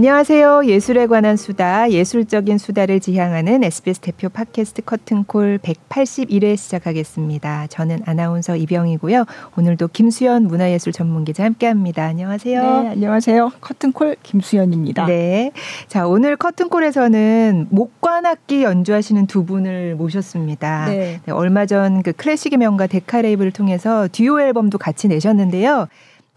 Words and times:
안녕하세요. 0.00 0.64
예술에 0.64 1.06
관한 1.06 1.36
수다, 1.36 1.90
예술적인 1.90 2.56
수다를 2.56 3.00
지향하는 3.00 3.62
SBS 3.62 4.00
대표 4.00 4.30
팟캐스트 4.30 4.80
커튼콜 4.86 5.58
181회 5.62 6.56
시작하겠습니다. 6.56 7.66
저는 7.66 8.00
아나운서 8.06 8.56
이병이고요. 8.56 9.26
오늘도 9.58 9.88
김수연 9.88 10.44
문화예술 10.44 10.94
전문기자 10.94 11.44
함께합니다. 11.44 12.04
안녕하세요. 12.04 12.62
네, 12.62 12.88
안녕하세요. 12.88 13.52
커튼콜 13.60 14.16
김수연입니다. 14.22 15.04
네, 15.04 15.52
자 15.86 16.06
오늘 16.06 16.38
커튼콜에서는 16.38 17.66
목관악기 17.68 18.62
연주하시는 18.62 19.26
두 19.26 19.44
분을 19.44 19.96
모셨습니다. 19.96 20.86
네. 20.86 21.20
네, 21.26 21.32
얼마 21.32 21.66
전 21.66 22.00
그 22.02 22.12
클래식의 22.12 22.58
명가 22.58 22.86
데카레이브를 22.86 23.50
통해서 23.50 24.08
듀오 24.10 24.40
앨범도 24.40 24.78
같이 24.78 25.08
내셨는데요. 25.08 25.88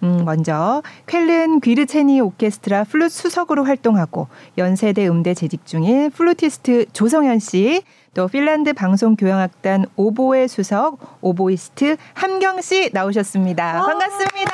음, 0.04 0.26
먼저 0.26 0.84
쾰른 1.08 1.62
귀르체니히 1.62 2.20
오케스트라 2.22 2.84
플룻 2.84 3.12
수석으로 3.12 3.64
활동하고 3.64 4.28
연세대 4.58 5.08
음대 5.08 5.34
재직 5.34 5.66
중인 5.66 6.12
플루티스트 6.12 6.88
조성현 6.92 7.40
씨, 7.40 7.84
또 8.14 8.28
핀란드 8.28 8.74
방송 8.74 9.16
교향악단 9.16 9.86
오보에 9.96 10.48
수석 10.48 11.18
오보이스트 11.22 11.98
함경 12.14 12.62
씨 12.62 12.92
나오셨습니다. 12.94 13.82
아~ 13.82 13.86
반갑습니다. 13.86 14.52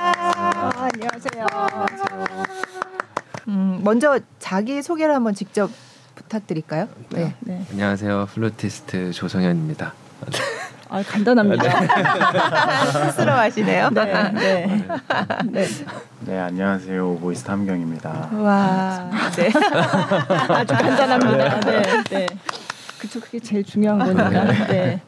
아, 0.00 0.90
안녕하세요. 0.92 1.46
음, 3.48 3.80
먼저 3.84 4.18
자기 4.38 4.82
소개를 4.82 5.14
한번 5.14 5.34
직접 5.34 5.70
부탁드릴까요? 6.14 6.88
네. 7.10 7.34
네. 7.40 7.64
안녕하세요. 7.70 8.28
플루티스트 8.32 9.12
조성현입니다. 9.12 9.92
아, 10.92 11.02
간단합니다. 11.02 11.62
네. 11.80 11.88
스스로 13.12 13.32
하시네요. 13.32 13.88
네, 13.90 14.04
네. 14.32 14.84
네. 15.50 15.66
네, 16.26 16.38
안녕하세요. 16.38 17.16
오보이스트 17.18 17.42
함경입니다. 17.44 18.28
와, 18.34 19.10
네. 19.34 19.50
아주 20.52 20.74
간단합니다. 20.74 21.60
네, 21.60 21.82
네. 22.10 22.26
그쵸, 23.00 23.20
그게 23.20 23.38
제일 23.40 23.64
중요한 23.64 24.00
거니까. 24.00 24.66
네. 24.66 25.00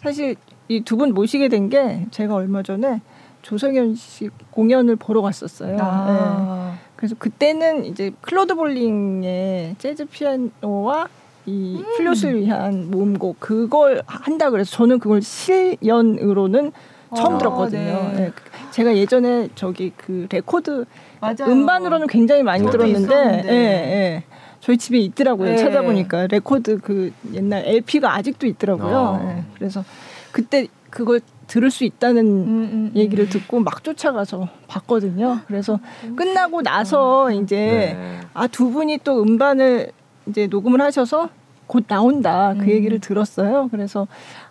사실 0.00 0.36
이 0.68 0.82
두 0.84 0.96
분 0.96 1.12
모시게 1.14 1.48
된 1.48 1.68
게 1.68 2.06
제가 2.12 2.36
얼마 2.36 2.62
전에 2.62 3.00
조성현 3.42 3.96
씨 3.96 4.30
공연을 4.52 4.94
보러 4.96 5.20
갔었어요. 5.20 5.78
아. 5.80 6.74
네. 6.76 6.78
그래서 6.94 7.16
그때는 7.18 7.86
이제 7.86 8.12
클로드 8.20 8.54
볼링의 8.54 9.74
재즈 9.78 10.04
피아노와 10.04 11.08
이 11.46 11.76
음. 11.76 11.84
플룻을 11.96 12.40
위한 12.40 12.90
모음곡 12.90 13.40
그걸 13.40 14.02
한다 14.06 14.50
그래서 14.50 14.70
저는 14.70 14.98
그걸 14.98 15.22
실연으로는 15.22 16.72
처음 17.14 17.34
아, 17.34 17.38
들었거든요. 17.38 18.10
네. 18.14 18.16
네. 18.16 18.32
제가 18.70 18.96
예전에 18.96 19.48
저기 19.54 19.92
그 19.96 20.26
레코드 20.30 20.84
맞아요. 21.20 21.44
음반으로는 21.46 22.06
굉장히 22.06 22.42
많이 22.42 22.68
들었는데, 22.70 23.42
예, 23.46 23.52
예. 23.52 24.24
저희 24.60 24.78
집에 24.78 24.98
있더라고요. 24.98 25.50
네. 25.50 25.56
찾아보니까 25.56 26.28
레코드 26.28 26.78
그 26.78 27.12
옛날 27.34 27.64
LP가 27.66 28.14
아직도 28.14 28.46
있더라고요. 28.46 28.96
어. 28.96 29.22
네. 29.22 29.44
그래서 29.54 29.84
그때 30.30 30.68
그걸 30.88 31.20
들을 31.48 31.70
수 31.70 31.84
있다는 31.84 32.24
음, 32.24 32.46
음, 32.46 32.70
음. 32.72 32.92
얘기를 32.94 33.28
듣고 33.28 33.60
막 33.60 33.82
쫓아가서 33.84 34.48
봤거든요. 34.68 35.40
그래서 35.46 35.80
끝나고 36.16 36.62
나서 36.62 37.30
이제 37.30 37.56
네. 37.56 38.20
아 38.32 38.45
두 38.45 38.70
분이 38.70 39.00
또 39.04 39.22
음반을 39.22 39.92
이제 40.26 40.46
녹음을 40.46 40.80
하셔서 40.80 41.28
곧 41.66 41.84
나온다 41.88 42.54
그 42.54 42.64
음. 42.64 42.68
얘기를 42.68 42.98
들었어요. 42.98 43.68
그래서 43.70 44.06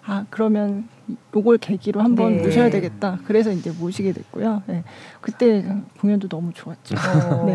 아 0.06 0.26
그러면 0.30 0.88
요걸 1.36 1.60
계기로 1.60 2.02
한번 2.02 2.38
네. 2.38 2.44
모셔야 2.44 2.70
되겠다. 2.70 3.20
그래서 3.26 3.52
이제 3.52 3.72
모시게 3.72 4.14
됐고요. 4.14 4.64
네. 4.66 4.84
그때 5.20 5.64
공연도 6.00 6.28
너무 6.28 6.52
좋았죠. 6.54 6.96
어. 7.30 7.46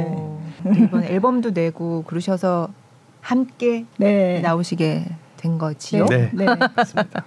네. 0.64 0.84
이번 0.84 1.04
앨범도 1.04 1.50
내고 1.50 2.04
그러셔서 2.06 2.68
함께 3.20 3.86
네. 3.96 4.40
나오시게 4.40 5.06
된 5.36 5.58
거지요. 5.58 6.06
네, 6.06 6.30
네. 6.32 6.44
맞습니다. 6.44 7.24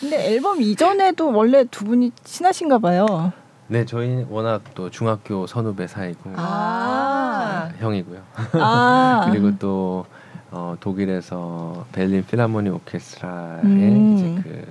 근데 0.00 0.32
앨범 0.32 0.60
이전에도 0.60 1.32
원래 1.32 1.64
두 1.64 1.84
분이 1.84 2.12
친하신가 2.24 2.78
봐요. 2.78 3.32
네, 3.68 3.84
저희 3.84 4.24
워낙 4.28 4.62
또 4.74 4.90
중학교 4.90 5.46
선후배 5.46 5.86
사이고 5.86 6.32
아~ 6.36 7.70
형이고요. 7.78 8.22
아~ 8.54 9.26
그리고 9.30 9.56
또 9.58 10.06
어, 10.56 10.74
독일에서 10.80 11.84
벨린 11.92 12.24
필하모니 12.24 12.70
오케스트라의 12.70 13.60
음. 13.64 14.14
이제 14.16 14.42
그 14.42 14.66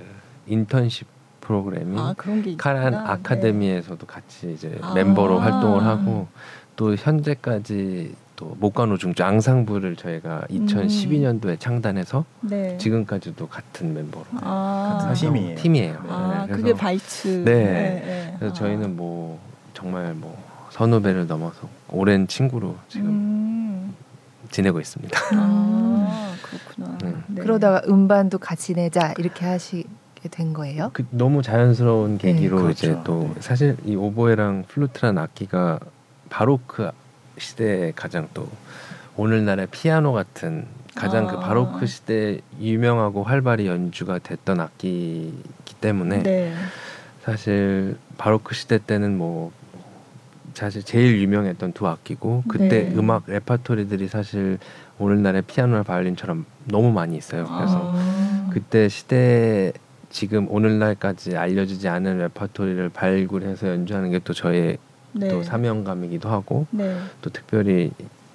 인턴십 0.48 1.06
프로그램이 1.40 1.96
아, 1.96 2.12
카란 2.58 2.94
아카데미에서도 2.94 3.98
네. 3.98 4.06
같이 4.06 4.52
이제 4.52 4.76
아. 4.82 4.94
멤버로 4.94 5.38
활동을 5.38 5.84
하고 5.84 6.26
또 6.74 6.96
현재까지 6.96 8.16
또 8.34 8.56
목관호 8.58 8.98
중주 8.98 9.22
앙상블을 9.22 9.94
저희가 9.94 10.42
2012년도에 10.50 11.50
음. 11.50 11.56
창단해서 11.60 12.24
네. 12.40 12.76
지금까지도 12.78 13.46
같은 13.46 13.94
멤버로 13.94 14.26
아. 14.40 15.06
같은 15.06 15.14
팀이에요. 15.14 15.56
팀이에요. 15.56 16.04
아, 16.08 16.46
네, 16.48 16.52
그게 16.52 16.74
바이츠. 16.74 17.44
네. 17.44 17.54
네. 17.54 17.72
네. 18.04 18.36
그래서 18.40 18.52
아. 18.52 18.58
저희는 18.58 18.96
뭐 18.96 19.38
정말 19.72 20.14
뭐 20.14 20.36
선후배를 20.70 21.28
넘어서 21.28 21.68
오랜 21.88 22.26
친구로 22.26 22.74
지금 22.88 23.06
음. 23.06 23.65
지내고 24.50 24.80
있습니다. 24.80 25.18
아, 25.34 26.34
그렇구나. 26.42 26.98
네. 27.02 27.14
네. 27.28 27.42
그러다가 27.42 27.82
음반도 27.88 28.38
같이 28.38 28.74
내자 28.74 29.14
이렇게 29.18 29.44
하시게 29.44 30.28
된 30.30 30.52
거예요? 30.52 30.90
그 30.92 31.06
너무 31.10 31.42
자연스러운 31.42 32.18
네, 32.18 32.32
계기로 32.32 32.56
네, 32.56 32.62
그렇죠. 32.62 32.86
이제 32.86 33.00
또 33.04 33.30
네. 33.34 33.40
사실 33.40 33.76
이 33.84 33.94
오보에랑 33.96 34.64
플루트란 34.68 35.18
악기가 35.18 35.78
바로크 36.30 36.90
시대에 37.38 37.92
가장 37.94 38.28
또 38.34 38.48
오늘날의 39.16 39.68
피아노 39.70 40.12
같은 40.12 40.66
가장 40.94 41.26
그 41.26 41.32
아. 41.32 41.36
그 41.36 41.40
바로크 41.40 41.86
시대 41.86 42.40
유명하고 42.60 43.22
활발히 43.22 43.66
연주가 43.66 44.18
됐던 44.18 44.60
악기이기 44.60 45.74
때문에 45.80 46.22
네. 46.22 46.54
사실 47.22 47.98
바로크 48.18 48.54
시대 48.54 48.78
때는 48.78 49.16
뭐 49.18 49.52
사실 50.56 50.82
제일 50.82 51.20
유명했던 51.20 51.72
두 51.74 51.86
악기고 51.86 52.44
그때 52.48 52.84
네. 52.84 52.92
음악 52.96 53.24
레파토리들이 53.26 54.08
사실 54.08 54.58
오늘날의 54.98 55.42
피아노나 55.42 55.82
바이올린처럼 55.82 56.46
너무 56.64 56.90
많이 56.92 57.18
있어요. 57.18 57.44
그래서 57.44 57.92
아. 57.94 58.50
그때 58.52 58.88
시대 58.88 59.72
지금 60.08 60.50
오늘날까지 60.50 61.36
알려지지 61.36 61.88
않은 61.88 62.18
레파토리를 62.18 62.88
발굴해서 62.88 63.68
연주하는 63.68 64.10
게 64.10 64.18
또 64.20 64.32
저의 64.32 64.78
네. 65.12 65.28
또 65.28 65.42
사명감이기도 65.42 66.28
하고 66.30 66.66
네. 66.70 66.96
또 67.20 67.28
특별히 67.30 67.90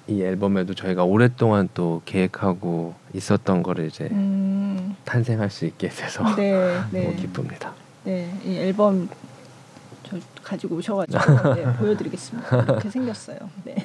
이 0.06 0.22
앨범에도 0.22 0.74
저희가 0.74 1.04
오랫동안 1.04 1.68
또 1.74 2.02
계획하고 2.04 2.94
있었던 3.14 3.62
거를 3.64 3.86
이제 3.86 4.08
음. 4.12 4.94
탄생할 5.04 5.50
수 5.50 5.64
있게 5.64 5.88
돼서 5.88 6.24
네, 6.36 6.80
네. 6.92 7.04
너무 7.04 7.16
기쁩니다. 7.16 7.72
네, 8.04 8.32
이 8.44 8.56
앨범 8.58 9.08
가지고 10.42 10.76
오셔가지고 10.76 11.54
네, 11.54 11.64
보여드리겠습니다. 11.76 12.62
이렇게 12.62 12.90
생겼어요. 12.90 13.38
네. 13.64 13.76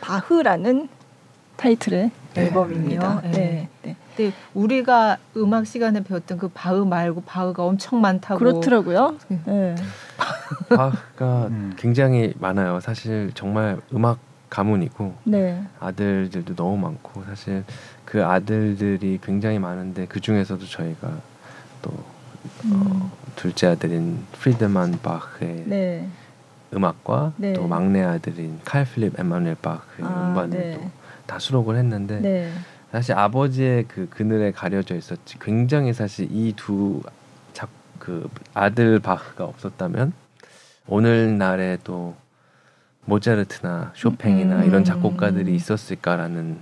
바흐라는 0.00 0.88
타이틀의 1.56 2.10
네. 2.34 2.42
앨범입니다. 2.42 3.20
네. 3.22 3.30
네. 3.30 3.68
네. 3.82 3.96
근데 4.16 4.32
우리가 4.54 5.18
음악 5.36 5.66
시간에 5.66 6.02
배웠던 6.02 6.38
그 6.38 6.48
바흐 6.48 6.84
말고 6.84 7.22
바흐가 7.22 7.64
엄청 7.64 8.00
많다고 8.00 8.38
그렇더라고요. 8.38 9.16
네. 9.46 9.74
바흐가 10.68 11.46
음. 11.46 11.74
굉장히 11.76 12.34
많아요. 12.38 12.80
사실 12.80 13.30
정말 13.34 13.78
음악 13.92 14.18
가문이고 14.48 15.14
네. 15.24 15.62
아들들도 15.78 16.56
너무 16.56 16.76
많고 16.76 17.22
사실 17.24 17.64
그 18.04 18.24
아들들이 18.24 19.20
굉장히 19.22 19.58
많은데 19.58 20.06
그 20.06 20.20
중에서도 20.20 20.66
저희가 20.66 21.12
또 21.82 21.92
음. 22.64 22.72
어, 22.72 23.10
둘째 23.40 23.68
아들인 23.68 24.18
프리드만 24.32 24.98
바흐의 25.02 25.64
네. 25.64 26.06
음악과 26.74 27.32
네. 27.38 27.54
또 27.54 27.66
막내 27.66 28.02
아들인 28.02 28.60
칼 28.66 28.84
필립 28.84 29.18
에마누엘 29.18 29.56
바흐의 29.62 30.06
아, 30.06 30.28
음반을 30.28 30.58
네. 30.58 30.90
다 31.24 31.38
수록을 31.38 31.78
했는데 31.78 32.20
네. 32.20 32.52
사실 32.92 33.14
아버지의 33.14 33.86
그 33.88 34.10
그늘에 34.10 34.52
가려져 34.52 34.94
있었지 34.94 35.38
굉장히 35.38 35.94
사실 35.94 36.28
이두그 36.30 37.00
아들 38.52 38.98
바흐가 38.98 39.44
없었다면 39.44 40.12
오늘날에 40.86 41.78
또 41.82 42.16
모차르트나 43.06 43.92
쇼팽이나 43.96 44.56
음. 44.56 44.64
이런 44.66 44.84
작곡가들이 44.84 45.54
있었을까라는 45.54 46.58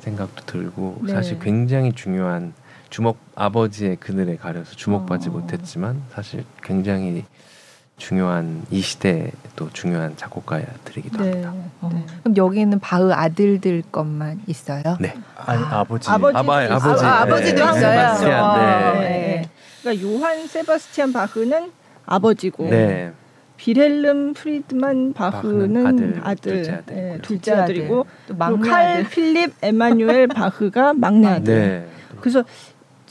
생각도 0.00 0.44
들고 0.44 1.00
네. 1.06 1.12
사실 1.14 1.38
굉장히 1.38 1.94
중요한 1.94 2.52
주목 2.90 3.18
아버지의 3.36 3.96
그늘에 3.96 4.36
가려서 4.36 4.74
주목받지 4.74 5.28
어. 5.28 5.32
못했지만 5.32 6.02
사실 6.12 6.44
굉장히 6.62 7.24
중요한 7.96 8.62
이 8.70 8.80
시대에 8.80 9.30
또 9.54 9.70
중요한 9.72 10.16
작곡가들이기도 10.16 11.22
네. 11.22 11.30
합니다. 11.30 11.54
어. 11.80 11.90
네. 11.92 12.04
그럼 12.22 12.36
여기는 12.36 12.80
바흐 12.80 13.12
아들들 13.12 13.82
것만 13.92 14.40
있어요? 14.46 14.82
네. 14.98 15.14
아니, 15.36 15.62
아, 15.62 15.84
버지 15.84 16.10
아버지, 16.10 16.36
아바, 16.36 16.64
아버지, 16.64 17.04
아, 17.04 17.20
아버지도 17.22 17.64
네. 17.64 17.70
있어요. 17.70 17.80
세바스티안, 17.80 18.58
네. 18.58 19.00
네. 19.00 19.48
그러니까 19.82 20.08
요한 20.08 20.46
세바스티안 20.46 21.12
바흐는 21.12 21.70
아버지고, 22.06 22.68
네. 22.68 23.12
비렐름 23.56 24.32
프리드만 24.32 25.12
바흐는 25.12 25.86
아들, 25.86 26.20
아들, 26.24 26.52
둘째, 26.62 26.72
아들 26.72 26.94
네, 26.94 27.18
둘째 27.20 27.52
아들이고 27.52 28.06
칼 28.64 29.04
필립 29.04 29.52
에마뉴엘 29.60 30.28
바흐가 30.28 30.94
막내 30.94 31.26
아들. 31.28 31.54
네. 31.54 31.86
그래서 32.20 32.42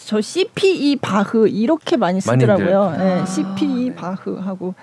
저 0.09 0.19
CPE 0.19 0.95
바흐 0.95 1.47
이렇게 1.47 1.95
많이 1.95 2.19
쓰더라고요. 2.19 2.95
네, 2.97 3.23
CPE 3.27 3.93
바흐하고 3.93 4.73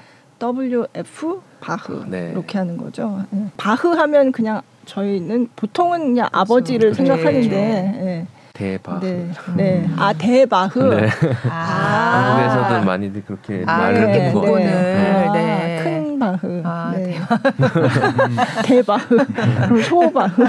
WF 0.41 1.41
바흐 1.59 2.05
네. 2.07 2.31
이렇게 2.31 2.59
하는 2.59 2.77
거죠. 2.77 3.25
네. 3.31 3.49
바흐 3.57 3.89
하면 3.89 4.31
그냥 4.31 4.63
저희는 4.85 5.49
보통은 5.57 5.99
그냥 6.15 6.29
그렇죠. 6.31 6.41
아버지를 6.41 6.93
그렇죠. 6.93 6.95
생각하는데 6.95 7.49
네. 7.51 8.27
대바흐. 8.53 9.05
네. 9.05 9.33
네. 9.57 9.91
아 9.97 10.13
대바흐. 10.13 10.95
네. 10.95 11.09
아. 11.51 12.47
한국에서도 12.47 12.87
많이들 12.87 13.25
그렇게 13.25 13.65
아, 13.67 13.79
말을 13.79 14.01
그렇게 14.03 14.31
구분을. 14.31 14.65
네. 14.65 15.31
네. 15.33 15.81
큰 15.83 16.19
바흐. 16.21 16.63
아, 16.65 16.95
네. 16.97 17.19
대바흐. 18.63 19.17
그리고 19.71 19.83
소바흐. 19.83 20.45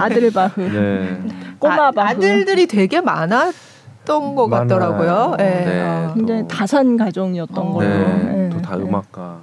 아들 0.00 0.30
바흐. 0.30 0.60
네. 0.60 1.20
꼬마 1.58 1.88
아, 1.88 1.90
바흐. 1.90 2.10
아들들이 2.10 2.68
되게 2.68 3.00
많았 3.00 3.69
던 4.10 4.34
것 4.34 4.48
많아요. 4.48 4.68
같더라고요. 4.68 5.34
네. 5.38 5.64
네. 5.64 5.82
어. 5.82 6.12
굉장히 6.14 6.48
다산 6.48 6.96
가정이었던 6.96 7.56
어. 7.58 7.72
걸로. 7.72 7.88
네. 7.88 8.50
또다 8.50 8.76
음악가. 8.76 9.38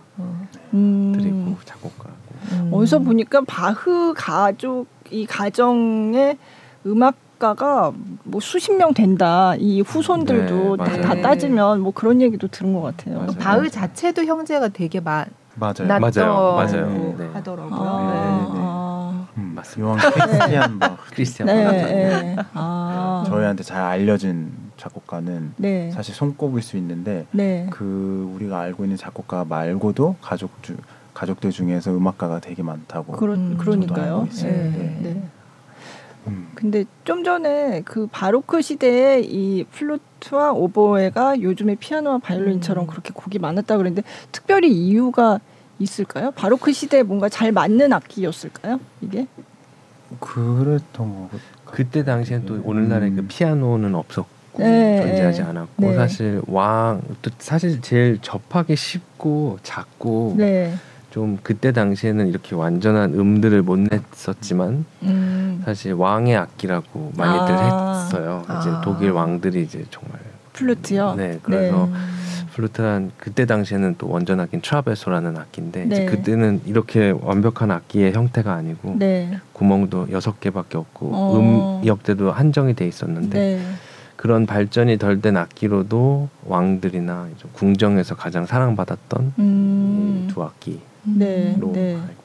음. 0.74 1.14
드리고 1.16 1.56
작곡가. 1.66 2.10
음. 2.52 2.70
어디서 2.74 3.00
보니까 3.00 3.42
바흐 3.48 4.14
가족 4.16 4.88
이 5.10 5.26
가정의 5.26 6.38
음악 6.86 7.16
가가 7.40 7.92
뭐 8.24 8.42
수십 8.42 8.74
명 8.76 8.94
된다. 8.94 9.54
이 9.60 9.82
후손들도 9.82 10.78
네, 10.78 10.84
다, 10.84 11.02
다, 11.02 11.22
따지면 11.22 11.82
뭐 11.82 11.92
그런 11.94 12.20
얘기도 12.22 12.48
들은 12.48 12.74
것 12.74 12.82
같아요. 12.82 13.18
맞아요. 13.20 13.32
바흐 13.40 13.70
자체도 13.70 14.24
형제가 14.26 14.70
되게 14.70 15.00
많. 15.00 15.26
맞아요. 15.56 15.88
맞아요. 15.88 16.56
맞아요. 16.56 17.16
네. 17.18 17.30
하더라고요. 17.34 17.74
아, 17.80 18.12
네. 18.12 18.18
아. 18.20 18.54
음, 18.56 18.67
맞습니다. 19.58 19.88
요한 19.88 20.00
크리스티안 20.00 20.80
바 20.80 20.98
크리스티안 21.12 21.48
네, 21.48 22.36
아. 22.54 23.24
저희한테 23.28 23.64
잘 23.64 23.82
알려진 23.82 24.52
작곡가는 24.78 25.54
네. 25.58 25.92
사실 25.92 26.14
손꼽을 26.14 26.62
수 26.62 26.78
있는데 26.78 27.26
네. 27.32 27.68
그 27.72 28.32
우리가 28.36 28.60
알고 28.60 28.84
있는 28.84 28.98
작곡가 28.98 29.46
말고도 29.46 30.16
가족 30.22 30.62
주 30.62 30.76
가족들 31.14 31.50
중에서 31.50 31.96
음악가가 31.96 32.40
되게 32.40 32.62
많다고. 32.62 33.14
그러, 33.14 33.36
그러니까요. 33.58 34.28
네. 34.32 34.52
네. 34.52 35.00
네. 35.02 35.24
음. 36.28 36.52
근데 36.54 36.86
좀 37.06 37.24
전에 37.24 37.82
그 37.86 38.08
바로크 38.12 38.62
시대에 38.62 39.22
이 39.22 39.64
플루트와 39.64 40.52
오보에가 40.52 41.42
요즘의 41.42 41.78
피아노와 41.78 42.20
바이올린처럼 42.20 42.86
음. 42.86 42.88
그렇게 42.88 43.12
곡이 43.16 43.40
많았다 43.40 43.78
그랬는데 43.78 44.08
특별히 44.32 44.72
이유가 44.72 45.40
있을까요? 45.80 46.32
바로크 46.32 46.72
시대에 46.72 47.04
뭔가 47.04 47.30
잘 47.30 47.52
맞는 47.52 47.94
악기였을까요? 47.94 48.80
이게? 49.02 49.28
그랬던 50.20 51.10
거 51.10 51.30
그때 51.66 52.04
당시엔 52.04 52.46
또 52.46 52.62
오늘날의 52.64 53.12
그 53.12 53.16
음. 53.16 53.22
그 53.22 53.28
피아노는 53.28 53.96
없었고 53.96 54.30
네, 54.60 55.02
존재하지 55.02 55.42
않았고 55.44 55.82
네. 55.86 55.96
사실 55.96 56.42
왕 56.48 57.02
또 57.22 57.30
사실 57.38 57.82
제일 57.82 58.20
접하기 58.22 58.76
쉽고 58.76 59.60
작고 59.64 60.36
네. 60.38 60.74
좀 61.12 61.38
그때 61.42 61.72
당시에는 61.72 62.28
이렇게 62.28 62.56
완전한 62.56 63.14
음들을 63.14 63.62
못 63.64 63.80
냈었지만 63.80 64.86
음. 65.04 65.62
사실 65.66 65.94
왕의 65.94 66.36
악기라고 66.36 67.14
많이들 67.16 67.56
아. 67.56 68.04
했어요. 68.04 68.44
이제 68.46 68.70
아. 68.70 68.82
독일 68.84 69.12
왕들이 69.12 69.64
이제 69.64 69.84
정말 69.90 70.20
플루트요. 70.54 71.16
네, 71.16 71.40
그래서 71.42 71.90
네. 72.58 72.62
플루트란 72.62 73.12
그때 73.18 73.46
당시에는 73.46 73.96
또 74.00 74.10
원전 74.10 74.40
악기는 74.40 74.62
트라베소라는 74.62 75.38
악기인데 75.38 75.86
네. 75.86 75.96
이제 75.96 76.06
그때는 76.06 76.62
이렇게 76.66 77.14
완벽한 77.22 77.70
악기의 77.72 78.14
형태가 78.14 78.52
아니고 78.52 78.96
네. 78.98 79.40
구멍도 79.54 80.08
여섯 80.12 80.40
개밖에 80.40 80.78
없고 80.78 81.12
어. 81.14 81.82
음역대도 81.84 82.32
한정이 82.32 82.74
돼 82.74 82.88
있었는데 82.88 83.40
네. 83.40 83.62
그런 84.16 84.48
발전이 84.48 84.98
덜 84.98 85.22
된 85.22 85.38
악기로도 85.38 86.30
왕들이나 86.46 87.28
궁정에서 87.54 88.16
가장 88.16 88.48
사랑받았던 88.48 89.34
음. 89.38 90.28
두 90.32 90.44
악기. 90.44 90.82
네, 91.04 91.56
네. 91.72 91.94
알고 91.94 92.24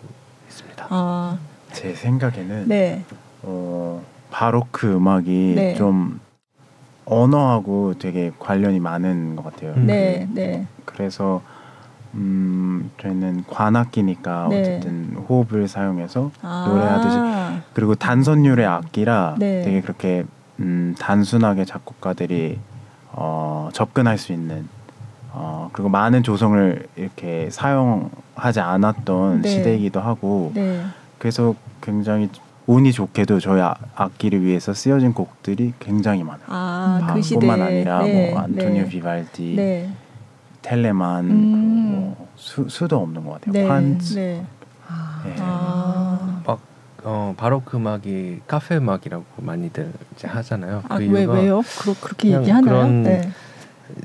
있습니다. 0.49 0.87
아. 0.89 1.39
제 1.73 1.95
생각에는 1.95 2.69
네. 2.69 3.05
어, 3.43 4.03
바로크 4.31 4.95
음악이 4.95 5.53
네. 5.55 5.75
좀 5.75 6.19
언어하고 7.05 7.95
되게 7.99 8.33
관련이 8.39 8.81
많은 8.81 9.37
것 9.37 9.45
같아요. 9.45 9.75
네, 9.77 10.27
그, 10.29 10.35
네. 10.35 10.67
그래서 10.85 11.43
음, 12.15 12.91
저희는 13.01 13.45
관악기니까 13.49 14.49
네. 14.51 14.61
어쨌든 14.61 15.17
호흡을 15.29 15.67
사용해서 15.67 16.31
아~ 16.43 16.67
노래하듯이 16.69 17.63
그리고 17.73 17.95
단선율의 17.95 18.67
악기라 18.67 19.37
네. 19.39 19.63
되게 19.63 19.81
그렇게 19.81 20.25
음, 20.61 20.95
단순하게 20.99 21.65
작곡가들이 21.65 22.59
어, 23.13 23.71
접근할 23.73 24.19
수 24.19 24.33
있는 24.33 24.69
어, 25.33 25.71
그리고 25.73 25.89
많은 25.89 26.23
조성을 26.23 26.87
이렇게 26.97 27.49
사용하지 27.51 28.61
않았던 28.61 29.43
네. 29.43 29.49
시대이기도 29.49 30.01
하고 30.01 30.53
네. 30.55 30.83
그래서 31.19 31.55
굉장히 31.81 32.29
운이 32.67 32.93
좋게도 32.93 33.41
저희 33.41 33.61
아, 33.61 33.75
악기를 33.95 34.43
위해서 34.43 34.73
쓰여진 34.73 35.13
곡들이 35.13 35.75
굉장히 35.81 36.23
많아요. 36.23 36.47
아, 36.47 37.13
그 37.13 37.23
시대에. 37.23 37.39
뿐만 37.41 37.61
아니라 37.61 38.03
네. 38.03 38.31
뭐 38.31 38.41
안토니오 38.41 38.83
네. 38.85 38.89
비발디, 38.89 39.55
네. 39.57 39.93
텔레만 40.63 41.25
음. 41.25 41.93
뭐 41.93 42.29
수, 42.37 42.69
수도 42.69 42.99
없는 42.99 43.25
것 43.25 43.41
같아요. 43.41 43.69
판츠. 43.69 44.15
네. 44.15 44.47
아. 44.89 45.23
아. 45.39 46.43
막 46.47 46.61
어, 47.05 47.35
바로크 47.37 47.77
음악이 47.77 48.43
카페 48.47 48.77
음악이라고 48.77 49.25
많이들 49.39 49.93
이제 50.15 50.29
하잖아요. 50.29 50.85
아, 50.89 50.99
그 50.99 51.09
왜, 51.09 51.25
왜요? 51.25 51.63
그러, 51.81 51.95
그렇게 52.01 52.31
얘기하나요? 52.31 52.63
그런 52.63 53.03
네. 53.03 53.31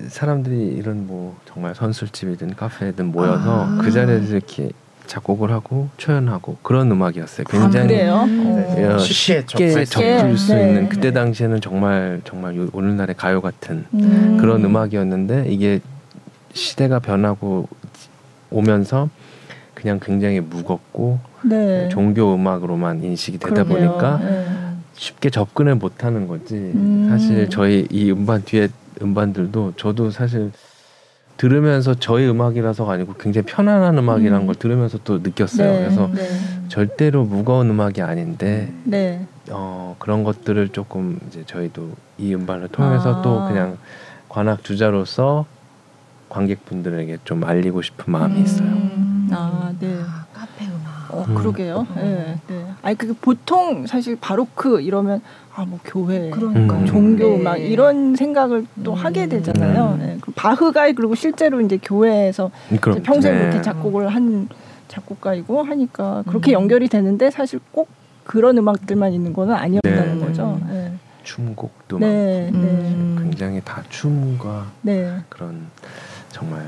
사람들이 0.08 0.76
이런 0.76 1.06
뭐 1.06 1.38
정말 1.46 1.76
선술집이든 1.76 2.56
카페든 2.56 3.12
모여서 3.12 3.66
아. 3.66 3.78
그 3.82 3.92
자리에서 3.92 4.36
이렇게 4.36 4.72
작곡을 5.08 5.52
하고 5.52 5.90
초연하고 5.98 6.58
그런 6.62 6.92
음악이었어요. 6.92 7.46
아, 7.50 7.52
굉장히 7.52 8.02
아, 8.04 8.26
네. 8.26 9.00
쉽게, 9.00 9.42
쉽게 9.48 9.86
접할 9.86 10.38
수 10.38 10.54
네. 10.54 10.68
있는 10.68 10.90
그때 10.90 11.12
당시에는 11.12 11.62
정말 11.62 12.22
정말 12.24 12.68
오늘날의 12.74 13.16
가요 13.16 13.42
같은 13.42 13.86
음. 13.94 14.38
그런 14.40 14.64
음악이었는데 14.64 15.46
이게 15.50 15.80
시대가 16.54 17.00
변하고 17.00 17.68
오면서 18.50 19.10
그냥 19.74 20.00
굉장히 20.02 20.40
무겁고 20.40 21.20
네. 21.44 21.88
종교 21.90 22.34
음악으로만 22.36 23.04
인식이 23.04 23.38
되다 23.38 23.64
그러게요. 23.64 23.90
보니까 23.90 24.18
네. 24.18 24.46
쉽게 24.94 25.30
접근을 25.30 25.76
못하는 25.76 26.28
거지. 26.28 26.56
음. 26.56 27.08
사실 27.10 27.50
저희 27.50 27.88
이 27.92 28.12
음반 28.12 28.44
뒤에 28.44 28.70
음반들도 29.02 29.74
저도 29.78 30.10
사실 30.10 30.52
들으면서 31.38 31.94
저희 31.94 32.28
음악이라서가 32.28 32.94
아니고 32.94 33.14
굉장히 33.14 33.46
편안한 33.46 33.98
음악이라는 33.98 34.42
음. 34.42 34.46
걸 34.48 34.56
들으면서 34.56 34.98
또 35.04 35.20
느꼈어요. 35.20 35.72
네, 35.72 35.80
그래서 35.80 36.10
네. 36.14 36.28
절대로 36.68 37.24
무거운 37.24 37.70
음악이 37.70 38.02
아닌데 38.02 38.74
네. 38.84 39.26
어, 39.50 39.96
그런 40.00 40.24
것들을 40.24 40.70
조금 40.70 41.20
이제 41.28 41.44
저희도 41.46 41.92
이 42.18 42.34
음반을 42.34 42.70
통해서 42.70 43.20
아. 43.20 43.22
또 43.22 43.46
그냥 43.48 43.78
관악 44.28 44.64
주자로서 44.64 45.46
관객분들에게 46.30 47.20
좀 47.24 47.44
알리고 47.44 47.82
싶은 47.82 48.12
마음이 48.12 48.36
음. 48.40 48.44
있어요. 48.44 48.70
아, 49.32 49.72
네. 49.80 49.97
아. 51.18 51.22
어, 51.22 51.26
음. 51.28 51.36
그러게요. 51.36 51.88
네, 51.96 52.40
네. 52.48 52.66
아니 52.82 52.96
그 52.96 53.14
보통 53.14 53.88
사실 53.88 54.18
바로크 54.20 54.82
이러면 54.82 55.22
아 55.58 55.66
뭐 55.66 55.80
교회, 55.84 56.30
그러니까 56.30 56.86
종교 56.86 57.30
네. 57.30 57.38
막 57.40 57.58
이런 57.58 58.16
생각을 58.16 58.68
또 58.84 58.94
음. 58.94 58.96
하게 58.96 59.28
되잖아요. 59.28 59.98
음. 60.00 60.00
네. 60.00 60.18
그 60.22 60.32
바흐가 60.32 60.92
그리고 60.92 61.16
실제로 61.16 61.62
이제 61.62 61.80
교회에서 61.82 62.52
이제 62.72 63.02
평생 63.02 63.34
네. 63.34 63.40
그렇게 63.40 63.62
작곡을 63.64 64.08
한 64.10 64.50
작곡가이고 64.88 65.64
하니까 65.64 66.24
그렇게 66.28 66.52
음. 66.52 66.62
연결이 66.62 66.88
되는데 66.88 67.32
사실 67.32 67.60
꼭 67.72 67.90
그런 68.24 68.58
음악들만 68.60 69.14
있는 69.14 69.34
거는 69.34 69.56
아니었다는 69.56 70.20
네. 70.20 70.26
거죠. 70.26 70.60
네. 70.70 70.94
춤곡도 71.24 72.00
네, 72.00 72.52
많고 72.52 72.68
네. 72.68 73.16
굉장히 73.24 73.62
다 73.66 73.84
춤과 73.90 74.68
그런 75.30 75.68
정말 76.30 76.62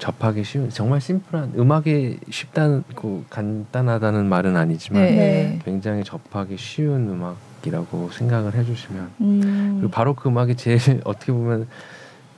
접하기 0.00 0.42
쉬운 0.42 0.68
정말 0.70 1.00
심플한 1.00 1.52
음악이 1.56 2.18
쉽다고 2.28 3.24
간단하다는 3.30 4.28
말은 4.28 4.56
아니지만 4.56 5.60
굉장히 5.64 6.02
접하기 6.02 6.56
쉬운 6.56 7.08
음악 7.08 7.36
악기라고 7.60 8.10
생각을 8.10 8.54
해주시면 8.54 9.10
음. 9.20 9.76
그리고 9.78 9.90
바로 9.90 10.14
그 10.14 10.28
음악이 10.28 10.56
제일 10.56 10.78
어떻게 11.04 11.32
보면 11.32 11.68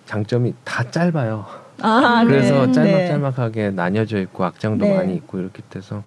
장점이 0.07 0.55
다 0.65 0.91
짧아요. 0.91 1.47
아, 1.81 2.25
그래서 2.27 2.67
네. 2.67 2.73
짤막짤막하게 2.73 3.71
나뉘어져 3.71 4.21
있고 4.21 4.45
악장도 4.45 4.85
네. 4.85 4.95
많이 4.95 5.15
있고 5.17 5.39
이렇게 5.39 5.63
돼서 5.71 6.05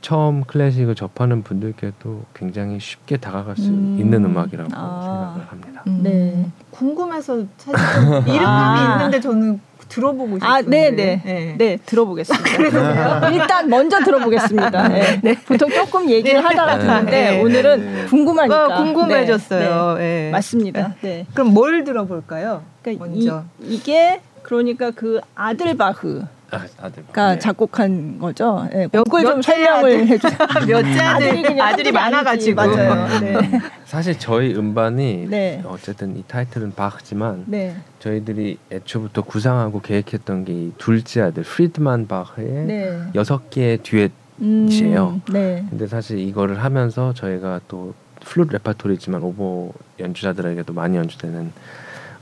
처음 0.00 0.44
클래식을 0.44 0.94
접하는 0.94 1.42
분들께도 1.42 2.24
굉장히 2.34 2.78
쉽게 2.78 3.16
다가갈 3.16 3.56
수 3.56 3.70
음. 3.70 3.96
있는 3.98 4.24
음악이라고 4.24 4.70
아. 4.72 5.00
생각을 5.02 5.50
합니다. 5.50 5.82
음. 5.88 6.00
네. 6.02 6.50
궁금해서 6.70 7.44
사실 7.56 8.34
이름감이 8.34 8.78
아. 8.78 8.92
있는데 8.94 9.20
저는 9.20 9.60
들어보고 9.88 10.38
싶은데. 10.38 10.46
아, 10.46 10.60
네, 10.62 10.90
네, 10.90 11.22
네, 11.24 11.54
네 11.56 11.78
들어보겠습니다. 11.84 13.30
일단 13.30 13.68
먼저 13.68 14.00
들어보겠습니다. 14.00 14.88
네. 14.88 15.20
네. 15.22 15.34
보통 15.46 15.70
조금 15.70 16.08
얘기를 16.10 16.40
네. 16.40 16.46
하다가 16.46 16.78
듣는데 16.78 17.10
네. 17.10 17.40
오늘은 17.42 18.06
궁금하니까 18.06 18.66
어, 18.66 18.82
궁금해졌어요. 18.82 19.96
네. 19.98 20.30
맞습니다. 20.30 20.94
네. 21.00 21.26
그럼 21.34 21.54
뭘 21.54 21.84
들어볼까요? 21.84 22.62
그러니까 22.82 23.06
먼저 23.06 23.44
이, 23.60 23.74
이게 23.74 24.20
그러니까 24.42 24.90
그 24.90 25.20
아들 25.34 25.76
바흐. 25.76 26.24
아, 26.50 26.64
가 27.12 27.34
네. 27.34 27.38
작곡한 27.38 28.18
거죠. 28.18 28.66
네, 28.72 28.88
그걸 28.88 29.22
좀 29.22 29.42
설명을 29.42 30.06
해주세요. 30.06 30.38
몇째 30.66 31.00
아들이, 31.00 31.60
아들이 31.60 31.92
많아가지고 31.92 32.56
맞아요. 32.56 33.06
네. 33.20 33.60
사실 33.84 34.18
저희 34.18 34.54
음반이 34.54 35.26
네. 35.28 35.62
어쨌든 35.66 36.16
이 36.16 36.24
타이틀은 36.26 36.74
바흐지만 36.74 37.44
네. 37.46 37.76
저희들이 37.98 38.58
애초부터 38.72 39.22
구상하고 39.22 39.82
계획했던 39.82 40.44
게 40.46 40.70
둘째 40.78 41.20
아들 41.20 41.42
프리드만 41.42 42.08
바흐의 42.08 42.64
네. 42.64 43.02
여섯 43.14 43.50
개의 43.50 43.78
듀엣이에요. 43.82 44.10
음, 44.40 45.20
네. 45.30 45.66
근데 45.68 45.86
사실 45.86 46.18
이거를 46.18 46.62
하면서 46.62 47.12
저희가 47.12 47.60
또 47.68 47.92
플룻 48.20 48.48
레파토리지만 48.52 49.22
오보 49.22 49.74
연주자들에게도 50.00 50.72
많이 50.72 50.96
연주되는 50.96 51.52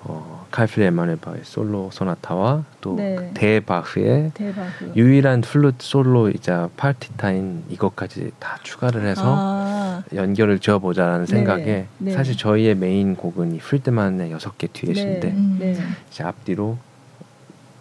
어, 0.04 0.35
칼 0.56 0.66
필립 0.66 0.84
에마누엘 0.84 1.12
바흐의 1.12 1.40
솔로 1.42 1.90
소나타와 1.92 2.64
또 2.80 2.96
네. 2.96 3.30
대바흐의 3.34 4.30
대바흐. 4.32 4.92
유일한 4.96 5.42
플루트 5.42 5.76
솔로이자 5.80 6.70
파티타인 6.78 7.64
이것까지 7.68 8.30
다 8.38 8.56
추가를 8.62 9.04
해서 9.04 9.22
아. 9.26 10.02
연결을 10.14 10.58
지어보자라는 10.58 11.26
네. 11.26 11.30
생각에 11.30 11.86
네. 11.98 12.10
사실 12.10 12.38
저희의 12.38 12.75
메인 12.75 13.16
곡은 13.16 13.54
이 13.54 13.58
프리데만의 13.58 14.32
여섯 14.32 14.56
개 14.56 14.66
듀엣인데 14.72 15.28
음. 15.28 15.56
네. 15.60 15.76
이제 16.10 16.25
앞뒤로 16.25 16.78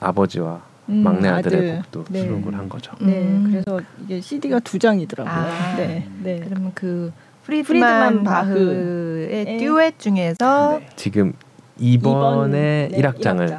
아버지와 0.02 0.62
음, 0.90 0.96
막내 0.96 1.30
아들의 1.30 1.58
아들. 1.58 1.76
곡도 1.78 2.06
네. 2.10 2.24
수록을 2.24 2.56
한 2.56 2.68
거죠. 2.68 2.92
네, 3.00 3.22
음. 3.22 3.48
그래서 3.50 3.80
이게 4.04 4.20
CD가 4.20 4.60
두 4.60 4.80
장이더라고요. 4.80 5.34
아. 5.34 5.76
네, 5.78 6.10
네. 6.22 6.42
그러면 6.44 6.74
그 6.76 7.14
프리드만, 7.46 8.18
프리드만 8.18 8.24
바흐의 8.26 9.60
듀엣 9.60 9.98
중에서 9.98 10.82
지금 10.98 11.32
이번에 11.80 12.90
1악장을 12.94 13.48
네, 13.50 13.58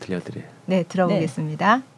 들려드려요. 0.00 0.44
네, 0.66 0.82
들어보겠습니다. 0.84 1.76
네. 1.76 1.93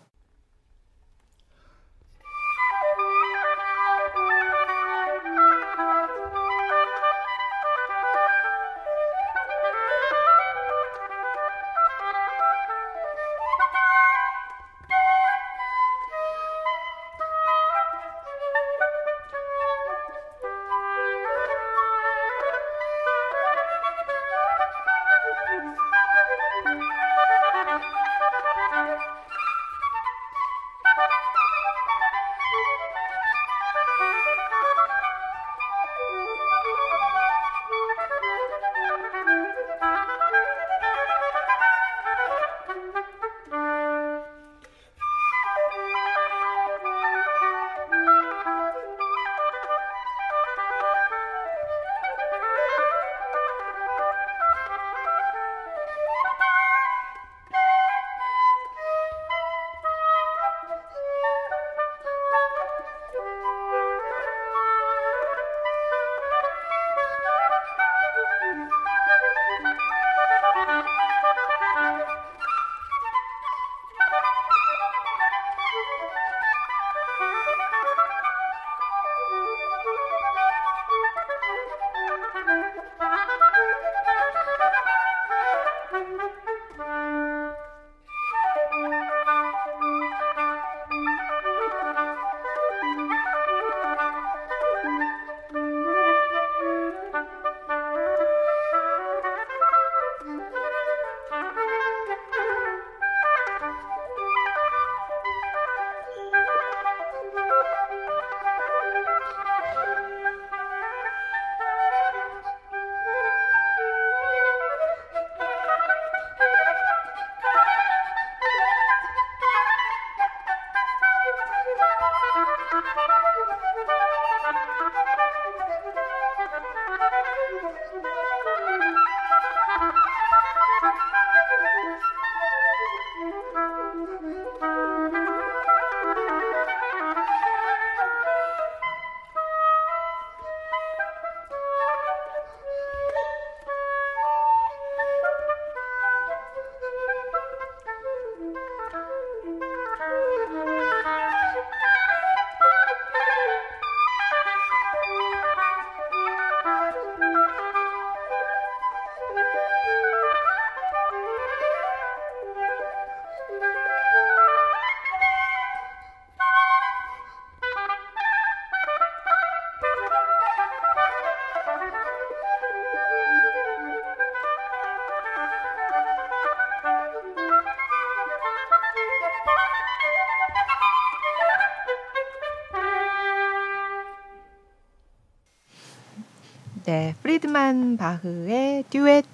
프리드만 187.37 187.97
바흐의 187.97 188.85
듀엣 188.91 189.25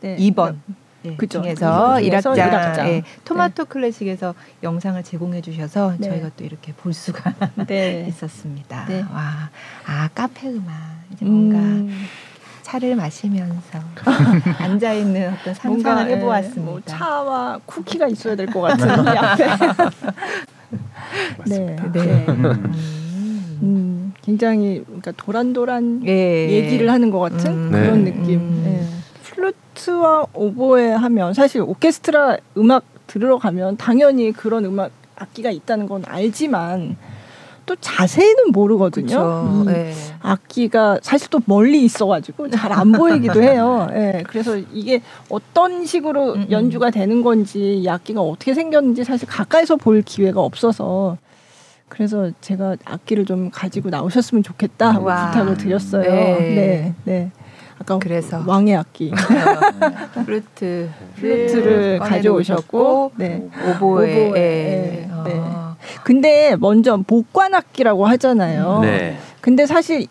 네. 0.00 0.16
2번 0.16 0.56
네, 1.02 1.14
그 1.16 1.26
중에서 1.26 1.96
1악장, 2.00 2.76
네, 2.76 3.02
토마토 3.24 3.64
네. 3.64 3.68
클래식에서 3.68 4.34
영상을 4.62 5.02
제공해 5.02 5.40
주셔서 5.42 5.94
네. 5.98 6.08
저희가 6.08 6.30
또 6.36 6.44
이렇게 6.44 6.72
볼 6.72 6.92
수가 6.94 7.34
네. 7.66 8.04
있었습니다. 8.08 8.86
네. 8.86 9.02
와, 9.02 9.50
아 9.86 10.08
카페 10.14 10.48
음악 10.48 10.74
이제 11.12 11.24
뭔가 11.24 11.58
음. 11.58 12.06
차를 12.62 12.96
마시면서 12.96 13.78
앉아 14.58 14.92
있는 14.94 15.32
어떤 15.34 15.54
상상을 15.54 16.10
해보았습니다. 16.10 16.62
뭐 16.64 16.80
차와 16.84 17.60
쿠키가 17.66 18.08
있어야 18.08 18.36
될 18.36 18.46
것 18.46 18.60
같은 18.62 18.88
이 18.88 19.08
앞에. 19.08 19.46
네. 21.46 21.76
네. 21.92 22.26
음. 22.28 23.03
굉장히 24.24 24.82
그러니까 24.86 25.12
도란도란 25.16 26.02
예. 26.06 26.48
얘기를 26.50 26.90
하는 26.90 27.10
것 27.10 27.18
같은 27.20 27.50
음. 27.52 27.70
그런 27.70 28.04
네. 28.04 28.12
느낌. 28.12 28.40
음. 28.40 28.64
예. 28.66 29.04
플루트와 29.22 30.26
오보에 30.32 30.92
하면 30.92 31.34
사실 31.34 31.60
오케스트라 31.60 32.38
음악 32.56 32.84
들으러 33.06 33.38
가면 33.38 33.76
당연히 33.76 34.32
그런 34.32 34.64
음악 34.64 34.90
악기가 35.16 35.50
있다는 35.50 35.86
건 35.86 36.02
알지만 36.06 36.96
또 37.66 37.76
자세히는 37.80 38.52
모르거든요. 38.52 39.64
네. 39.66 39.92
악기가 40.20 40.98
사실 41.02 41.28
또 41.30 41.40
멀리 41.46 41.82
있어가지고 41.84 42.50
잘 42.50 42.72
안 42.72 42.92
보이기도 42.92 43.40
해요. 43.44 43.88
네. 43.90 44.22
그래서 44.26 44.56
이게 44.72 45.00
어떤 45.28 45.84
식으로 45.84 46.34
음, 46.34 46.40
음. 46.40 46.46
연주가 46.50 46.90
되는 46.90 47.22
건지 47.22 47.78
이 47.78 47.88
악기가 47.88 48.20
어떻게 48.22 48.54
생겼는지 48.54 49.04
사실 49.04 49.28
가까이서 49.28 49.76
볼 49.76 50.02
기회가 50.02 50.40
없어서 50.40 51.16
그래서 51.94 52.30
제가 52.40 52.76
악기를 52.84 53.24
좀 53.24 53.50
가지고 53.52 53.88
나오셨으면 53.88 54.42
좋겠다 54.42 54.98
와. 54.98 55.30
부탁을 55.30 55.56
드렸어요. 55.56 56.02
네. 56.02 56.38
네. 56.40 56.94
네. 57.04 57.30
아까 57.78 57.98
그래서 57.98 58.42
왕의 58.44 58.76
악기 58.76 59.12
플루트 60.24 60.90
플루트를 61.16 61.98
가져오셨고 62.00 63.12
네. 63.16 63.48
오보에, 63.76 64.26
오보에. 64.26 64.40
네. 64.40 65.08
아. 65.12 65.76
근데 66.02 66.56
먼저 66.58 66.98
목관 67.06 67.54
악기라고 67.54 68.06
하잖아요. 68.06 68.80
네. 68.82 69.16
근데 69.40 69.64
사실 69.64 70.06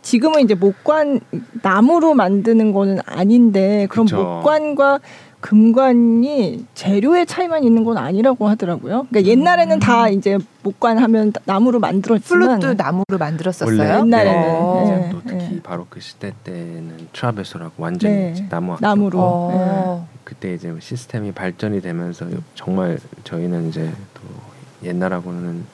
지금은 0.00 0.40
이제 0.40 0.54
목관 0.54 1.20
나무로 1.62 2.14
만드는 2.14 2.72
거는 2.72 3.00
아닌데 3.04 3.86
그럼 3.90 4.06
그쵸. 4.06 4.22
목관과 4.22 5.00
금관이 5.40 6.64
재료의 6.74 7.26
차이만 7.26 7.64
있는 7.64 7.84
건 7.84 7.98
아니라고 7.98 8.48
하더라고요. 8.48 9.06
그러니까 9.10 9.30
옛날에는 9.30 9.76
음. 9.76 9.80
다 9.80 10.08
이제 10.08 10.38
목관 10.62 10.98
하면 10.98 11.32
나무로 11.44 11.78
만들었지만 11.78 12.58
플룻도 12.60 12.74
나무로 12.74 13.18
만들었었어요. 13.18 13.78
옛날에는 13.78 14.84
네. 14.84 15.08
또 15.12 15.20
특히 15.26 15.54
네. 15.56 15.60
바로 15.62 15.86
그 15.88 16.00
시대 16.00 16.32
때는 16.42 17.08
트라베소라고 17.12 17.74
완전히 17.76 18.14
네. 18.14 18.48
나무 18.48 18.76
나무로 18.80 19.18
어. 19.20 20.06
네. 20.08 20.18
그때 20.24 20.54
이제 20.54 20.74
시스템이 20.80 21.32
발전이 21.32 21.80
되면서 21.80 22.26
정말 22.54 22.98
저희는 23.24 23.68
이제 23.68 23.92
또 24.14 24.22
옛날하고는 24.86 25.64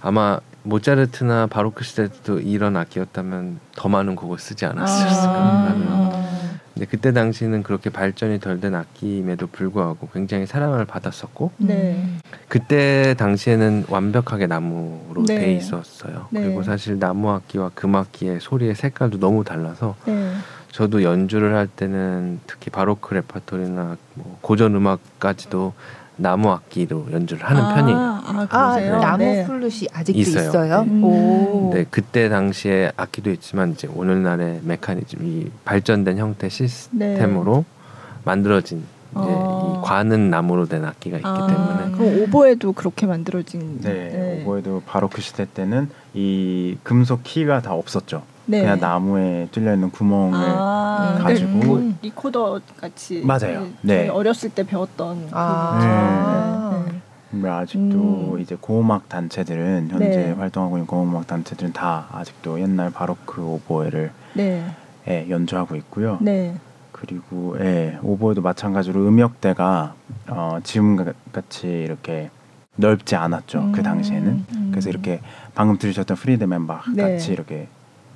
아마 0.00 0.40
모차르트나 0.62 1.46
바로크 1.48 1.84
시대 1.84 2.08
때도 2.08 2.40
이런 2.40 2.76
악기였다면 2.76 3.60
더 3.76 3.88
많은 3.88 4.16
곡을 4.16 4.38
쓰지 4.38 4.64
않았을까 4.64 5.12
아~ 5.12 6.33
근데 6.74 6.86
그때 6.86 7.12
당시는 7.12 7.62
그렇게 7.62 7.88
발전이 7.88 8.40
덜 8.40 8.60
된 8.60 8.74
악기임에도 8.74 9.46
불구하고 9.46 10.08
굉장히 10.12 10.44
사랑을 10.44 10.84
받았었고 10.84 11.52
네. 11.58 12.04
그때 12.48 13.14
당시에는 13.16 13.84
완벽하게 13.88 14.48
나무로 14.48 15.24
네. 15.26 15.38
돼 15.38 15.52
있었어요. 15.54 16.26
네. 16.30 16.42
그리고 16.42 16.64
사실 16.64 16.98
나무 16.98 17.30
악기와 17.30 17.70
금 17.74 17.94
악기의 17.94 18.40
소리의 18.40 18.74
색깔도 18.74 19.20
너무 19.20 19.44
달라서 19.44 19.94
네. 20.06 20.32
저도 20.72 21.04
연주를 21.04 21.54
할 21.54 21.68
때는 21.68 22.40
특히 22.48 22.70
바로크 22.70 23.14
레퍼토리나 23.14 23.96
뭐 24.14 24.38
고전 24.40 24.74
음악까지도 24.74 25.72
나무 26.16 26.50
악기로 26.50 27.08
연주를 27.12 27.44
하는 27.44 27.62
아, 27.62 27.74
편이에요. 27.74 27.98
아, 27.98 28.46
아 28.50 28.76
네. 28.76 28.90
나무 28.90 29.18
네. 29.18 29.46
플룻이 29.46 29.88
아직도 29.92 30.18
있어요. 30.18 30.48
있어요? 30.48 30.80
음. 30.82 31.70
네, 31.72 31.84
그때 31.90 32.28
당시에 32.28 32.92
악기도 32.96 33.30
있지만 33.32 33.72
이제 33.72 33.88
오늘날의 33.92 34.60
메커니즘이 34.62 35.50
발전된 35.64 36.18
형태 36.18 36.48
시스템으로 36.48 37.64
네. 37.68 38.20
만들어진 38.24 38.78
이제 38.78 39.20
어. 39.22 39.80
이 39.82 39.86
관은 39.86 40.30
나무로 40.30 40.66
된 40.66 40.84
악기가 40.84 41.16
있기 41.16 41.28
아, 41.28 41.46
때문에 41.46 41.96
그럼 41.96 42.22
오보에도 42.22 42.72
그렇게 42.72 43.06
만들어진 43.06 43.80
네, 43.80 43.92
네. 43.92 44.42
오보에도 44.42 44.82
바로크 44.86 45.20
시대 45.20 45.46
때는 45.52 45.88
이 46.14 46.76
금속 46.82 47.22
키가 47.22 47.62
다 47.62 47.74
없었죠. 47.74 48.22
네. 48.46 48.60
그냥 48.60 48.78
나무에 48.80 49.48
뚫려 49.50 49.74
있는 49.74 49.90
구멍을 49.90 50.38
아, 50.38 51.18
가지고 51.20 51.50
뭐 51.50 51.94
리코더 52.02 52.60
같이 52.76 53.22
맞아요. 53.24 53.66
네. 53.82 54.08
어렸을 54.08 54.50
때 54.50 54.64
배웠던 54.64 55.28
아. 55.32 56.84
네. 56.90 57.00
네. 57.40 57.48
아직도 57.48 58.34
음. 58.34 58.40
이제 58.40 58.56
고음악 58.60 59.08
단체들은 59.08 59.88
현재 59.90 60.08
네. 60.08 60.32
활동하고 60.32 60.76
있는 60.76 60.86
고음악 60.86 61.26
단체들은 61.26 61.72
다 61.72 62.06
아직도 62.12 62.60
옛날 62.60 62.90
바로크 62.90 63.42
오보에를 63.42 64.12
네. 64.34 64.64
예, 65.08 65.26
연주하고 65.28 65.74
있고요. 65.76 66.18
네. 66.20 66.54
그리고 66.92 67.56
예, 67.60 67.98
오보에도 68.02 68.40
마찬가지로 68.40 69.06
음역대가 69.08 69.94
어, 70.28 70.58
지금 70.62 71.12
같이 71.32 71.66
이렇게 71.66 72.30
넓지 72.76 73.16
않았죠. 73.16 73.58
그 73.60 73.66
음. 73.66 73.72
그 73.72 73.82
당시에는. 73.82 74.44
음. 74.54 74.68
그래서 74.70 74.88
이렇게 74.88 75.20
방금 75.54 75.76
들으셨던 75.78 76.16
프리데만 76.16 76.66
바흐 76.66 76.82
네. 76.94 77.02
같이 77.02 77.32
이렇게 77.32 77.68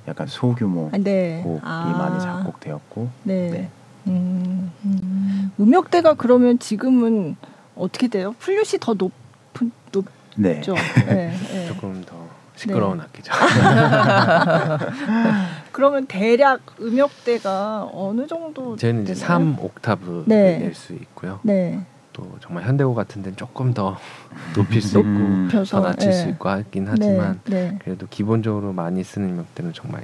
약간 0.07 0.27
소규모 0.27 0.89
아, 0.93 0.97
네. 0.97 1.41
곡이 1.43 1.61
아. 1.63 1.95
많이 1.97 2.19
작곡되었고 2.19 3.09
네. 3.23 3.49
네. 3.49 3.69
음, 4.07 4.71
음. 4.85 5.51
음역대가 5.59 6.15
그러면 6.15 6.57
지금은 6.57 7.35
어떻게 7.75 8.07
돼요? 8.07 8.33
플룻이 8.39 8.79
더 8.79 8.93
높은 8.93 9.71
높죠. 9.91 10.73
네. 10.75 10.95
네. 11.05 11.33
네. 11.51 11.67
조금 11.67 12.03
더 12.05 12.15
시끄러운 12.55 12.97
네. 12.97 13.03
악기죠. 13.03 13.31
그러면 15.71 16.07
대략 16.07 16.61
음역대가 16.81 17.89
어느 17.93 18.27
정도? 18.27 18.75
저는 18.75 19.03
이제 19.03 19.15
3 19.15 19.57
옥타브 19.59 20.25
낼수 20.27 20.93
있고요. 20.93 21.39
네. 21.43 21.79
또 22.19 22.37
정말 22.41 22.65
현대곡 22.65 22.95
같은 22.95 23.23
데는 23.23 23.37
조금 23.37 23.73
더 23.73 23.97
높일 24.55 24.81
수 24.81 24.99
있고 24.99 25.65
더 25.65 25.79
낮출 25.79 26.09
네. 26.09 26.11
수 26.11 26.29
있고 26.29 26.49
하긴 26.49 26.87
하지만 26.87 27.39
네. 27.45 27.69
네. 27.71 27.79
그래도 27.81 28.07
기본적으로 28.09 28.73
많이 28.73 29.03
쓰는 29.03 29.29
음역대는 29.29 29.73
정말 29.73 30.03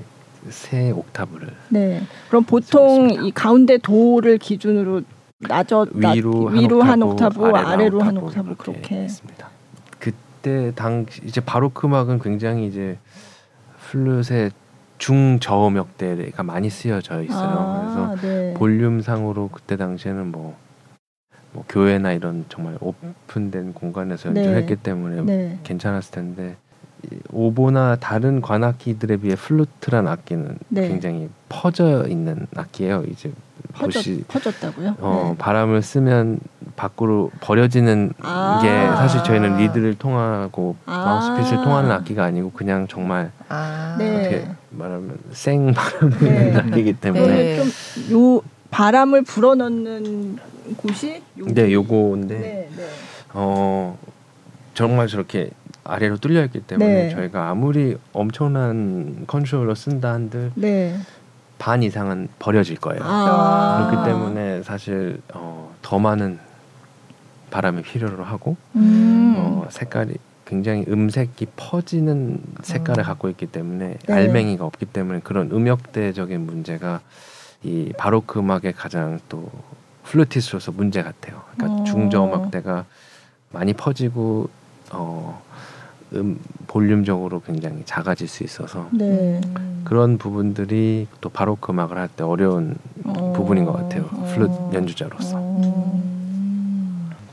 세 0.49 0.91
옥타브를. 0.91 1.49
네. 1.69 2.03
그럼 2.29 2.43
보통 2.43 3.09
이 3.09 3.31
가운데 3.31 3.77
도를 3.77 4.37
기준으로 4.37 5.01
낮아 5.39 5.85
위로, 5.93 6.45
위로 6.45 6.81
한 6.81 7.01
옥타브, 7.01 7.43
한 7.43 7.49
옥타브 7.51 7.67
아래로 7.67 8.01
한 8.01 8.17
옥타브 8.17 8.55
그렇게 8.55 8.95
했습니다. 8.95 9.49
그때 9.99 10.71
당 10.75 11.05
이제 11.23 11.41
바로크 11.41 11.87
음악은 11.87 12.19
굉장히 12.19 12.67
이제 12.67 12.97
플룻의 13.89 14.51
중저음역대가 14.97 16.43
많이 16.43 16.69
쓰여져 16.69 17.23
있어요. 17.23 17.49
아, 17.49 18.15
그래서 18.15 18.27
네. 18.27 18.53
볼륨상으로 18.53 19.49
그때 19.51 19.75
당시에는 19.75 20.31
뭐 20.31 20.55
뭐 21.55 21.63
교회나 21.69 22.11
이런 22.11 22.43
정말 22.49 22.77
오픈된 22.81 23.73
공간에서 23.73 24.29
네. 24.29 24.41
연주했기 24.41 24.75
때문에 24.75 25.21
네. 25.21 25.59
괜찮았을 25.63 26.11
텐데 26.11 26.57
오보나 27.31 27.95
다른 27.95 28.41
관악기들에 28.41 29.17
비해 29.17 29.35
플루트란 29.35 30.07
악기는 30.07 30.57
네. 30.67 30.87
굉장히 30.89 31.29
퍼져 31.47 32.07
있는 32.07 32.45
악기예요. 32.55 33.05
이제 33.09 33.31
퍼졌, 33.73 34.03
퍼졌다고요? 34.27 34.95
어, 34.99 35.29
네. 35.31 35.37
바람을 35.37 35.81
쓰면 35.81 36.39
밖으로 36.75 37.31
버려지는 37.39 38.11
아~ 38.21 38.59
게 38.61 38.69
사실 38.69 39.23
저희는 39.23 39.57
리드를 39.57 39.95
통하고 39.95 40.75
아~ 40.85 41.05
마우스피스를 41.05 41.63
통하는 41.63 41.91
악기가 41.91 42.25
아니고 42.25 42.51
그냥 42.51 42.87
정말 42.87 43.31
아~ 43.47 43.95
어떻게 43.97 44.39
네. 44.39 44.55
말하면 44.71 45.17
생 45.31 45.73
바람을 45.73 46.19
네. 46.19 46.55
악기이기 46.57 46.93
때문에 46.93 47.27
네, 47.27 47.63
좀요 48.09 48.41
바람을 48.71 49.21
불어넣는 49.23 50.37
곳이 50.77 51.21
요거. 51.37 51.53
네, 51.53 51.71
요거인데 51.71 52.39
네, 52.39 52.69
네. 52.75 52.87
어 53.33 53.97
정말 54.73 55.07
저렇게 55.07 55.49
아래로 55.83 56.17
뚫려 56.17 56.43
있기 56.45 56.61
때문에 56.61 57.07
네. 57.07 57.09
저희가 57.09 57.49
아무리 57.49 57.97
엄청난 58.11 59.25
컨트롤을 59.27 59.75
쓴다 59.75 60.13
한들 60.13 60.51
네. 60.55 60.97
반 61.57 61.83
이상은 61.83 62.27
버려질 62.39 62.77
거예요. 62.77 63.01
아~ 63.03 63.87
그렇기 63.89 64.09
때문에 64.09 64.63
사실 64.63 65.21
어, 65.33 65.73
더 65.81 65.99
많은 65.99 66.39
바람이 67.49 67.83
필요로 67.83 68.23
하고 68.23 68.57
음~ 68.75 69.35
어, 69.37 69.67
색깔이 69.69 70.15
굉장히 70.45 70.85
음색이 70.87 71.47
퍼지는 71.55 72.41
색깔을 72.61 73.03
어. 73.03 73.05
갖고 73.05 73.29
있기 73.29 73.47
때문에 73.47 73.97
네. 74.05 74.13
알맹이가 74.13 74.65
없기 74.65 74.85
때문에 74.87 75.21
그런 75.23 75.51
음역대적인 75.51 76.45
문제가 76.45 77.01
이 77.63 77.93
바로크 77.97 78.39
음악의 78.39 78.73
가장 78.73 79.19
또 79.29 79.49
플루티스로서 80.05 80.71
문제 80.71 81.01
같아요. 81.03 81.41
그러니까 81.55 81.81
어. 81.81 81.83
중저음 81.85 82.33
악대가 82.33 82.85
많이 83.51 83.73
퍼지고 83.73 84.49
어, 84.91 85.41
음 86.13 86.39
볼륨적으로 86.67 87.41
굉장히 87.41 87.83
작아질 87.85 88.27
수 88.27 88.43
있어서 88.43 88.87
네. 88.91 89.41
그런 89.83 90.17
부분들이 90.17 91.07
또 91.21 91.29
바로크 91.29 91.71
음악을 91.71 91.97
할 91.97 92.09
때 92.15 92.23
어려운 92.23 92.75
어. 93.03 93.33
부분인 93.33 93.65
것 93.65 93.73
같아요. 93.73 94.05
플룻 94.33 94.49
어. 94.49 94.71
연주자로서. 94.73 95.35
어. 95.37 96.01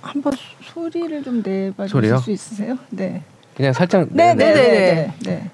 한번 0.01 0.33
소리를 0.63 1.23
좀 1.23 1.43
내봐 1.43 1.87
주실 1.87 2.19
수 2.19 2.31
있으세요? 2.31 2.77
네. 2.91 3.23
그냥 3.57 3.73
살짝 3.73 4.09
네네네. 4.11 4.55
네, 4.55 5.15
네, 5.25 5.51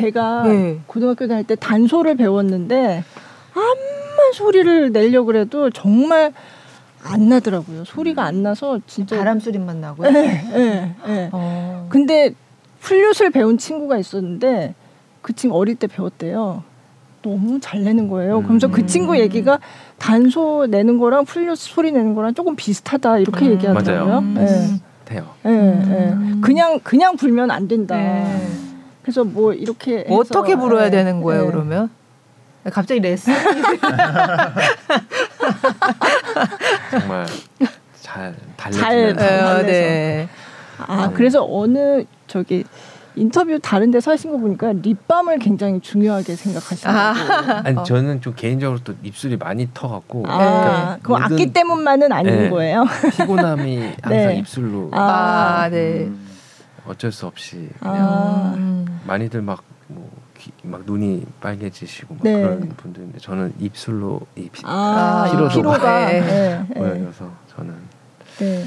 제가 0.00 0.42
네. 0.44 0.80
고등학교 0.86 1.26
다닐 1.26 1.44
때 1.44 1.54
단소를 1.54 2.16
배웠는데 2.16 3.04
조그만 4.20 4.32
소리를 4.34 4.92
내려 4.92 5.24
그래도 5.24 5.70
정말 5.70 6.32
안 7.02 7.28
나더라고요. 7.28 7.84
소리가 7.84 8.24
안 8.24 8.42
나서 8.42 8.78
진짜 8.86 9.16
바람 9.16 9.40
소리만 9.40 9.80
나고요. 9.80 10.10
네, 10.10 10.42
네, 10.52 10.94
네. 11.06 11.28
어. 11.32 11.86
근데 11.88 12.34
플룻을 12.80 13.30
배운 13.30 13.56
친구가 13.56 13.96
있었는데 13.96 14.74
그 15.22 15.32
친구 15.32 15.56
어릴 15.58 15.76
때 15.76 15.86
배웠대요. 15.86 16.62
너무 17.22 17.60
잘 17.60 17.82
내는 17.84 18.08
거예요. 18.08 18.38
음. 18.38 18.42
그러면서 18.42 18.68
그 18.68 18.86
친구 18.86 19.18
얘기가 19.18 19.58
단소 19.98 20.66
내는 20.68 20.98
거랑 20.98 21.24
플룻 21.24 21.56
소리 21.58 21.92
내는 21.92 22.14
거랑 22.14 22.34
조금 22.34 22.56
비슷하다 22.56 23.18
이렇게 23.18 23.46
음. 23.46 23.52
얘기하더라고요. 23.52 24.20
네. 24.20 24.80
돼요. 25.06 25.26
네, 25.42 25.50
네. 25.52 26.16
그냥 26.40 26.78
그냥 26.82 27.16
불면 27.16 27.50
안 27.50 27.66
된다. 27.66 27.96
네. 27.96 28.46
그래서 29.02 29.24
뭐 29.24 29.52
이렇게 29.52 30.04
어떻게 30.08 30.56
불어야 30.56 30.84
네. 30.84 30.90
되는 30.90 31.22
거예요, 31.22 31.44
네. 31.46 31.50
그러면? 31.50 31.90
갑자기 32.70 33.00
레슨 33.00 33.32
정말 36.90 37.26
잘 38.00 38.34
달래주면서 38.56 39.18
잘 39.18 39.66
네. 39.66 40.28
아 40.86 41.06
음. 41.06 41.14
그래서 41.14 41.46
어느 41.48 42.04
저기 42.26 42.64
인터뷰 43.16 43.58
다른 43.60 43.90
데서 43.90 44.10
하신 44.12 44.30
거 44.30 44.38
보니까 44.38 44.72
립밤을 44.72 45.38
굉장히 45.38 45.80
중요하게 45.80 46.36
생각하시는 46.36 46.94
아. 46.94 47.62
아니 47.64 47.78
어. 47.78 47.82
저는 47.82 48.20
좀 48.20 48.34
개인적으로 48.36 48.78
또 48.84 48.94
입술이 49.02 49.36
많이 49.36 49.68
터갖고 49.72 50.24
아, 50.26 50.36
그러니까 50.38 50.98
그럼 51.02 51.22
악기 51.22 51.52
때문만은 51.52 52.12
아닌 52.12 52.42
네, 52.42 52.50
거예요? 52.50 52.84
피곤함이 53.16 53.78
항상 54.02 54.26
네. 54.28 54.36
입술로 54.36 54.90
아, 54.92 55.68
네. 55.70 56.10
음, 56.84 56.90
어쩔 56.90 57.12
수 57.12 57.26
없이 57.26 57.68
그냥 57.78 57.96
아. 57.98 58.84
많이들 59.06 59.42
막막 59.42 59.62
눈이 60.86 61.26
빨개지시고 61.40 62.14
막 62.14 62.22
네. 62.22 62.40
그런 62.40 62.68
분들인데 62.68 63.18
저는 63.18 63.54
입술로 63.58 64.20
이 64.36 64.48
피, 64.50 64.62
아, 64.64 65.26
피로도가 65.30 65.54
피로가 65.54 66.06
네. 66.06 66.20
네. 66.20 66.74
보여서 66.74 67.30
저는 67.54 67.74
네. 68.38 68.64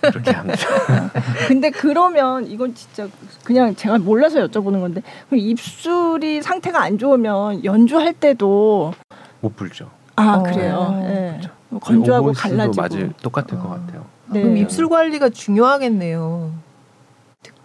그렇게 0.00 0.30
합니다. 0.32 0.58
근데 1.48 1.70
그러면 1.70 2.46
이건 2.46 2.74
진짜 2.74 3.06
그냥 3.44 3.74
제가 3.76 3.98
몰라서 3.98 4.46
여쭤보는 4.46 4.80
건데 4.80 5.02
입술이 5.32 6.42
상태가 6.42 6.82
안 6.82 6.98
좋으면 6.98 7.64
연주할 7.64 8.14
때도 8.14 8.94
못 9.40 9.54
불죠. 9.54 9.90
아 10.16 10.36
어, 10.36 10.42
그래요. 10.42 10.98
네. 11.02 11.40
건조하고 11.80 12.32
갈라지고 12.32 12.80
맞을 12.80 13.12
똑같을 13.22 13.58
어. 13.58 13.62
것 13.62 13.68
같아요. 13.68 14.06
네. 14.30 14.42
그럼 14.42 14.56
입술 14.56 14.88
관리가 14.88 15.28
중요하겠네요. 15.28 16.52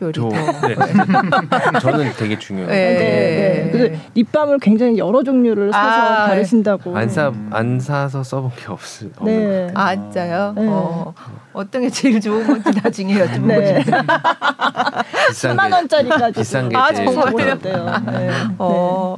특별히. 0.02 0.14
저, 0.14 0.28
네. 0.68 0.76
저는 1.80 2.12
되게 2.18 2.40
중요해요. 2.40 2.68
네. 2.68 3.72
네. 3.72 3.90
네. 3.90 4.00
립밤을 4.16 4.58
굉장히 4.60 4.98
여러 4.98 5.24
종류를 5.24 5.72
사서 5.72 5.88
아, 5.88 6.28
바르신다고. 6.28 6.98
안 6.98 7.08
사, 7.10 7.32
안 7.52 7.80
사서 7.80 8.24
써본 8.24 8.52
게 8.56 8.68
없어요. 8.68 9.12
네. 9.24 9.70
아, 9.76 9.96
진짜요? 9.96 10.54
네. 10.58 10.66
어. 10.68 11.14
어떤 11.54 11.82
게 11.84 11.90
제일 11.90 12.20
좋은 12.20 12.48
건지 12.48 12.72
나중에 12.82 13.14
여쭤보고 13.14 13.48
네. 13.48 13.84
비싼 15.30 15.56
10만 15.56 15.72
원짜리까지. 15.72 16.40
비싼 16.40 16.70
게 16.70 16.78
아, 16.78 16.92
정말요? 16.92 17.60
네. 17.60 18.30
어. 18.58 19.16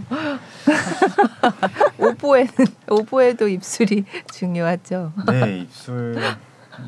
오보에는 1.98 2.52
오보에도 2.90 3.48
입술이 3.48 4.06
중요하죠. 4.32 5.14
네, 5.28 5.60
입술 5.60 6.18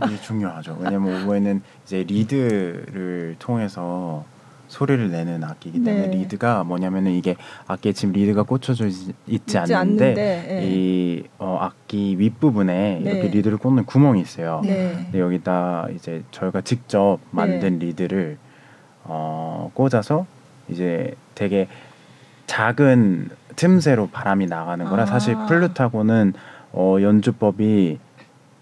이 0.10 0.22
중요하죠. 0.22 0.78
왜냐면 0.80 1.24
오보에는 1.24 1.62
이제 1.86 2.04
리드를 2.04 3.36
통해서 3.40 4.26
소리를 4.68 5.12
내는 5.12 5.44
악기이기 5.44 5.84
때문에 5.84 6.08
네. 6.08 6.18
리드가 6.18 6.64
뭐냐면은 6.64 7.12
이게 7.12 7.36
악기에 7.68 7.94
지금 7.94 8.14
리드가 8.14 8.44
꽂혀져 8.44 8.88
있지, 8.88 9.14
있지 9.28 9.58
않는데, 9.58 9.78
않는데 9.78 10.16
네. 10.16 10.68
이 10.68 11.24
어, 11.38 11.60
악기 11.62 12.20
윗부분에 12.20 13.02
네. 13.04 13.12
이렇게 13.12 13.28
리드를 13.30 13.58
꽂는 13.58 13.86
구멍이 13.86 14.20
있어요. 14.20 14.62
네. 14.64 14.94
근데 14.96 15.20
여기다 15.20 15.88
이제 15.96 16.24
저희가 16.32 16.62
직접 16.62 17.20
만든 17.30 17.78
네. 17.78 17.86
리드를 17.86 18.38
어, 19.04 19.70
꽂아서 19.76 20.26
이제 20.68 21.14
되게 21.36 21.68
작은 22.48 23.30
틈새로 23.56 24.08
바람이 24.08 24.48
나가는 24.48 24.84
거라 24.86 25.04
아. 25.04 25.06
사실 25.06 25.36
플루트하고는 25.48 26.34
어, 26.74 26.98
연주법이 27.00 28.00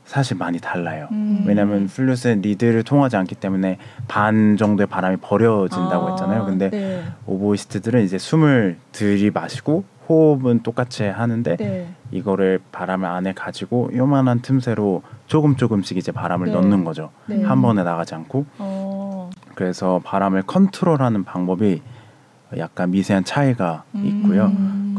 사실 0.05 0.37
많이 0.37 0.59
달라요. 0.59 1.07
음. 1.11 1.43
왜냐하면 1.47 1.87
플룻은 1.87 2.41
리드를 2.41 2.83
통하지 2.83 3.15
않기 3.17 3.35
때문에 3.35 3.77
반 4.07 4.57
정도의 4.57 4.87
바람이 4.87 5.17
버려진다고 5.17 6.07
아, 6.07 6.09
했잖아요. 6.11 6.45
근데 6.45 6.69
네. 6.69 7.03
오보이스트들은 7.25 8.03
이제 8.03 8.17
숨을 8.17 8.77
들이마시고 8.91 9.85
호흡은 10.09 10.63
똑같이 10.63 11.03
하는데 11.05 11.55
네. 11.55 11.87
이거를 12.11 12.59
바람을 12.71 13.07
안에 13.07 13.33
가지고 13.33 13.89
요만한 13.95 14.41
틈새로 14.41 15.01
조금 15.27 15.55
조금씩 15.55 15.97
이제 15.97 16.11
바람을 16.11 16.47
네. 16.47 16.53
넣는 16.53 16.83
거죠. 16.83 17.11
네. 17.25 17.41
한 17.43 17.61
번에 17.61 17.83
나가지 17.83 18.13
않고. 18.15 18.45
어. 18.59 19.29
그래서 19.55 20.01
바람을 20.03 20.43
컨트롤하는 20.43 21.23
방법이 21.23 21.81
약간 22.57 22.91
미세한 22.91 23.23
차이가 23.23 23.83
음. 23.95 24.05
있고요. 24.05 24.51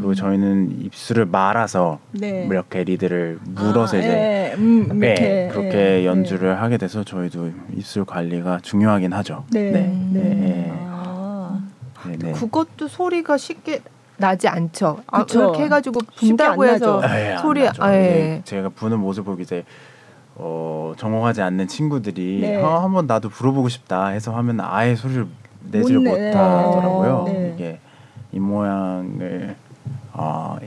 그리고 0.05 0.15
저희는 0.15 0.83
입술을 0.83 1.25
말아서 1.25 1.99
네. 2.13 2.47
이렇게 2.51 2.85
리드를 2.85 3.39
물어서 3.43 3.97
아, 3.97 4.01
이제 4.01 4.09
예. 4.11 4.55
음, 4.55 4.89
음 4.91 4.99
네, 4.99 5.07
이렇게, 5.13 5.49
그렇게 5.51 5.79
예. 5.79 6.05
연주를 6.05 6.51
예. 6.51 6.53
하게 6.53 6.77
돼서 6.77 7.03
저희도 7.03 7.51
입술 7.75 8.05
관리가 8.05 8.61
중요하긴 8.61 9.15
하죠. 9.15 9.47
네. 9.51 9.71
네. 9.71 9.81
네. 10.13 10.21
네. 10.21 10.73
아. 10.79 11.59
네, 12.19 12.33
그것도 12.33 12.87
소리가 12.87 13.39
쉽게 13.39 13.81
나지 14.19 14.47
않죠. 14.47 14.99
아, 15.07 15.25
그렇게 15.25 15.63
해가지고 15.63 16.01
분다고 16.17 16.67
해서 16.67 17.01
에이, 17.03 17.39
소리 17.39 17.67
아, 17.67 17.95
예. 17.95 18.43
제가 18.45 18.69
부는 18.69 19.01
모습을 19.01 19.41
이제 19.41 19.65
어, 20.35 20.93
전공하지 20.99 21.41
않는 21.41 21.67
친구들이 21.67 22.41
네. 22.43 22.63
어, 22.63 22.81
한번 22.81 23.07
나도 23.07 23.31
불어보고 23.31 23.71
싶다 23.71 24.09
해서 24.09 24.37
하면 24.37 24.61
아예 24.61 24.97
소리를 24.97 25.27
내지를 25.63 26.01
못, 26.01 26.11
못하더라고요. 26.11 27.25
네. 27.27 27.53
이게 27.55 27.81
이 28.33 28.39
모양을 28.39 29.57
어, 30.15 30.59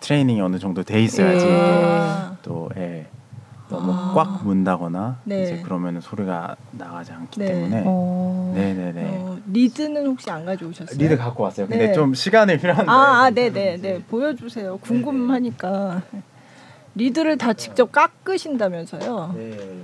트레이닝이 0.00 0.40
어느 0.40 0.58
정도 0.58 0.82
돼 0.82 1.02
있어야지 1.02 1.46
예. 1.46 2.18
또 2.42 2.68
예, 2.76 3.06
너무 3.70 3.92
아. 3.92 4.12
꽉 4.14 4.44
문다거나 4.44 5.20
네. 5.24 5.42
이제 5.42 5.60
그러면 5.64 6.00
소리가 6.00 6.56
나가지 6.72 7.12
않기 7.12 7.40
네. 7.40 7.46
때문에 7.46 7.84
어. 7.86 8.52
네네네 8.54 9.02
어, 9.06 9.38
리드는 9.50 10.06
혹시 10.06 10.30
안 10.30 10.44
가져오셨어요? 10.44 10.98
리드 10.98 11.16
갖고 11.16 11.42
왔어요. 11.42 11.66
근데 11.66 11.86
네. 11.86 11.92
좀 11.92 12.14
시간이 12.14 12.58
필요한데 12.58 12.90
아, 12.90 13.24
아 13.24 13.30
네네네 13.30 13.76
네. 13.78 14.02
보여주세요. 14.02 14.76
궁금하니까 14.78 16.02
리드를 16.94 17.38
다 17.38 17.54
직접 17.54 17.90
깎으신다면서요? 17.90 19.32
네. 19.34 19.82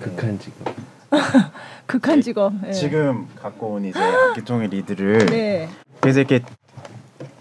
극한 0.00 0.38
직업. 0.38 0.74
극한 1.86 2.22
직업. 2.22 2.54
네. 2.62 2.72
지금 2.72 3.28
갖고 3.36 3.74
온 3.74 3.84
이제 3.84 4.00
악기통의 4.30 4.68
리드를 4.68 5.26
네. 5.26 5.68
그래서 6.00 6.20
이렇게 6.20 6.40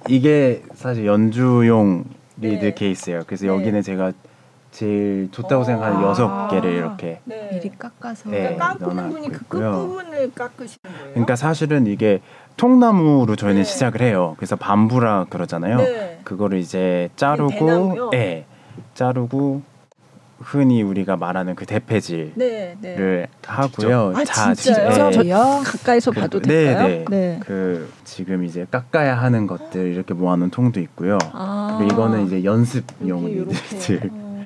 이게 0.10 0.64
사실 0.74 1.06
연주용 1.06 2.06
리드 2.38 2.66
네. 2.66 2.74
케이스예요. 2.74 3.24
그래서 3.26 3.46
네. 3.46 3.52
여기는 3.52 3.82
제가 3.82 4.12
제일 4.72 5.30
좋다고 5.32 5.64
생각하는 5.64 5.98
아. 5.98 6.10
여섯 6.10 6.48
개를 6.48 6.74
이렇게 6.74 7.20
네. 7.26 7.50
미리 7.52 7.70
깎아서 7.70 8.30
네, 8.30 8.56
그러니까 8.56 8.78
깎는 8.78 9.10
분이 9.10 9.30
그 9.30 9.46
끝부분을 9.46 10.32
깎으시는 10.34 10.98
거예요. 10.98 11.10
그러니까 11.12 11.36
사실은 11.36 11.88
이게 11.88 12.22
통나무로 12.58 13.36
저희는 13.36 13.64
네. 13.64 13.64
시작을 13.64 14.02
해요. 14.02 14.36
그래서 14.38 14.56
bamboo라 14.56 15.26
그러잖아요. 15.30 15.78
네. 15.78 16.20
그거를 16.24 16.60
이제 16.60 17.10
자르고, 17.16 18.12
예, 18.14 18.46
자르고 18.94 19.62
흔히 20.44 20.82
우리가 20.82 21.18
말하는 21.18 21.56
그 21.56 21.66
대패질을 21.66 22.34
네, 22.36 22.76
네. 22.82 23.28
하고요. 23.46 24.14
아, 24.16 24.24
자, 24.24 24.54
진짜요? 24.54 25.10
네. 25.12 25.30
가까이서 25.64 26.12
봐도 26.12 26.40
그, 26.40 26.48
될까요? 26.48 26.88
네, 26.88 27.06
네. 27.10 27.40
그 27.46 27.92
지금 28.04 28.44
이제 28.44 28.66
깎아야 28.70 29.16
하는 29.16 29.48
것들 29.48 29.94
이렇게 29.94 30.14
모아놓은 30.14 30.50
통도 30.52 30.80
있고요. 30.80 31.18
아, 31.34 31.76
그리고 31.80 31.94
이거는 31.94 32.26
이제 32.26 32.44
연습용 32.44 33.26
어. 33.26 34.46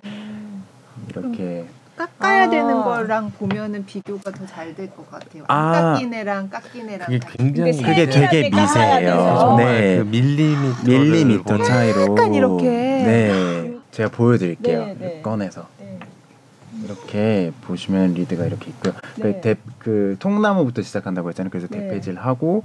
이렇게 1.10 1.66
깎아야 1.96 2.44
아. 2.46 2.50
되는 2.50 2.82
거랑 2.84 3.32
보면은 3.32 3.86
비교가 3.86 4.32
더 4.32 4.46
잘 4.46 4.76
될 4.76 4.90
것 4.90 5.10
같아요. 5.10 5.44
아. 5.48 5.94
깎인 5.94 6.14
애랑 6.14 6.50
깎인 6.50 6.90
애랑 6.90 7.08
그게 7.08 7.20
굉장히 7.38 7.82
그게 7.82 8.06
되게 8.10 8.50
미세해요. 8.50 9.56
네, 9.58 9.98
그 10.00 10.04
밀리미터 10.04 10.84
밀리미터 10.84 11.64
차이로 11.64 12.02
약간 12.12 12.34
이렇게 12.34 12.66
네. 12.66 13.76
제가 13.92 14.10
보여드릴게요. 14.10 14.86
네, 14.88 14.98
네. 15.00 15.22
꺼내서. 15.22 15.68
이렇게 16.86 17.52
보시면 17.62 18.14
리드가 18.14 18.46
이렇게 18.46 18.70
있고요. 18.70 18.94
그 19.16 19.22
네. 19.22 19.34
그, 19.34 19.42
대, 19.42 19.56
그 19.80 20.16
통나무부터 20.20 20.82
시작한다고 20.82 21.30
했잖아요. 21.30 21.50
그래서 21.50 21.68
네. 21.68 21.80
대패질 21.80 22.18
하고 22.18 22.64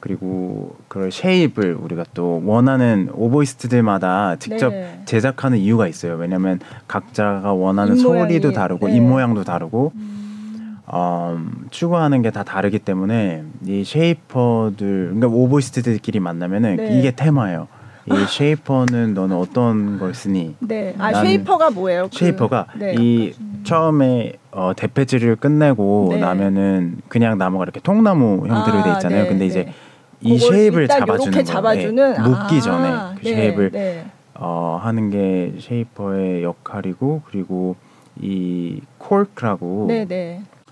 그리고 0.00 0.76
그걸 0.88 1.12
shape을 1.12 1.76
우리가 1.78 2.04
또 2.14 2.42
원하는 2.44 3.10
오보이스트들마다 3.12 4.36
직접 4.36 4.70
네. 4.70 5.02
제작하는 5.04 5.58
이유가 5.58 5.86
있어요. 5.88 6.14
왜냐하면 6.16 6.58
각자가 6.88 7.52
원하는 7.52 7.96
소리도 7.96 8.52
다르고 8.52 8.88
네. 8.88 8.96
입 8.96 9.00
모양도 9.02 9.44
다르고 9.44 9.92
음. 9.94 10.78
음, 10.92 11.66
추구하는 11.70 12.22
게 12.22 12.30
다 12.30 12.42
다르기 12.42 12.80
때문에 12.80 13.44
이 13.66 13.84
shaper들 13.84 15.14
그러니까 15.14 15.26
오보이스트들끼리 15.28 16.18
만나면은 16.20 16.76
네. 16.76 16.98
이게 16.98 17.10
테마예요. 17.12 17.68
이 18.06 18.12
shaper는 18.28 19.14
너는 19.14 19.36
어떤 19.36 19.98
걸 19.98 20.14
쓰니? 20.14 20.56
네. 20.60 20.94
아 20.98 21.12
shaper가 21.12 21.70
뭐예요? 21.70 22.08
그 22.10 22.18
shaper가 22.18 22.66
그, 22.72 22.78
네. 22.78 22.94
이 22.98 23.34
처음에 23.64 24.34
어, 24.52 24.72
대패질을 24.74 25.36
끝내고 25.36 26.08
네. 26.12 26.20
나면은 26.20 26.98
그냥 27.08 27.38
나무가 27.38 27.64
이렇게 27.64 27.80
통나무 27.80 28.46
형태로 28.48 28.78
아, 28.78 28.82
돼 28.82 28.92
있잖아요. 28.92 29.22
네, 29.24 29.28
근데 29.28 29.46
이제 29.46 29.64
네. 29.64 29.74
이 30.22 30.38
shape을 30.38 30.88
잡아주는. 30.88 31.44
잡아주는 31.44 32.12
네. 32.14 32.20
묶기 32.20 32.56
아, 32.56 32.60
전에 32.60 32.92
그 33.16 33.28
네, 33.28 33.34
shape을 33.34 33.70
네. 33.70 34.06
어, 34.34 34.80
하는 34.82 35.10
게 35.10 35.54
shaper의 35.58 36.42
역할이고 36.42 37.22
그리고 37.26 37.76
이 38.20 38.80
콜크라고 38.98 39.86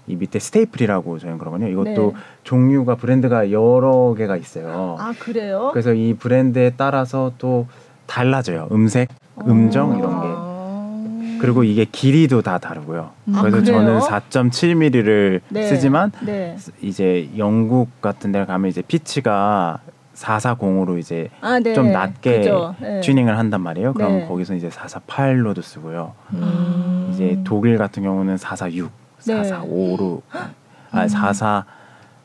이 0.08 0.16
밑에 0.16 0.38
staple이라고 0.38 1.18
저희는 1.18 1.38
그러거든요. 1.38 1.70
이것도 1.70 2.12
네. 2.14 2.20
종류가 2.44 2.96
브랜드가 2.96 3.50
여러 3.52 4.14
개가 4.16 4.36
있어요. 4.36 4.96
아 4.98 5.12
그래요? 5.18 5.70
그래서 5.72 5.92
이 5.92 6.14
브랜드에 6.14 6.72
따라서 6.76 7.32
또 7.38 7.66
달라져요. 8.06 8.68
음색, 8.72 9.08
음정 9.46 9.98
이런 9.98 10.20
게. 10.22 11.38
그리고 11.40 11.62
이게 11.62 11.84
길이도 11.84 12.42
다 12.42 12.58
다르고요. 12.58 13.10
아, 13.34 13.42
그래서 13.42 13.60
그래요? 13.60 13.64
저는 13.64 14.00
4.7mm를 14.00 15.40
네. 15.50 15.62
쓰지만 15.68 16.10
네. 16.24 16.56
이제 16.82 17.28
영국 17.36 18.00
같은 18.00 18.32
데 18.32 18.44
가면 18.44 18.68
이제 18.68 18.82
피치가 18.82 19.78
440으로 20.14 20.98
이제 20.98 21.28
아, 21.40 21.60
네. 21.60 21.74
좀 21.74 21.92
낮게 21.92 22.50
네. 22.80 23.00
튜닝을 23.02 23.38
한단 23.38 23.60
말이에요. 23.60 23.92
그럼 23.94 24.18
네. 24.18 24.26
거기서 24.26 24.54
이제 24.56 24.68
448로도 24.68 25.62
쓰고요. 25.62 26.12
음. 26.32 27.10
이제 27.12 27.38
독일 27.44 27.78
같은 27.78 28.02
경우는 28.02 28.36
446, 28.36 28.90
네. 29.26 29.42
445로 29.42 30.22
아 30.90 31.06
44, 31.08 31.64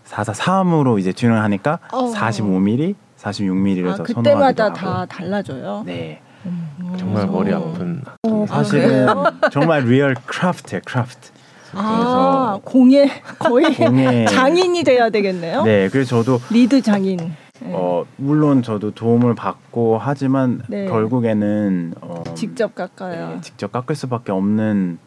443으로 0.05 0.99
이제 0.99 1.11
튜닝을 1.11 1.41
하니까 1.41 1.79
어. 1.91 2.11
45mm, 2.11 2.95
46mm를 3.17 3.99
아, 3.99 4.03
그때마다 4.03 4.73
다 4.73 5.05
달라져요. 5.05 5.83
네. 5.85 6.21
음. 6.45 6.93
정말 6.97 7.25
머리 7.27 7.53
아픈. 7.53 8.01
어, 8.23 8.45
사실은 8.47 9.07
아, 9.07 9.31
정말 9.51 9.85
real 9.85 10.13
craft예요, 10.25 10.81
craft. 10.85 11.31
아, 11.75 12.59
공예 12.63 13.09
거의 13.39 13.65
공예. 13.75 14.25
장인이 14.25 14.83
돼야 14.83 15.09
되겠네요. 15.09 15.63
네, 15.63 15.89
그래서 15.89 16.21
저도 16.21 16.39
리드 16.51 16.81
장인. 16.81 17.17
네. 17.61 17.71
어 17.73 18.03
물론 18.17 18.61
저도 18.61 18.91
도움을 18.91 19.35
받고 19.35 19.97
하지만 19.97 20.61
네. 20.67 20.85
결국에는 20.85 21.93
어, 22.01 22.23
직접 22.35 22.75
깎아요. 22.75 23.29
네, 23.35 23.41
직접 23.41 23.71
깎을 23.71 23.95
수밖에 23.95 24.31
없는 24.33 24.99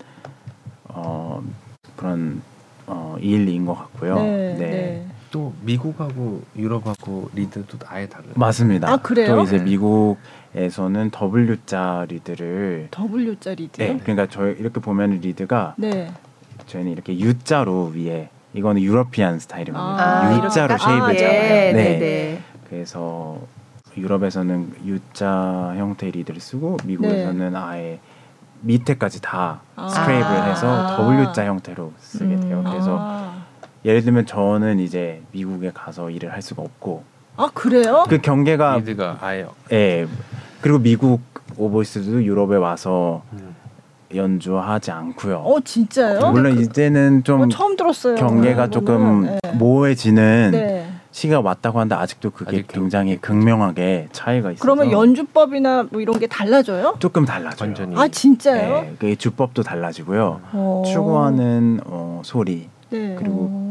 어 0.88 1.42
그런 1.96 2.42
어 2.86 3.16
일인 3.20 3.66
것 3.66 3.74
같고요. 3.74 4.16
네. 4.16 4.54
네. 4.58 4.70
네. 4.70 5.06
또 5.30 5.52
미국하고 5.62 6.42
유럽하고 6.56 7.30
리드도 7.34 7.78
아예 7.88 8.08
달라요. 8.08 8.32
맞습니다. 8.36 8.90
아 8.90 8.96
그래요? 8.98 9.34
또 9.34 9.42
이제 9.42 9.58
미국에서는 9.58 11.10
W자 11.10 12.06
리드를 12.08 12.88
W자 12.96 13.54
리드. 13.54 13.82
네, 13.82 13.98
그러니까 14.02 14.28
저희 14.28 14.56
이렇게 14.58 14.80
보면 14.80 15.20
리드가 15.20 15.74
네. 15.78 16.12
저희는 16.66 16.92
이렇게 16.92 17.18
U자로 17.18 17.92
위에 17.94 18.30
이거는 18.54 18.82
European 18.82 19.38
스타일입니다. 19.38 19.80
아, 19.80 20.44
U자로 20.44 20.78
shape을 20.78 21.02
아, 21.02 21.14
예. 21.14 21.18
잡아요. 21.18 21.38
네. 21.38 21.72
네. 21.72 21.98
네. 21.98 22.40
그래서 22.68 23.38
유럽에서는 23.96 24.72
U자 24.86 25.74
형태의 25.76 26.12
리드를 26.12 26.40
쓰고 26.40 26.78
미국에서는 26.84 27.52
네. 27.52 27.58
아예 27.58 28.00
밑에까지 28.60 29.20
다 29.22 29.60
아. 29.76 29.88
스크레이브를 29.88 30.44
해서 30.50 31.08
W자 31.08 31.46
형태로 31.46 31.92
쓰게 31.98 32.36
돼요. 32.36 32.62
음. 32.64 32.70
그래서 32.70 32.96
아. 33.00 33.44
예를 33.84 34.02
들면 34.02 34.26
저는 34.26 34.80
이제 34.80 35.22
미국에 35.32 35.70
가서 35.72 36.10
일을 36.10 36.32
할 36.32 36.42
수가 36.42 36.62
없고 36.62 37.04
아 37.36 37.50
그래요? 37.54 38.04
그 38.08 38.20
경계가 38.20 38.78
리드가 38.78 39.18
아예 39.20 39.46
예 39.72 40.06
그리고 40.60 40.78
미국 40.78 41.20
오보이스도 41.56 42.24
유럽에 42.24 42.56
와서 42.56 43.22
음. 43.32 43.54
연주하지 44.14 44.90
않고요. 44.90 45.38
어 45.38 45.60
진짜요? 45.60 46.30
물론 46.30 46.58
이제는 46.58 47.24
좀 47.24 47.42
어, 47.42 47.48
처음 47.48 47.76
들었어요. 47.76 48.14
경계가 48.16 48.70
조금 48.70 49.22
네. 49.24 49.52
모호해지는 49.54 50.50
네. 50.52 50.92
시기가 51.16 51.40
왔다고 51.40 51.78
하는데 51.80 51.94
아직도 51.94 52.28
그게 52.28 52.58
아직도. 52.58 52.74
굉장히 52.74 53.16
극명하게 53.18 54.08
차이가 54.12 54.50
있어요. 54.52 54.60
그러면 54.60 54.92
연주법이나 54.92 55.86
뭐 55.90 56.02
이런 56.02 56.18
게 56.18 56.26
달라져요? 56.26 56.96
조금 56.98 57.24
달라져요. 57.24 57.68
완전히. 57.70 57.96
아 57.96 58.06
진짜요? 58.06 58.80
네, 58.82 58.96
그 58.98 59.16
주법도 59.16 59.62
달라지고요. 59.62 60.40
오. 60.52 60.82
추구하는 60.86 61.80
어, 61.86 62.20
소리 62.22 62.68
네. 62.90 63.16
그리고 63.18 63.66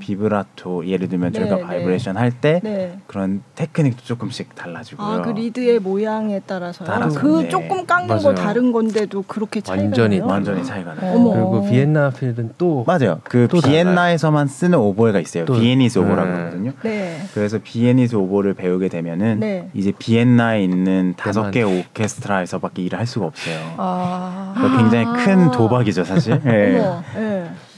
비브라토 0.00 0.86
예를 0.86 1.08
들면 1.10 1.32
저희가 1.34 1.56
네, 1.56 1.62
바이브레이션 1.62 2.14
네. 2.14 2.20
할때 2.20 2.60
네. 2.64 2.98
그런 3.06 3.42
테크닉도 3.54 4.02
조금씩 4.02 4.54
달라지고요. 4.54 5.06
아, 5.06 5.20
그 5.22 5.30
리드의 5.30 5.78
모양에 5.78 6.40
따라서요. 6.40 6.86
따라서, 6.88 7.20
그 7.20 7.42
네. 7.42 7.48
조금 7.50 7.84
깎는 7.84 8.08
맞아요. 8.08 8.22
거 8.22 8.34
다른 8.34 8.72
건데도 8.72 9.24
그렇게 9.26 9.60
차이가 9.60 9.82
완전히 9.82 10.18
나요? 10.18 10.26
완전히 10.28 10.64
차이가 10.64 10.94
나요. 10.94 11.12
어머. 11.14 11.30
그리고 11.32 11.68
비엔나 11.68 12.10
필은 12.10 12.54
또 12.56 12.84
맞아요. 12.86 13.20
그 13.24 13.46
또 13.50 13.60
비엔나에서만 13.60 14.46
쓰는 14.46 14.78
오보에가 14.78 15.20
있어요. 15.20 15.44
Viennese 15.44 15.98
oboe라고 15.98 16.30
하거든요. 16.32 16.72
네. 16.82 17.20
그래서 17.34 17.58
Viennese 17.62 18.14
oboe를 18.16 18.54
배우게 18.54 18.88
되면은 18.88 19.40
네. 19.40 19.68
이제 19.74 19.92
비엔나에 19.98 20.62
있는 20.64 21.12
다섯 21.18 21.50
개 21.50 21.62
오케스트라에서밖에 21.62 22.80
일을 22.82 22.98
할 22.98 23.06
수가 23.06 23.26
없어요. 23.26 23.74
아. 23.76 24.54
굉장히 24.78 25.04
큰 25.24 25.48
아. 25.48 25.50
도박이죠, 25.50 26.04
사실. 26.04 26.40
네. 26.44 26.80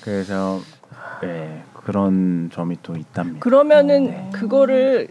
그래서 0.03 0.61
네. 1.23 1.63
그런 1.73 2.51
점이 2.53 2.79
또 2.83 2.97
있답니다. 2.97 3.41
그러면은 3.41 4.07
네. 4.07 4.31
그거를 4.33 5.09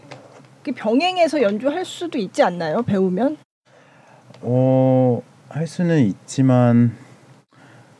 병행해서 0.74 1.42
연주할 1.42 1.84
수도 1.84 2.18
있지 2.18 2.42
않나요? 2.42 2.82
배우면? 2.82 3.36
어, 4.42 5.22
할 5.48 5.66
수는 5.66 6.00
있지만 6.06 6.92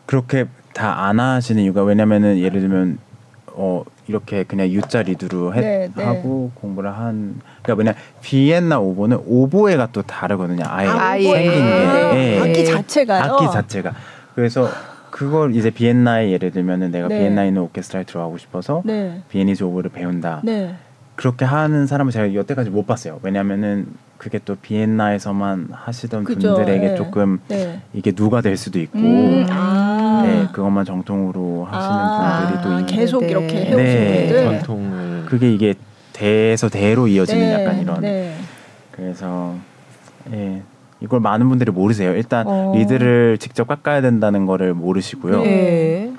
그렇게 0.07 0.47
다 0.75 1.07
안 1.07 1.21
하시는 1.21 1.63
이유가 1.63 1.83
왜냐면은 1.83 2.39
예를 2.39 2.61
들면 2.61 2.99
어 3.55 3.85
이렇게 4.09 4.45
그냥 4.45 4.69
U자 4.69 5.03
리드로 5.03 5.55
해, 5.55 5.61
네, 5.61 5.91
네. 5.95 6.05
하고 6.05 6.51
공부를 6.55 6.91
한 6.97 7.41
그러니까 7.63 7.75
뭐냐 7.75 7.95
비엔나 8.23 8.81
오보는 8.81 9.21
오보에가 9.27 9.91
또 9.93 10.01
다르거든요. 10.03 10.65
아예 10.67 10.89
아, 10.89 11.13
생긴 11.13 11.51
게 11.51 12.15
예. 12.15 12.41
악기 12.41 12.65
자체가요. 12.65 13.35
악기 13.35 13.53
자체가 13.53 13.93
그래서 14.35 14.69
그걸 15.23 15.55
이제 15.55 15.71
비엔나에 15.71 16.33
예를 16.33 16.51
들면은 16.51 16.91
내가 16.91 17.07
네. 17.07 17.21
비엔나에 17.21 17.49
있는 17.49 17.63
오케스트라에 17.63 18.03
들어가고 18.05 18.39
싶어서 18.39 18.83
네. 18.85 19.23
비엔니즈 19.29 19.63
오브를 19.63 19.91
배운다. 19.91 20.41
네. 20.43 20.75
그렇게 21.15 21.45
하는 21.45 21.87
사람을 21.87 22.11
제가 22.11 22.35
여태까지 22.35 22.71
못 22.71 22.87
봤어요. 22.87 23.21
왜냐면은 23.23 23.87
그게 24.19 24.41
또 24.45 24.57
비엔나에서만 24.57 25.69
하시던 25.71 26.25
그죠. 26.25 26.55
분들에게 26.55 26.89
네. 26.89 26.95
조금 26.97 27.39
네. 27.47 27.81
이게 27.93 28.11
누가 28.11 28.41
될 28.41 28.57
수도 28.57 28.81
있고, 28.81 28.99
음, 28.99 29.47
아. 29.49 30.23
네, 30.25 30.49
그것만 30.53 30.85
정통으로 30.85 31.67
하시는 31.71 31.97
아. 31.97 32.41
분들이 32.41 32.63
또 32.65 32.71
아, 32.71 32.87
계속 32.87 33.21
네. 33.21 33.29
이렇게 33.29 33.65
해오신 33.67 33.77
네. 33.77 34.27
분들. 34.27 34.45
전통을 34.45 35.27
그게 35.27 35.53
이게 35.53 35.75
대에서 36.13 36.69
대로 36.69 37.07
이어지는 37.07 37.61
약간 37.61 37.81
이런. 37.81 38.01
그래서 38.91 39.55
예, 40.33 40.63
이걸 41.03 41.21
많은 41.21 41.49
분들이 41.49 41.71
모르세요. 41.73 42.15
일단 42.15 42.47
어. 42.47 42.73
리드를 42.77 43.39
직접 43.39 43.67
깎아야 43.67 44.01
된다는 44.01 44.47
거를 44.47 44.73
모르시고요. 44.73 45.43
네. 45.43 46.13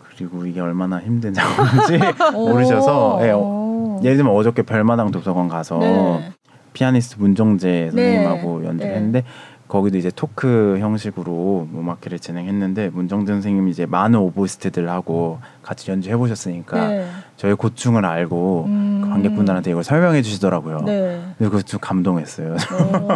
그리고 0.00 0.44
이게 0.44 0.60
얼마나 0.60 1.00
힘든 1.00 1.32
작업인지 1.32 1.98
모르셔서 2.34 3.20
예, 3.22 3.30
어, 3.34 4.00
예를 4.04 4.18
들면 4.18 4.34
어저께 4.34 4.62
별마당 4.62 5.10
도서관 5.10 5.48
가서 5.48 5.78
네. 5.78 6.30
피아니스트 6.74 7.16
문정재 7.18 7.90
선생님하고 7.90 8.60
네. 8.60 8.68
연주를 8.68 8.94
했는데 8.94 9.24
거기도 9.72 9.96
이제 9.96 10.10
토크 10.14 10.76
형식으로 10.80 11.66
음악회를 11.74 12.18
진행했는데 12.18 12.90
문정재 12.90 13.32
선생님이 13.32 13.70
이제 13.70 13.86
많은 13.86 14.18
오보이스트들하고 14.18 15.40
같이 15.62 15.90
연주해 15.90 16.14
보셨으니까 16.14 16.88
네. 16.88 17.06
저희 17.38 17.54
고충을 17.54 18.04
알고 18.04 18.66
음. 18.68 19.08
관객분들한테 19.08 19.70
이걸 19.70 19.82
설명해 19.82 20.20
주시더라고요. 20.20 20.80
네. 20.84 21.22
그래서 21.38 21.62
좀 21.62 21.80
감동했어요. 21.80 22.54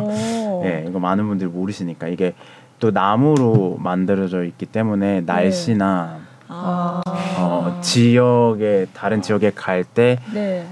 네, 0.65 0.87
이거 0.89 0.99
많은 0.99 1.29
분들이 1.29 1.51
모르시니까 1.51 2.09
이게 2.09 2.33
또 2.79 2.91
나무로 2.91 3.77
만들어져 3.79 4.45
있기 4.45 4.65
때문에 4.65 5.17
네. 5.17 5.21
날씨나 5.21 6.21
아. 6.49 7.03
어, 7.37 7.81
지역에 7.83 8.87
다른 8.95 9.21
지역에 9.21 9.51
갈 9.51 9.85
때또 9.85 10.23
네. 10.33 10.67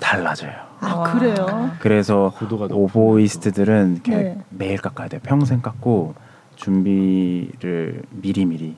달라져요. 0.00 0.65
아, 0.80 1.02
그래요? 1.12 1.70
그래서 1.80 2.32
오보이스트들은 2.70 4.02
네. 4.04 4.38
매일 4.50 4.78
깎아야 4.78 5.08
돼요. 5.08 5.20
평생 5.24 5.62
깎고 5.62 6.14
준비를 6.56 8.02
미리 8.10 8.44
미리 8.44 8.76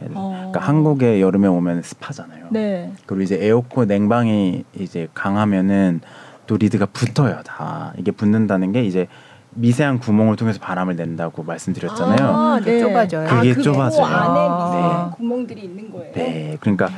해야 0.00 0.08
돼요. 0.08 0.18
어. 0.18 0.30
그러니까 0.36 0.60
한국에 0.60 1.20
여름에 1.20 1.48
오면 1.48 1.82
습하잖아요. 1.82 2.46
네. 2.50 2.92
그리고 3.06 3.22
이제 3.22 3.38
에어컨 3.40 3.88
냉방이 3.88 4.64
이제 4.78 5.08
강하면은 5.14 6.00
또 6.46 6.56
리드가 6.56 6.86
붙어요. 6.86 7.40
다 7.44 7.92
이게 7.96 8.10
붙는다는 8.10 8.72
게 8.72 8.84
이제 8.84 9.08
미세한 9.54 9.98
구멍을 9.98 10.36
통해서 10.36 10.58
바람을 10.60 10.96
낸다고 10.96 11.42
말씀드렸잖아요. 11.42 12.28
아, 12.28 12.60
네. 12.64 12.80
좁아져요. 12.80 13.28
그게 13.28 13.50
아, 13.52 13.54
좁아져요. 13.54 14.04
안에 14.06 14.48
미세한 14.48 15.10
네. 15.10 15.16
구멍들이 15.16 15.64
있는 15.64 15.92
거예요. 15.92 16.12
네, 16.14 16.56
그러니까 16.60 16.88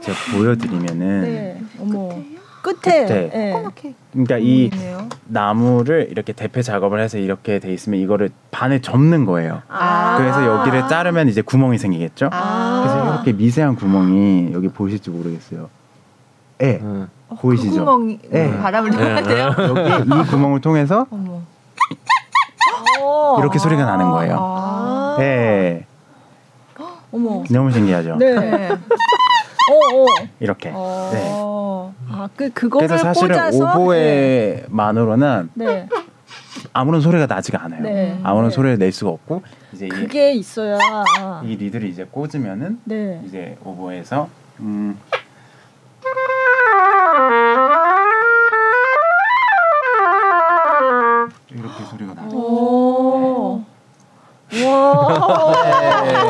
제가 0.00 0.16
보여드리면은 0.32 1.20
네. 1.22 1.62
어머. 1.78 2.08
끝에, 2.62 3.06
끝에. 3.06 3.30
네. 3.30 3.64
그러니까 4.12 4.38
이 4.38 4.64
있네요. 4.64 5.08
나무를 5.26 6.08
이렇게 6.10 6.32
대패 6.32 6.62
작업을 6.62 7.00
해서 7.00 7.18
이렇게 7.18 7.58
돼 7.58 7.72
있으면 7.72 8.00
이거를 8.00 8.30
반에 8.50 8.80
접는 8.80 9.24
거예요. 9.24 9.62
아~ 9.68 10.16
그래서 10.18 10.44
여기를 10.44 10.88
자르면 10.88 11.28
이제 11.28 11.42
구멍이 11.42 11.78
생기겠죠. 11.78 12.28
아~ 12.32 12.82
그래서 12.82 13.14
이렇게 13.14 13.32
미세한 13.32 13.76
구멍이 13.76 14.50
여기 14.52 14.68
보실지 14.68 15.10
모르겠어요. 15.10 15.68
예. 16.60 16.66
네. 16.66 16.80
음. 16.82 17.08
보이시죠? 17.40 17.70
그 17.70 17.78
구멍이 17.78 18.18
네. 18.28 18.58
바람을 18.58 18.90
넣어야 18.90 19.46
요 19.46 19.54
여기 20.02 20.08
이 20.08 20.22
구멍을 20.30 20.60
통해서 20.60 21.06
이렇게 23.38 23.58
소리가 23.58 23.84
나는 23.84 24.10
거예요. 24.10 24.36
아~ 24.38 25.16
네. 25.18 25.86
어머. 27.12 27.44
너무 27.50 27.70
신기하죠. 27.70 28.16
네. 28.16 28.70
어, 29.70 29.96
어. 30.00 30.06
이렇게. 30.40 30.70
어. 30.72 31.10
네. 31.12 31.50
아, 32.12 32.28
그 32.36 32.50
그거를 32.50 32.88
그래서 32.88 33.04
사실은 33.04 33.36
꽂아서? 33.36 33.80
오보에 33.80 34.64
만으로는 34.68 35.50
네. 35.54 35.88
아무런 36.72 37.00
소리가 37.00 37.26
나지가 37.26 37.64
않아요. 37.64 37.82
네. 37.82 38.18
아무런 38.22 38.50
네. 38.50 38.54
소리를 38.54 38.78
낼 38.78 38.92
수가 38.92 39.10
없고 39.10 39.42
이제 39.72 39.88
그게 39.88 40.32
있어야 40.32 40.78
이 41.44 41.56
리드를 41.56 41.88
이제 41.88 42.06
꽂으면은 42.10 42.80
네. 42.84 43.22
이제 43.26 43.56
오보에서 43.64 44.28
음 44.60 44.98
이렇게 51.50 51.84
소리가 51.84 52.14
나요. 52.14 52.28
와. 54.64 55.52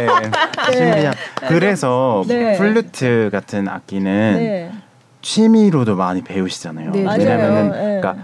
네. 0.00 0.72
신비한. 0.72 1.14
그래서 1.48 2.24
네. 2.26 2.56
플루트 2.56 3.30
같은 3.32 3.68
악기는 3.68 4.32
네. 4.36 4.72
취미로도 5.22 5.96
많이 5.96 6.22
배우시잖아요. 6.22 6.90
네, 6.92 6.98
왜냐면은 7.00 7.70
네. 7.70 8.00
그러니까 8.00 8.16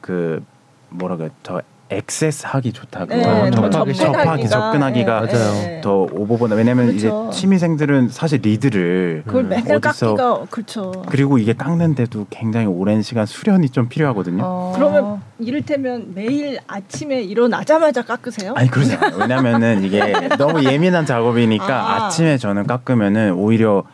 그 0.00 0.44
뭐라 0.90 1.16
그래 1.16 1.30
더 1.42 1.60
access 1.88 2.46
하기 2.48 2.72
좋다고 2.72 3.06
네, 3.06 3.50
접하기, 3.50 3.94
접하기 3.94 4.48
접근하기가 4.48 5.26
네, 5.26 5.80
더 5.82 6.00
오보에보다 6.10 6.56
왜냐면 6.56 6.86
그렇죠. 6.86 7.28
이제 7.30 7.38
취미생들은 7.38 8.08
사실 8.08 8.40
리드를 8.42 9.22
그걸 9.24 9.44
맨날 9.44 9.80
깎기가 9.80 10.46
그렇죠. 10.50 10.90
그리고 11.08 11.38
이게 11.38 11.52
깎는데도 11.52 12.26
굉장히 12.30 12.66
오랜 12.66 13.02
시간 13.02 13.24
수련이 13.24 13.70
좀 13.70 13.88
필요하거든요. 13.88 14.42
어. 14.44 14.72
그러면 14.74 15.22
이를테면 15.38 16.12
매일 16.14 16.58
아침에 16.66 17.22
일어나자마자 17.22 18.02
깎으세요? 18.02 18.54
아니 18.56 18.68
그러지 18.68 18.96
않아요. 18.96 19.18
왜냐면은 19.20 19.84
이게 19.84 20.00
너무 20.38 20.64
예민한 20.64 21.06
작업이니까 21.06 22.06
아. 22.06 22.08
침에 22.08 22.36
저는 22.36 22.66
깎으면은 22.66 23.34
오히려 23.34 23.84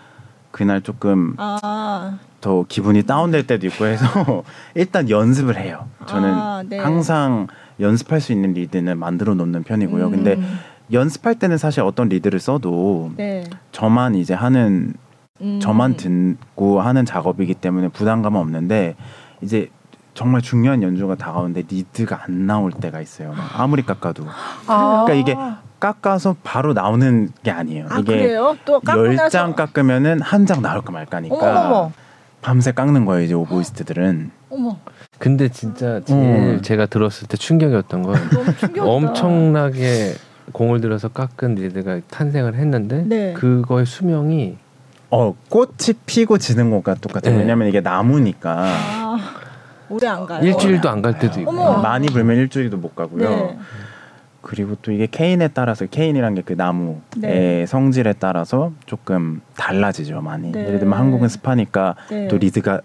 그날 0.51 0.81
조금 0.81 1.35
아. 1.37 2.19
더 2.41 2.65
기분이 2.69 3.03
다운될 3.05 3.47
때도 3.47 3.67
있고 3.67 3.87
해서 3.87 4.43
일단 4.75 5.11
연습을 5.11 5.59
해요. 5.59 5.89
저는 6.07 6.29
아, 6.31 6.63
네. 6.67 6.79
항상 6.79 7.49
연습할 7.81 8.21
수 8.21 8.33
있는 8.33 8.53
리드는 8.55 8.99
만들어 8.99 9.35
놓는 9.35 9.63
편이고요. 9.65 10.07
음. 10.07 10.11
근데 10.11 10.39
연습할 10.93 11.37
때는 11.37 11.59
사실 11.59 11.83
어떤 11.83 12.09
리드를 12.09 12.39
써도 12.41 13.11
네. 13.17 13.45
저만 13.73 14.15
이제 14.15 14.35
하는 14.35 14.95
음. 15.41 15.59
저만 15.61 15.97
듣고 15.97 16.81
하는 16.81 17.05
작업이기 17.05 17.55
때문에 17.55 17.89
부담감은 17.89 18.39
없는데 18.41 18.95
이제 19.41 19.71
정말 20.15 20.43
중요한 20.43 20.83
연주가 20.83 21.15
다가오는데 21.15 21.63
리드가 21.69 22.25
안 22.25 22.47
나올 22.47 22.71
때가 22.71 23.01
있어요. 23.01 23.35
아무리 23.57 23.83
깎아도. 23.83 24.25
아. 24.67 25.05
그러니까 25.07 25.15
이게 25.15 25.39
깎아서 25.81 26.37
바로 26.45 26.75
나오는 26.75 27.31
게 27.43 27.51
아니에요. 27.51 27.87
아, 27.91 27.99
이게 27.99 28.35
열장 28.35 29.55
깎으면은 29.55 30.21
한 30.21 30.47
장 30.47 30.61
나올까 30.63 30.93
말까니까 30.93 31.35
어머머. 31.35 31.93
밤새 32.43 32.73
깎는 32.73 33.05
거예요 33.07 33.25
이제 33.25 33.35
오보이스트들은. 33.35 34.31
어머. 34.51 34.77
근데 35.23 35.49
진짜 35.49 36.01
제일 36.05 36.19
음. 36.21 36.63
제가 36.63 36.87
들었을 36.87 37.29
때 37.29 37.37
충격이었던 37.37 38.03
건 38.03 38.17
엄청나게 38.81 40.15
공을 40.51 40.81
들여서 40.81 41.11
깎은 41.11 41.55
리드가 41.55 42.01
탄생을 42.11 42.57
했는데 42.57 43.05
네. 43.07 43.33
그거의 43.33 43.87
수명이 43.87 44.57
어 45.11 45.37
꽃이 45.49 45.95
피고 46.07 46.39
지는 46.39 46.73
것과 46.73 46.95
똑같아요. 46.95 47.35
네. 47.37 47.41
왜냐면 47.41 47.69
이게 47.69 47.81
나무니까 47.81 48.65
아, 48.67 49.19
오래 49.89 50.09
안 50.09 50.27
가요. 50.27 50.45
일주일도 50.45 50.91
안 50.91 51.03
갈 51.03 51.17
때도 51.21 51.39
있고 51.39 51.53
어머. 51.53 51.81
많이 51.81 52.09
불면 52.09 52.37
일주일도 52.39 52.79
못 52.79 52.97
가고요. 52.97 53.29
네. 53.31 53.59
그리고 54.41 54.75
또 54.83 54.91
이게 54.91 55.07
케인에 55.09 55.47
따라서 55.47 55.87
케인이란 55.87 56.35
게 56.35 56.43
그 56.45 56.55
나무의 56.55 56.97
네. 57.19 57.65
성질에 57.67 58.15
따라서 58.19 58.73
조금 58.87 59.41
달라지죠 59.57 60.21
많이. 60.21 60.51
네. 60.51 60.67
예를 60.67 60.81
들면 60.81 60.99
한국은 60.99 61.29
습하니까 61.29 61.95
네. 62.11 62.27
또 62.27 62.39
리드가 62.39 62.81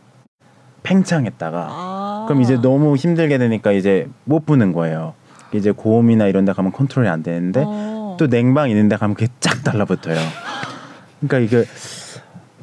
팽창했다가 0.83 1.67
아~ 1.69 2.25
그럼 2.27 2.41
이제 2.41 2.59
너무 2.61 2.95
힘들게 2.95 3.37
되니까 3.37 3.71
이제 3.71 4.07
못 4.23 4.45
부는 4.45 4.73
거예요. 4.73 5.13
이제 5.53 5.71
고음이나 5.71 6.27
이런 6.27 6.45
데 6.45 6.53
가면 6.53 6.71
컨트롤이 6.71 7.07
안 7.07 7.23
되는데 7.23 7.63
어~ 7.65 8.15
또 8.19 8.27
냉방 8.27 8.69
있는 8.69 8.89
데 8.89 8.95
가면 8.95 9.15
그게 9.15 9.31
쫙 9.39 9.63
달라붙어요. 9.63 10.17
그러니까 11.19 11.39
이게 11.39 11.67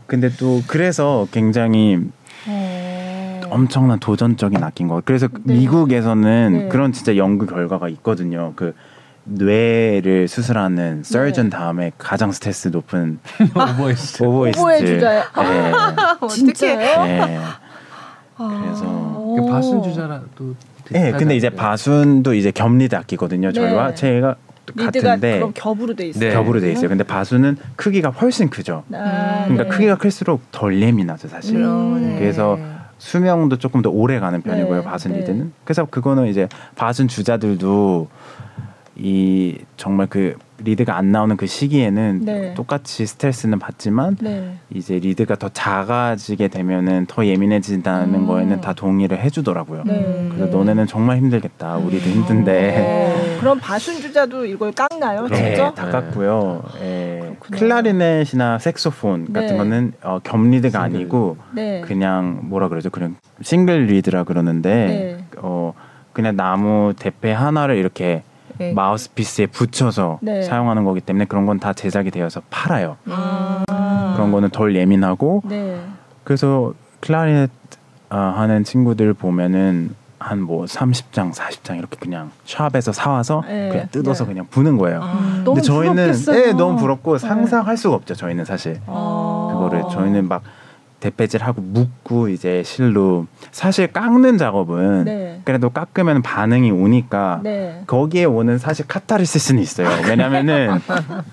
근데 0.07 0.29
또 0.39 0.63
그래서 0.67 1.27
굉장히 1.33 1.99
어... 2.47 3.41
엄청난 3.51 3.99
도전적인 3.99 4.63
악기인 4.63 4.89
거. 4.89 5.01
그래서 5.05 5.29
네. 5.45 5.55
미국에서는 5.55 6.53
네. 6.53 6.69
그런 6.69 6.93
진짜 6.93 7.17
연구 7.17 7.47
결과가 7.47 7.89
있거든요. 7.89 8.53
그 8.57 8.75
뇌를 9.25 10.29
수술하는 10.29 11.03
surgeon 11.03 11.45
네. 11.45 11.51
다음에 11.51 11.93
가장 11.97 12.31
스트레스 12.33 12.69
높은 12.69 13.19
오보이스트. 13.79 14.23
오보이스트. 14.23 15.01
네. 15.01 15.23
진짜요? 16.29 17.05
네. 17.05 17.39
그래서 18.37 19.35
그 19.37 19.47
바순 19.49 19.83
주자라도 19.83 20.55
네, 20.91 21.13
근데 21.13 21.37
이제 21.37 21.51
바순도 21.51 22.35
이제 22.35 22.51
겹리드 22.51 22.95
악기거든요. 22.95 23.53
저희와 23.53 23.89
네. 23.89 23.95
제가 23.95 24.37
같은데 24.77 25.39
그럼 25.39 25.53
겹으로 25.55 25.95
돼 25.95 26.09
있어요. 26.09 26.29
네. 26.29 26.35
겹으로 26.35 26.61
돼 26.61 26.73
있어요. 26.73 26.89
근데 26.89 27.05
바순은 27.05 27.57
크기가 27.77 28.11
훨씬 28.11 28.49
크죠. 28.51 28.85
아, 28.93 29.43
그러니까 29.45 29.65
네. 29.65 29.69
크기가 29.69 29.97
클수록 29.97 30.51
덜 30.53 30.81
예민하죠, 30.81 31.29
사실. 31.29 31.57
음, 31.57 32.17
그래서 32.19 32.59
수명도 32.99 33.59
조금 33.59 33.83
더 33.83 33.91
오래 33.91 34.19
가는 34.19 34.41
편이고요, 34.41 34.79
네. 34.79 34.85
바순 34.85 35.13
리드는. 35.13 35.53
그래서 35.65 35.85
그거는 35.85 36.27
이제 36.27 36.49
바순 36.77 37.09
주자들도 37.09 38.09
이 38.97 39.59
정말 39.77 40.07
그 40.07 40.37
리드가 40.59 40.97
안 40.97 41.11
나오는 41.11 41.37
그 41.37 41.47
시기에는 41.47 42.21
네. 42.25 42.55
똑같이 42.55 43.07
스트레스는 43.07 43.59
받지만 43.59 44.17
네. 44.21 44.55
이제 44.71 44.99
리드가 45.01 45.35
더 45.35 45.49
작아지게 45.49 46.47
되면은 46.49 47.07
더 47.07 47.27
예민해진다는 47.27 48.15
음. 48.15 48.27
거에는 48.27 48.61
다 48.61 48.73
동의를 48.73 49.19
해주더라고요. 49.21 49.83
네. 49.85 50.29
그래서 50.31 50.57
너네는 50.57 50.87
정말 50.87 51.17
힘들겠다. 51.17 51.77
우리도 51.77 52.09
힘든데. 52.09 52.53
네. 52.53 53.37
그럼 53.41 53.59
바순 53.59 54.01
주자도 54.01 54.47
이걸 54.47 54.71
깎나요? 54.73 55.27
네, 55.27 55.37
진짜? 55.37 55.75
다 55.75 55.91
깎고요. 55.91 56.63
예. 56.81 57.37
클라리넷이나 57.41 58.59
색소폰 58.59 59.33
같은 59.33 59.49
네. 59.49 59.57
거는 59.57 59.93
어, 60.03 60.21
겹리드가 60.23 60.81
아니고 60.81 61.37
그냥 61.85 62.41
뭐라 62.45 62.69
그러죠? 62.69 62.91
그냥 62.91 63.17
싱글 63.43 63.87
리드라 63.87 64.25
그러는데 64.25 65.19
어 65.39 65.75
그냥 66.13 66.37
나무 66.37 66.95
대패 66.97 67.33
하나를 67.33 67.77
이렇게 67.77 68.23
네. 68.59 68.73
마우스피스에 68.73 69.47
붙여서 69.47 70.19
네. 70.23 70.43
사용하는 70.43 70.85
거기 70.85 71.01
때문에 71.01 71.25
그런 71.27 71.47
건 71.47 71.59
다 71.59 71.73
제작이 71.73 72.11
되어서 72.11 72.43
팔아요. 72.51 72.97
아. 73.09 74.13
그런 74.17 74.33
거는 74.33 74.51
덜 74.51 74.75
예민하고 74.77 75.43
네. 75.45 75.81
그래서 76.25 76.73
클라리넷 77.01 77.51
어, 78.11 78.17
하는 78.17 78.65
친구들 78.65 79.15
보면은 79.15 79.95
한 80.19 80.41
뭐 80.41 80.65
30장, 80.65 81.35
40장 81.35 81.77
이렇게 81.79 81.97
그냥 82.01 82.31
샵에서 82.47 82.93
사와서 82.93 83.43
네. 83.47 83.69
그냥 83.69 83.89
뜯어서 83.91 84.25
네. 84.25 84.29
그냥 84.33 84.47
부는 84.49 84.79
거예요. 84.79 85.01
아. 85.03 85.43
근데 85.45 85.61
저희는 85.61 86.15
예, 86.35 86.53
너무 86.53 86.79
부럽고 86.79 87.19
네. 87.19 87.27
상상할 87.27 87.77
수가 87.77 87.95
없죠. 87.97 88.15
저희는 88.15 88.45
사실 88.47 88.81
아. 88.87 89.49
그거를 89.53 89.83
저희는 89.91 90.27
막 90.29 90.43
대패질하고 91.05 91.61
묶고 91.61 92.29
이제 92.29 92.63
실로 92.65 93.27
사실 93.51 93.89
깎는 93.89 94.39
작업은 94.39 95.05
네. 95.05 95.41
그래도 95.45 95.69
깎으면 95.69 96.23
반응이 96.23 96.71
오니까 96.71 97.41
네. 97.43 97.83
거기에 97.87 98.25
오는 98.25 98.57
사실 98.57 98.87
카타르시스는 98.87 99.61
있어요. 99.63 99.89
왜냐면은 100.09 100.81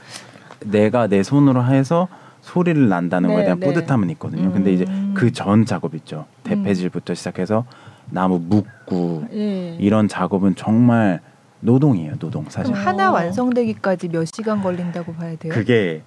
내가 0.66 1.08
내 1.08 1.24
손으로 1.24 1.64
해서 1.64 2.10
소리를 2.42 2.90
난다는 2.90 3.30
네, 3.30 3.36
거에 3.36 3.44
대한 3.46 3.60
네. 3.62 3.68
뿌듯함은 3.68 4.10
있거든요. 4.12 4.48
음. 4.48 4.54
근데 4.54 4.74
이제 4.74 4.86
음. 4.90 5.14
그전 5.16 5.66
작업 5.66 5.96
있죠. 5.96 6.26
대패질부터 6.44 7.14
시작해서 7.14 7.66
나무 8.10 8.40
묶고 8.40 9.28
예. 9.34 9.78
이런 9.80 10.10
작업은 10.10 10.56
정말 10.56 11.22
노동이에요, 11.62 12.18
노동 12.18 12.46
사실. 12.50 12.74
하나 12.74 13.12
완성되기까지 13.12 14.10
몇 14.10 14.26
시간 14.26 14.62
걸린다고 14.62 15.14
봐야 15.14 15.36
돼요? 15.38 15.54
그게 15.54 16.02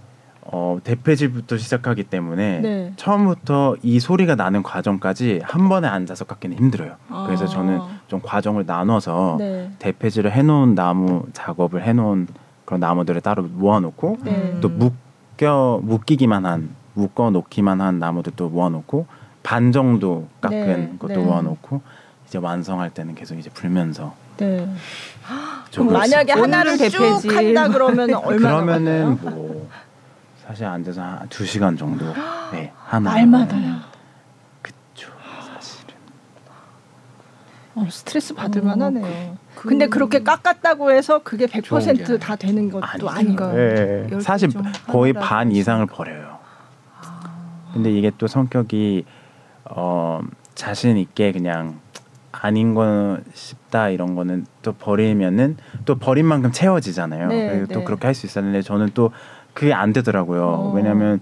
어, 0.46 0.78
대패질부터 0.84 1.56
시작하기 1.56 2.04
때문에 2.04 2.60
네. 2.60 2.92
처음부터 2.96 3.76
이 3.82 3.98
소리가 3.98 4.34
나는 4.34 4.62
과정까지 4.62 5.40
한 5.42 5.68
번에 5.68 5.88
앉아서 5.88 6.24
깎기는 6.26 6.56
힘들어요. 6.56 6.96
아. 7.08 7.24
그래서 7.26 7.46
저는 7.46 7.80
좀 8.08 8.20
과정을 8.22 8.64
나눠서 8.66 9.36
네. 9.38 9.70
대패질을 9.78 10.32
해놓은 10.32 10.74
나무 10.74 11.24
작업을 11.32 11.82
해놓은 11.84 12.28
그런 12.66 12.80
나무들을 12.80 13.20
따로 13.22 13.42
모아놓고 13.42 14.18
네. 14.22 14.58
또 14.60 14.68
묶여 14.68 15.80
묶이기만 15.82 16.44
한 16.44 16.70
묶어 16.92 17.30
놓기만 17.30 17.80
한 17.80 17.98
나무들 17.98 18.34
도 18.36 18.48
모아놓고 18.48 19.06
반 19.42 19.72
정도 19.72 20.28
깎은 20.40 20.58
네, 20.58 20.92
것도 20.98 21.14
네. 21.14 21.18
모아놓고 21.18 21.80
이제 22.26 22.38
완성할 22.38 22.90
때는 22.90 23.14
계속 23.14 23.38
이제 23.38 23.50
불면서. 23.50 24.14
네. 24.36 24.68
그럼 25.72 25.92
만약에 25.92 26.32
하나를 26.32 26.76
쭉 26.76 27.02
한다 27.24 27.68
그러면 27.68 28.14
얼마나 28.14 28.54
그러면은 28.54 29.18
뭐 29.20 29.68
사실 30.46 30.66
앉아서 30.66 31.02
한두 31.02 31.46
시간 31.46 31.76
정도 31.76 32.04
네, 32.52 32.72
하나. 32.76 33.14
날마다요. 33.14 33.76
그쵸 34.62 35.10
사실은. 35.54 35.94
어, 37.74 37.86
스트레스 37.90 38.34
받을 38.34 38.62
어, 38.62 38.64
만하네요. 38.66 39.36
그, 39.54 39.68
근데 39.70 39.86
그렇게 39.88 40.22
깎았다고 40.22 40.90
해서 40.92 41.22
그게 41.22 41.46
100%다 41.46 42.36
되는 42.36 42.70
것도 42.70 43.08
아닌가. 43.08 43.52
네. 43.52 44.08
사실 44.20 44.50
거의 44.86 45.12
반 45.12 45.50
이상을 45.50 45.84
버려요. 45.86 46.34
근데 47.72 47.90
이게 47.90 48.12
또 48.18 48.26
성격이 48.28 49.04
어 49.70 50.20
자신 50.54 50.96
있게 50.96 51.32
그냥 51.32 51.80
아닌 52.30 52.74
거 52.74 53.18
싶다 53.32 53.88
이런 53.88 54.14
거는 54.14 54.46
또 54.62 54.72
버리면은 54.74 55.56
또 55.84 55.96
버린 55.96 56.26
만큼 56.26 56.52
채워지잖아요. 56.52 57.28
네, 57.28 57.48
그리고 57.50 57.66
또 57.72 57.78
네. 57.80 57.84
그렇게 57.84 58.06
할 58.06 58.14
수 58.14 58.26
있었는데 58.26 58.62
저는 58.62 58.90
또 58.94 59.10
그게 59.54 59.72
안 59.72 59.92
되더라고요. 59.92 60.42
어. 60.42 60.72
왜냐하면 60.74 61.20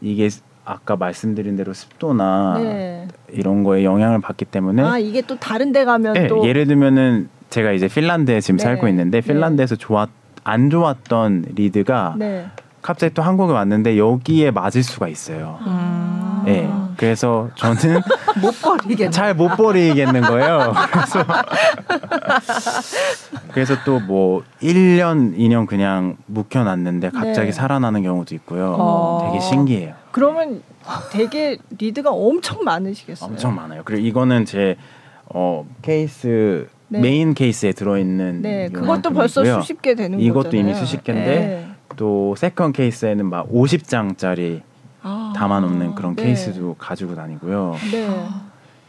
이게 0.00 0.28
아까 0.64 0.96
말씀드린 0.96 1.56
대로 1.56 1.72
습도나 1.72 2.58
네. 2.58 3.08
이런 3.32 3.64
거에 3.64 3.82
영향을 3.82 4.20
받기 4.20 4.44
때문에 4.44 4.82
아 4.82 4.98
이게 4.98 5.22
또 5.22 5.36
다른 5.38 5.72
데 5.72 5.84
가면 5.84 6.12
네, 6.12 6.28
또 6.28 6.46
예를 6.46 6.66
들면은 6.66 7.28
제가 7.48 7.72
이제 7.72 7.86
fin란드에 7.86 8.40
지금 8.40 8.58
네. 8.58 8.64
살고 8.64 8.86
있는데 8.88 9.20
네. 9.20 9.26
핀란드에서 9.26 9.76
좋았 9.76 10.08
안 10.44 10.70
좋았던 10.70 11.46
리드가 11.54 12.14
네. 12.18 12.46
갑자기 12.82 13.12
또 13.14 13.22
한국에 13.22 13.52
왔는데 13.52 13.98
여기에 13.98 14.52
맞을 14.52 14.82
수가 14.82 15.08
있어요. 15.08 15.58
음. 15.66 16.29
네. 16.52 16.70
그래서 16.96 17.48
저는 17.54 18.00
못 18.42 18.60
버리겠 18.60 19.12
잘못 19.12 19.56
버리겠는 19.56 20.20
거예요. 20.22 20.72
그래서 20.92 21.24
그래서 23.52 23.74
또 23.84 24.00
뭐 24.00 24.42
1년 24.62 25.36
2년 25.36 25.66
그냥 25.66 26.16
묵혀 26.26 26.64
놨는데 26.64 27.10
갑자기 27.10 27.46
네. 27.46 27.52
살아나는 27.52 28.02
경우도 28.02 28.34
있고요. 28.36 28.74
어. 28.78 29.28
되게 29.30 29.40
신기해요. 29.44 29.94
그러면 30.10 30.62
되게 31.12 31.58
리드가 31.78 32.10
엄청 32.10 32.64
많으시겠어요? 32.64 33.30
엄청 33.30 33.54
많아요. 33.54 33.82
그리고 33.84 34.06
이거는 34.06 34.44
제 34.46 34.76
어, 35.26 35.64
케이스 35.82 36.66
네. 36.88 37.00
메인 37.00 37.34
케이스에 37.34 37.72
들어있는 37.72 38.42
네, 38.42 38.68
그것도 38.68 39.10
벌써 39.10 39.44
수십 39.44 39.80
개 39.80 39.94
되는 39.94 40.18
이것도 40.18 40.44
거잖아요. 40.50 40.60
이미 40.60 40.74
수십 40.74 41.04
개인데 41.04 41.30
네. 41.30 41.66
또 41.96 42.34
second 42.36 42.72
케이스에는 42.72 43.26
막 43.26 43.48
50장짜리 43.52 44.62
아, 45.02 45.32
담아놓는 45.36 45.94
그런 45.94 46.14
네. 46.14 46.24
케이스도 46.24 46.74
가지고 46.78 47.14
다니고요. 47.14 47.76
네. 47.92 48.26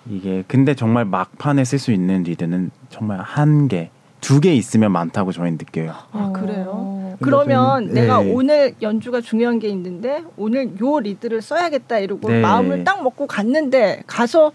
이게 0.09 0.43
근데 0.47 0.73
정말 0.75 1.05
막판에 1.05 1.63
쓸 1.63 1.77
수 1.79 1.91
있는 1.91 2.23
리드는 2.23 2.71
정말 2.89 3.19
한 3.21 3.67
개, 3.67 3.89
두 4.19 4.39
개 4.39 4.53
있으면 4.53 4.91
많다고 4.91 5.31
저희는 5.31 5.57
느껴요. 5.57 5.93
아 6.11 6.31
그래요? 6.33 7.15
그러면 7.21 7.85
저희는, 7.85 7.93
내가 7.93 8.21
네. 8.21 8.31
오늘 8.33 8.73
연주가 8.81 9.21
중요한 9.21 9.59
게 9.59 9.67
있는데 9.69 10.23
오늘 10.37 10.79
요 10.81 10.99
리드를 10.99 11.41
써야겠다 11.41 11.99
이러고 11.99 12.29
네. 12.29 12.41
마음을 12.41 12.83
딱 12.83 13.03
먹고 13.03 13.27
갔는데 13.27 14.03
가서 14.07 14.51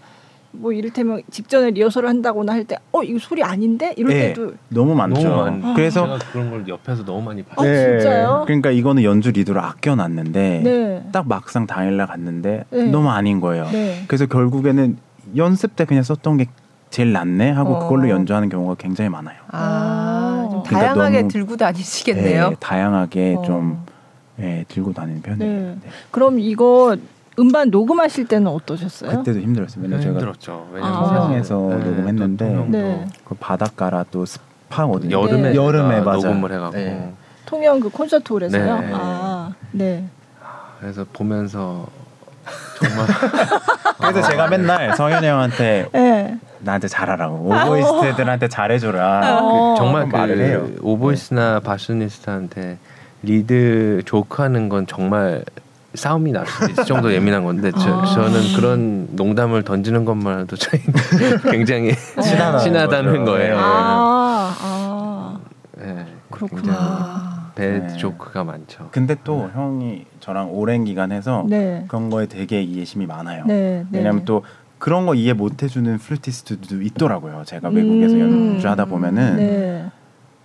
뭐 0.59 0.71
이를테면 0.73 1.21
직전에 1.29 1.71
리허설을 1.71 2.09
한다거나 2.09 2.53
할 2.53 2.65
때 2.65 2.77
어 2.91 3.03
이거 3.03 3.19
소리 3.19 3.43
아닌데 3.43 3.93
이럴 3.97 4.11
네, 4.13 4.27
때도 4.33 4.53
너무 4.69 4.95
많죠. 4.95 5.21
너무 5.21 5.35
많, 5.59 5.73
그래서 5.75 6.17
그런 6.31 6.49
걸 6.49 6.67
옆에서 6.67 7.05
너무 7.05 7.21
많이 7.21 7.43
봤어요. 7.43 7.69
아, 7.69 7.71
네, 7.71 7.99
진짜요? 7.99 8.43
그러니까 8.45 8.71
이거는 8.71 9.03
연주 9.03 9.31
리드로 9.31 9.61
아껴놨는데 9.61 10.61
네. 10.63 11.03
딱 11.11 11.27
막상 11.27 11.67
당일날 11.67 12.07
갔는데 12.07 12.65
네. 12.69 12.83
너무 12.85 13.09
아닌 13.09 13.39
거예요. 13.39 13.65
네. 13.71 14.03
그래서 14.07 14.25
결국에는 14.25 14.97
연습 15.35 15.75
때 15.75 15.85
그냥 15.85 16.03
썼던 16.03 16.37
게 16.37 16.45
제일 16.89 17.11
낫네 17.11 17.51
하고 17.51 17.75
어. 17.75 17.79
그걸로 17.79 18.09
연주하는 18.09 18.49
경우가 18.49 18.75
굉장히 18.75 19.09
많아요. 19.09 19.37
아, 19.49 20.47
좀 20.49 20.63
그러니까 20.63 20.93
다양하게 20.93 21.27
들고 21.27 21.57
다니시겠네요. 21.57 22.49
네, 22.49 22.55
다양하게 22.59 23.35
어. 23.37 23.41
좀 23.43 23.85
네, 24.37 24.65
들고 24.69 24.93
다니는 24.93 25.21
편이에요. 25.21 25.75
그럼 26.11 26.39
이거 26.39 26.95
음반 27.39 27.69
녹음하실 27.69 28.27
때는 28.27 28.47
어떠셨어요? 28.47 29.19
그때도 29.19 29.39
힘들었어요. 29.39 29.83
왜냐면 29.83 30.01
제가 30.01 30.13
힘들었죠. 30.13 30.67
왜냐면 30.73 31.05
서양에서 31.07 31.71
아. 31.71 31.75
네, 31.75 31.83
녹음했는데 31.85 32.65
네. 32.69 33.07
그 33.25 33.35
바닷가라 33.35 34.03
또 34.09 34.25
습하거든요. 34.25 35.21
여름에 35.21 35.55
여름에 35.55 36.01
맞아. 36.01 36.27
녹음을 36.27 36.51
해갖고 36.51 36.77
네. 36.77 37.13
통영 37.45 37.79
그 37.79 37.89
콘서트 37.89 38.33
홀에서요. 38.33 38.79
네. 38.79 38.91
아, 38.93 39.53
네. 39.71 40.05
그래서 40.79 41.05
보면서 41.13 41.87
정말 42.79 43.07
그래서 43.99 44.29
제가 44.29 44.47
맨날 44.47 44.95
성현이 44.95 45.25
형한테 45.27 45.89
네. 45.91 46.37
나한테 46.59 46.87
잘하라고 46.87 47.35
오보이스트들한테 47.49 48.47
잘해줘라 48.47 49.39
어. 49.41 49.73
그 49.73 49.77
정말 49.77 50.09
그 50.09 50.15
말을 50.15 50.39
해요. 50.39 50.67
오보이스트나 50.81 51.59
bassoonist한테 51.61 52.77
리드 53.23 54.03
조크하는 54.05 54.69
건 54.69 54.85
정말 54.87 55.43
싸움이 55.93 56.31
날 56.31 56.45
수도 56.45 56.69
있을 56.71 56.85
정도 56.85 57.13
예민한 57.13 57.43
건데 57.43 57.71
저, 57.71 58.01
아. 58.01 58.05
저는 58.05 58.53
그런 58.55 59.07
농담을 59.11 59.63
던지는 59.63 60.05
것만 60.05 60.41
해도 60.41 60.55
저희 60.55 60.81
굉장히 61.49 61.93
친하다는 62.21 63.25
거예요. 63.25 63.57
아, 63.57 64.55
아. 64.61 65.39
네, 65.77 66.05
그렇구나. 66.29 67.51
배드 67.55 67.87
네. 67.87 67.97
조크가 67.97 68.43
많죠. 68.43 68.89
근데 68.91 69.15
또 69.23 69.47
네. 69.47 69.59
형이 69.59 70.05
저랑 70.19 70.51
오랜 70.51 70.83
기간 70.83 71.11
해서 71.11 71.43
네. 71.47 71.85
그런 71.87 72.11
거에 72.11 72.27
되게 72.27 72.61
이해심이 72.61 73.07
많아요. 73.07 73.45
네, 73.47 73.83
네. 73.89 73.97
왜냐하면 73.97 74.25
또 74.25 74.43
그런 74.77 75.07
거 75.07 75.15
이해 75.15 75.33
못 75.33 75.63
해주는 75.63 75.97
플루티스트도 75.97 76.83
있더라고요. 76.83 77.41
제가 77.45 77.69
외국에서 77.69 78.13
음. 78.13 78.51
연주하다 78.53 78.85
보면은, 78.85 79.89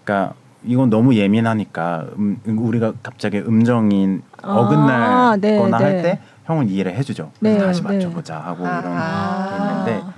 그러니까 0.04 0.34
이건 0.64 0.90
너무 0.90 1.14
예민하니까 1.16 2.06
음, 2.18 2.40
우리가 2.46 2.92
갑자기 3.02 3.38
음정인 3.38 4.22
아, 4.42 4.54
어긋날거나 4.54 5.36
네, 5.38 5.58
네. 5.58 5.70
할때 5.70 6.20
형은 6.44 6.68
이해를 6.68 6.94
해주죠. 6.96 7.30
네, 7.40 7.58
다시 7.58 7.82
네. 7.82 7.94
맞춰보자 7.94 8.38
하고 8.38 8.66
아, 8.66 8.78
이런 8.80 9.86
게 9.86 9.92
있는데 9.96 10.12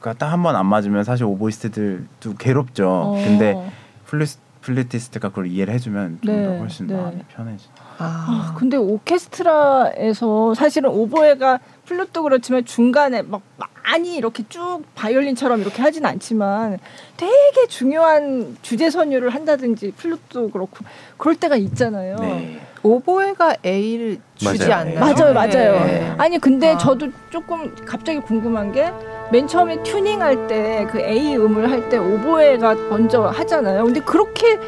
그러니까 0.00 0.24
딱 0.26 0.32
한 0.32 0.42
번 0.42 0.56
안 0.56 0.66
맞으면 0.66 1.04
사실 1.04 1.24
오보이스트들도 1.24 2.34
괴롭죠. 2.38 2.88
어. 2.88 3.12
근데 3.14 3.70
플루스 4.06 4.38
플루티스트가 4.62 5.30
그걸 5.30 5.48
이해를 5.48 5.74
해주면 5.74 6.20
좀더 6.22 6.32
네, 6.50 6.58
훨씬 6.58 6.86
네. 6.86 6.94
마음이 6.94 7.18
편해지. 7.34 7.66
아. 7.98 8.04
아, 8.28 8.54
근데 8.56 8.76
오케스트라에서 8.76 10.54
사실은 10.54 10.90
오보에가 10.90 11.58
플룻도 11.92 12.22
그렇지만 12.22 12.64
중간에 12.64 13.22
막 13.22 13.42
많이 13.84 14.16
이렇게 14.16 14.42
쭉 14.48 14.80
바이올린처럼 14.94 15.60
이렇게 15.60 15.82
하진 15.82 16.06
않지만 16.06 16.78
되게 17.18 17.66
중요한 17.68 18.56
주제 18.62 18.88
선율을 18.90 19.30
한다든지 19.30 19.92
플룻도 19.92 20.50
그렇고 20.50 20.78
그럴 21.18 21.36
때가 21.36 21.56
있잖아요. 21.56 22.16
네. 22.16 22.60
오보에가 22.82 23.56
A를 23.64 24.18
주지 24.36 24.66
맞아요. 24.66 24.74
않나요? 24.74 25.00
맞아요, 25.00 25.34
맞아요. 25.34 25.84
네. 25.84 26.14
아니 26.18 26.38
근데 26.38 26.70
아. 26.70 26.78
저도 26.78 27.08
조금 27.30 27.74
갑자기 27.84 28.18
궁금한 28.20 28.72
게 28.72 28.90
맨 29.32 29.46
처음에 29.48 29.82
튜닝할 29.82 30.46
때 30.46 30.86
그 30.90 31.00
A 31.00 31.36
음을 31.36 31.70
할 31.70 31.88
때 31.88 31.96
오보에가 31.96 32.74
먼저 32.90 33.22
하잖아요. 33.28 33.84
근데 33.84 34.00
그렇게 34.00 34.58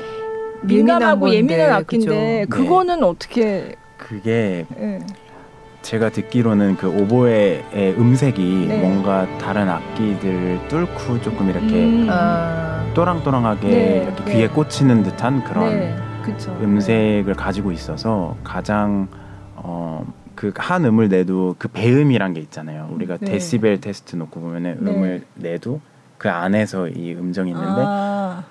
민감하고 0.62 1.28
예민한 1.34 1.72
악기인데 1.72 2.46
그죠? 2.48 2.62
그거는 2.64 3.00
네. 3.00 3.06
어떻게 3.06 3.74
그게 3.98 4.64
네. 4.76 5.00
제가 5.84 6.08
듣기로는 6.08 6.76
그 6.76 6.88
오보에의 6.88 7.94
음색이 7.98 8.66
네. 8.68 8.80
뭔가 8.80 9.28
다른 9.38 9.68
악기들을 9.68 10.68
뚫고 10.68 11.20
조금 11.20 11.50
이렇게 11.50 11.84
음. 11.84 12.08
아. 12.10 12.84
또랑또랑하게 12.94 13.68
네. 13.68 14.02
이렇게 14.02 14.24
귀에 14.24 14.48
네. 14.48 14.48
꽂히는 14.48 15.02
듯한 15.02 15.44
그런 15.44 15.68
네. 15.68 15.96
음색을 16.62 17.34
가지고 17.34 17.70
있어서 17.70 18.34
가장 18.42 19.08
어, 19.56 20.06
그한 20.34 20.86
음을 20.86 21.08
내도 21.08 21.54
그 21.58 21.68
배음이란 21.68 22.32
게 22.32 22.40
있잖아요. 22.40 22.88
우리가 22.90 23.18
네. 23.18 23.32
데시벨 23.32 23.80
테스트 23.80 24.16
놓고 24.16 24.40
보면은 24.40 24.78
음을 24.86 25.24
내도 25.34 25.80
그 26.16 26.30
안에서 26.30 26.88
이 26.88 27.12
음정이 27.12 27.50
있는데 27.50 27.82
아. 27.86 28.44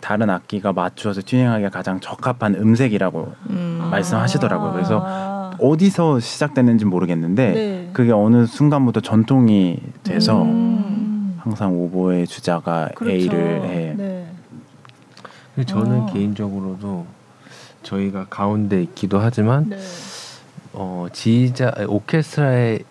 다른 0.00 0.30
악기가 0.30 0.72
맞추어서 0.72 1.22
튜닝하기가 1.22 1.70
가장 1.70 1.98
적합한 1.98 2.54
음색이라고 2.54 3.32
음. 3.50 3.88
말씀하시더라고요. 3.90 4.72
그래서 4.72 5.02
아. 5.04 5.37
어디서 5.60 6.20
시작됐는지 6.20 6.84
모르겠는데 6.84 7.52
네. 7.52 7.90
그게 7.92 8.12
어느 8.12 8.46
순간부터 8.46 9.00
전통이 9.00 9.78
돼서 10.02 10.42
음. 10.42 11.36
항상 11.38 11.74
오보의 11.74 12.26
주자가 12.26 12.90
그렇죠. 12.94 13.14
A를 13.14 13.62
해. 13.64 13.94
네. 13.96 14.26
저는 15.66 16.02
아. 16.02 16.06
개인적으로도 16.12 17.06
저희가 17.82 18.26
가운데 18.28 18.82
있기도 18.82 19.18
하지만 19.18 19.70
네. 19.70 19.78
어, 20.72 21.06
지휘자 21.12 21.72
오케스트라의 21.88 22.84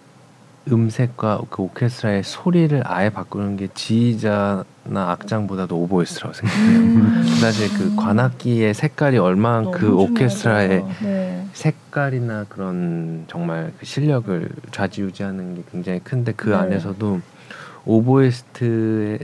음색과 0.69 1.41
그 1.49 1.61
오케스트라의 1.61 2.23
소리를 2.23 2.81
아예 2.85 3.09
바꾸는 3.09 3.55
게 3.55 3.69
지휘자나 3.73 4.65
악장보다도 4.93 5.77
오보이스트라고 5.77 6.33
생각해요. 6.33 6.79
음. 6.79 7.23
사실 7.39 7.69
그 7.77 7.95
관악기의 7.95 8.73
색깔이 8.73 9.17
얼마나 9.17 9.69
그 9.71 9.95
오케스트라의 9.95 10.85
네. 11.01 11.26
색깔이나 11.57 12.45
그런 12.49 13.25
정말 13.27 13.73
그 13.79 13.85
실력을 13.85 14.47
좌지우지하는 14.71 15.55
게 15.55 15.63
굉장히 15.71 15.99
큰데 15.99 16.31
그 16.31 16.49
네. 16.49 16.55
안에서도 16.55 17.19
오보이스트의 17.83 19.17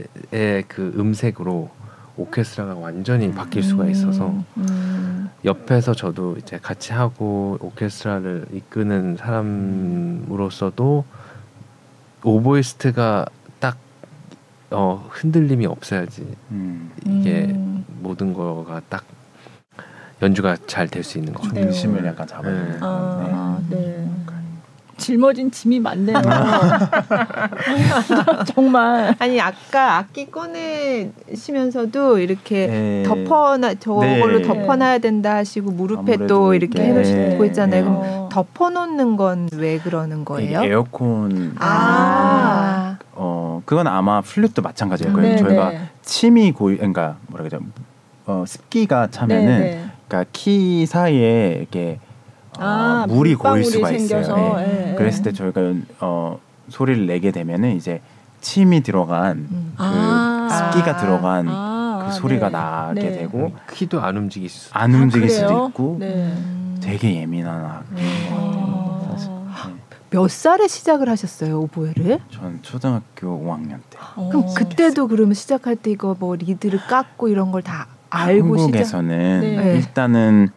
그 0.66 0.92
음색으로 0.96 1.70
오케스트라가 2.16 2.74
완전히 2.74 3.32
바뀔 3.32 3.62
수가 3.62 3.86
있어서 3.86 4.30
음, 4.30 4.44
음. 4.56 5.30
옆에서 5.44 5.94
저도 5.94 6.36
이제 6.38 6.58
같이 6.60 6.92
하고 6.92 7.56
오케스트라를 7.60 8.46
이끄는 8.52 9.16
사람으로서도 9.16 11.04
오보이스트가 12.24 13.26
딱 13.60 13.76
어, 14.70 15.08
흔들림이 15.10 15.66
없어야지 15.66 16.26
음. 16.50 16.90
이게 17.06 17.46
음. 17.46 17.84
모든 18.00 18.32
거가 18.32 18.80
딱 18.88 19.04
연주가 20.24 20.56
잘 20.66 20.88
될 20.88 21.02
수 21.04 21.18
있는 21.18 21.32
것 21.34 21.42
같아요. 21.42 21.64
중심을 21.64 22.02
네. 22.02 22.08
약간 22.08 22.26
잡아주는. 22.26 22.70
네. 22.72 22.78
아, 22.80 23.58
네. 23.68 23.76
네. 23.76 24.08
짊어진 24.96 25.50
짐이 25.50 25.80
많네요. 25.80 26.16
아. 26.24 27.48
정말. 28.54 29.14
아니 29.18 29.40
아까 29.40 29.96
악기 29.98 30.30
꺼내시면서도 30.30 32.18
이렇게 32.20 32.66
네. 32.68 33.02
덮어놔 33.04 33.74
저걸로 33.80 34.38
네. 34.38 34.44
덮어놔야 34.46 34.98
된다 34.98 35.34
하시고 35.36 35.72
무릎에 35.72 36.26
또 36.28 36.54
이렇게 36.54 36.80
네. 36.80 37.04
해놓고 37.04 37.44
있잖아요. 37.46 37.84
네. 37.84 37.88
그럼 37.90 38.28
덮어놓는 38.30 39.16
건 39.16 39.48
왜 39.54 39.78
그러는 39.78 40.24
거예요? 40.24 40.62
에어컨. 40.62 41.54
아. 41.58 42.96
어 43.12 43.62
그건 43.64 43.86
아마 43.88 44.20
플룻도 44.20 44.62
마찬가지일 44.62 45.12
거예요. 45.12 45.34
아, 45.34 45.36
저희가 45.38 45.72
침이 46.02 46.52
고 46.52 46.66
그러니까 46.66 47.16
뭐라 47.26 47.44
그러죠. 47.44 47.64
어, 48.26 48.44
습기가 48.46 49.08
차면은 49.10 49.90
그러니까 50.14 50.24
키 50.32 50.86
사이에 50.86 51.56
이렇게 51.58 51.98
아, 52.58 53.04
어, 53.08 53.12
물이 53.12 53.34
고일 53.34 53.64
수가 53.64 53.88
생겨서, 53.88 54.20
있어요. 54.20 54.56
네. 54.58 54.90
예, 54.92 54.94
그랬을 54.94 55.24
때 55.24 55.32
저희가 55.32 55.60
어, 56.00 56.38
소리를 56.68 57.06
내게 57.06 57.32
되면은 57.32 57.76
이제 57.76 58.00
침이 58.40 58.82
들어간 58.82 59.48
음. 59.50 59.72
그 59.76 59.82
아, 59.82 60.70
습기가 60.72 60.96
들어간 60.98 61.46
아, 61.48 62.06
그 62.06 62.14
소리가 62.14 62.46
네. 62.48 62.52
나게 62.52 63.10
네. 63.10 63.18
되고 63.18 63.52
키도 63.72 64.00
안 64.00 64.16
움직일 64.16 64.48
수 64.48 64.70
안 64.72 64.94
움직일 64.94 65.28
수도 65.28 65.66
있고 65.68 65.96
네. 65.98 66.32
되게 66.80 67.16
예민한 67.16 67.64
악기인 67.64 68.08
몇 70.10 70.30
살에 70.30 70.68
시작을 70.68 71.08
하셨어요 71.08 71.58
오보에를? 71.62 72.20
전 72.30 72.60
초등학교 72.62 73.26
5학년 73.44 73.78
때. 73.90 73.98
어. 74.14 74.28
그럼 74.30 74.54
그때도 74.54 75.08
그러면 75.08 75.34
시작할 75.34 75.74
때 75.74 75.90
이거 75.90 76.14
뭐 76.16 76.36
리드를 76.36 76.78
깎고 76.86 77.26
이런 77.26 77.50
걸 77.50 77.62
다 77.62 77.88
알고 78.14 78.58
한국에서는 78.58 79.42
시작... 79.42 79.62
네. 79.62 79.76
일단은 79.76 80.48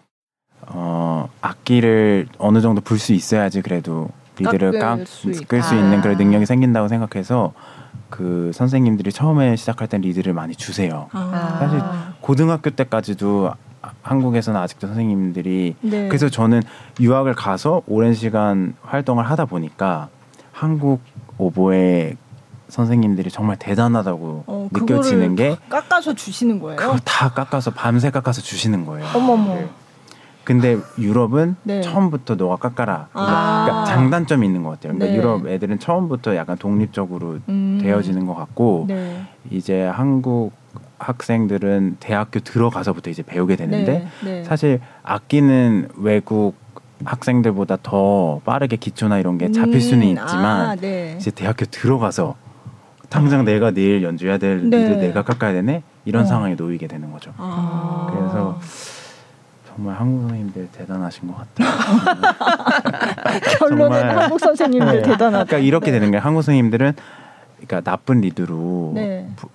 어, 0.68 1.30
악기를 1.41 2.28
어느 2.38 2.62
정도 2.62 2.82
불 2.82 2.99
수 2.99 3.14
있어야지 3.14 3.62
그래도 3.62 4.10
리드를 4.38 4.80
깎을 4.80 5.05
수, 5.05 5.34
수 5.34 5.76
있는 5.76 6.01
그런 6.01 6.18
능력이 6.18 6.45
생긴다고 6.45 6.88
생각해서 6.88 7.53
그 8.10 8.51
선생님들이 8.53 9.12
처음에 9.12 9.55
시작할 9.55 9.88
땐 9.88 10.01
리드를 10.01 10.34
많이 10.34 10.55
주세요. 10.55 11.08
아. 11.12 11.58
사실 11.60 11.82
고등학교 12.22 12.70
때까지도 12.70 13.51
한국에서는 14.01 14.60
아직도 14.60 14.88
선생님들이 14.88 15.76
네. 15.82 16.08
그래서 16.08 16.30
저는 16.30 16.62
유학을 16.99 17.34
가서 17.34 17.82
오랜 17.88 18.14
시간 18.14 18.76
활동을 18.84 19.30
하다 19.30 19.45
보니까 19.45 20.10
한국 20.51 21.01
오보에 21.38 22.16
선생님들이 22.70 23.30
정말 23.30 23.57
대단하다고 23.57 24.43
어, 24.47 24.70
느껴지는 24.72 25.36
게 25.36 25.57
깎아서 25.70 26.13
주시는 26.13 26.59
거예요. 26.59 26.78
그거 26.78 26.97
다 27.03 27.30
깎아서 27.30 27.72
밤새 27.72 28.11
깎아서 28.11 28.41
주시는 28.41 28.86
거예요. 28.86 29.07
어머머. 29.15 29.55
네. 29.55 29.70
근데 30.43 30.78
유럽은 30.97 31.57
네. 31.63 31.82
처음부터 31.82 32.36
너가 32.36 32.55
깎아라. 32.55 33.09
아. 33.11 33.65
그러니까 33.65 33.86
장단점이 33.86 34.45
있는 34.45 34.63
것 34.63 34.70
같아요. 34.70 34.93
그러니까 34.93 35.11
네. 35.11 35.18
유럽 35.18 35.45
애들은 35.45 35.80
처음부터 35.80 36.38
약간 36.38 36.57
독립적으로 36.57 37.39
음. 37.49 37.80
되어지는 37.82 38.26
것 38.26 38.34
같고 38.34 38.86
네. 38.88 39.26
이제 39.49 39.84
한국 39.84 40.53
학생들은 40.99 41.97
대학교 41.99 42.39
들어가서부터 42.39 43.09
이제 43.09 43.24
배우게 43.24 43.57
되는데 43.57 44.07
네. 44.24 44.32
네. 44.32 44.43
사실 44.45 44.80
악기는 45.03 45.89
외국 45.97 46.55
학생들보다 47.03 47.78
더 47.84 48.39
빠르게 48.45 48.78
기초나 48.78 49.20
이런 49.20 49.38
게 49.38 49.51
잡힐 49.51 49.82
수는 49.82 50.07
음. 50.07 50.11
있지만 50.11 50.61
아, 50.61 50.76
네. 50.76 51.15
이제 51.20 51.30
대학교 51.30 51.65
들어가서 51.65 52.36
당장 53.10 53.45
내가 53.45 53.72
내일 53.72 54.03
연주해야 54.03 54.38
될 54.38 54.66
일을 54.66 54.99
내가 54.99 55.24
깎아야 55.24 55.53
되네 55.53 55.84
이런 56.05 56.24
어. 56.24 56.26
상황에 56.26 56.55
놓이게 56.55 56.88
되는 56.88 57.12
거죠. 57.12 57.34
아. 57.38 58.08
그래서 58.12 58.60
정말 59.68 59.95
한국 59.95 60.22
선생님들 60.22 60.70
대단하신 60.72 61.28
것 61.28 61.36
같아요. 61.38 61.70
결론은 63.60 64.18
한국 64.18 64.39
선생님들 64.39 65.01
네. 65.01 65.01
대단하다. 65.03 65.45
그러니까 65.45 65.58
이렇게 65.60 65.91
네. 65.91 65.99
되는 65.99 66.12
게 66.12 66.18
한국 66.18 66.41
선생님들은 66.41 66.93
그러니까 67.58 67.82
나쁜 67.82 68.22
리드로 68.22 68.91
네. 68.95 69.30
부, 69.36 69.49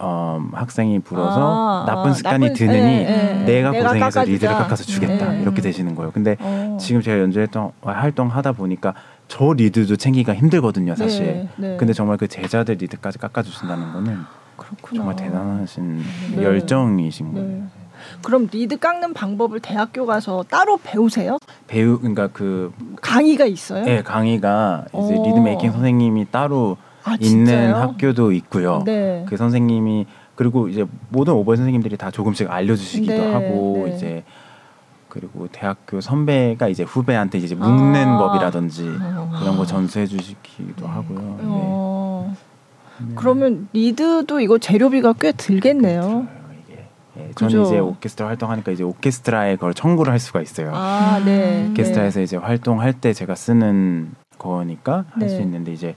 어, 0.00 0.40
어 0.40 0.48
학생이 0.52 0.98
불어서 1.00 1.82
아, 1.82 1.84
나쁜 1.86 2.12
습관이 2.12 2.48
나쁜, 2.48 2.54
드느니 2.54 2.80
네, 2.80 3.04
네. 3.04 3.44
내가, 3.44 3.70
내가 3.70 3.88
고생해서 3.88 3.98
깎아주자. 3.98 4.22
리드를 4.24 4.54
깎아서 4.54 4.84
주겠다 4.84 5.32
네. 5.32 5.42
이렇게 5.42 5.62
되시는 5.62 5.94
거예요. 5.94 6.10
근데 6.10 6.36
어. 6.40 6.76
지금 6.80 7.02
제가 7.02 7.20
연주했던 7.20 7.72
활동하다 7.82 8.52
보니까 8.52 8.94
저 9.28 9.52
리드도 9.52 9.96
챙기기가 9.96 10.34
힘들거든요, 10.34 10.96
사실. 10.96 11.48
근데 11.56 11.92
정말 11.92 12.16
그 12.16 12.26
제자들 12.26 12.76
리드까지 12.76 13.18
깎아주신다는 13.18 13.92
거는 13.92 14.18
그렇구나. 14.56 14.98
정말 14.98 15.16
대단하신 15.16 16.02
열정이신 16.36 17.34
거예요. 17.34 17.62
그럼 18.22 18.48
리드 18.50 18.78
깎는 18.78 19.14
방법을 19.14 19.60
대학교 19.60 20.06
가서 20.06 20.44
따로 20.48 20.78
배우세요? 20.82 21.38
배우 21.66 21.98
그러니까 21.98 22.28
그 22.28 22.72
강의가 23.00 23.44
있어요? 23.44 23.84
네, 23.84 24.02
강의가 24.02 24.84
이제 24.88 25.14
오. 25.14 25.26
reed 25.26 25.38
making 25.38 25.72
선생님이 25.72 26.26
따로 26.30 26.76
아, 27.04 27.16
있는 27.20 27.74
학교도 27.74 28.32
있고요. 28.32 28.82
네. 28.84 29.24
그 29.28 29.36
선생님이 29.36 30.06
그리고 30.34 30.68
이제 30.68 30.86
모든 31.10 31.34
오보에 31.34 31.56
선생님들이 31.56 31.96
다 31.96 32.10
조금씩 32.10 32.50
알려주시기도 32.50 33.12
네, 33.12 33.32
하고 33.32 33.84
네. 33.86 33.96
이제 33.96 34.24
그리고 35.08 35.48
대학교 35.50 36.00
선배가 36.00 36.68
이제 36.68 36.82
후배한테 36.82 37.38
이제 37.38 37.54
묶는 37.54 38.08
아. 38.08 38.18
법이라든지 38.18 38.90
아. 39.00 39.38
그런 39.40 39.56
거 39.56 39.66
전수해 39.66 40.06
주시기도 40.06 40.86
하고요. 40.86 41.18
네. 41.18 41.44
어. 41.46 42.34
네. 42.98 43.12
그러면 43.16 43.68
리드도 43.72 44.40
이거 44.40 44.58
재료비가 44.58 45.14
꽤 45.14 45.32
들겠네요. 45.32 46.26
예, 47.18 47.30
저는 47.34 47.66
이제 47.66 47.78
오케스트라 47.78 48.28
활동하니까 48.28 48.72
이제 48.72 48.84
오케스트라에 48.84 49.56
그걸 49.56 49.74
청구를 49.74 50.12
할 50.12 50.20
수가 50.20 50.40
있어요. 50.40 50.70
아, 50.72 51.20
네. 51.24 51.68
오케스트라에서 51.70 52.20
네. 52.20 52.24
이제 52.24 52.36
활동할 52.36 52.92
때 52.92 53.12
제가 53.12 53.34
쓰는 53.34 54.12
거니까 54.38 55.04
할수 55.10 55.36
네. 55.36 55.42
있는데 55.42 55.72
이제 55.72 55.96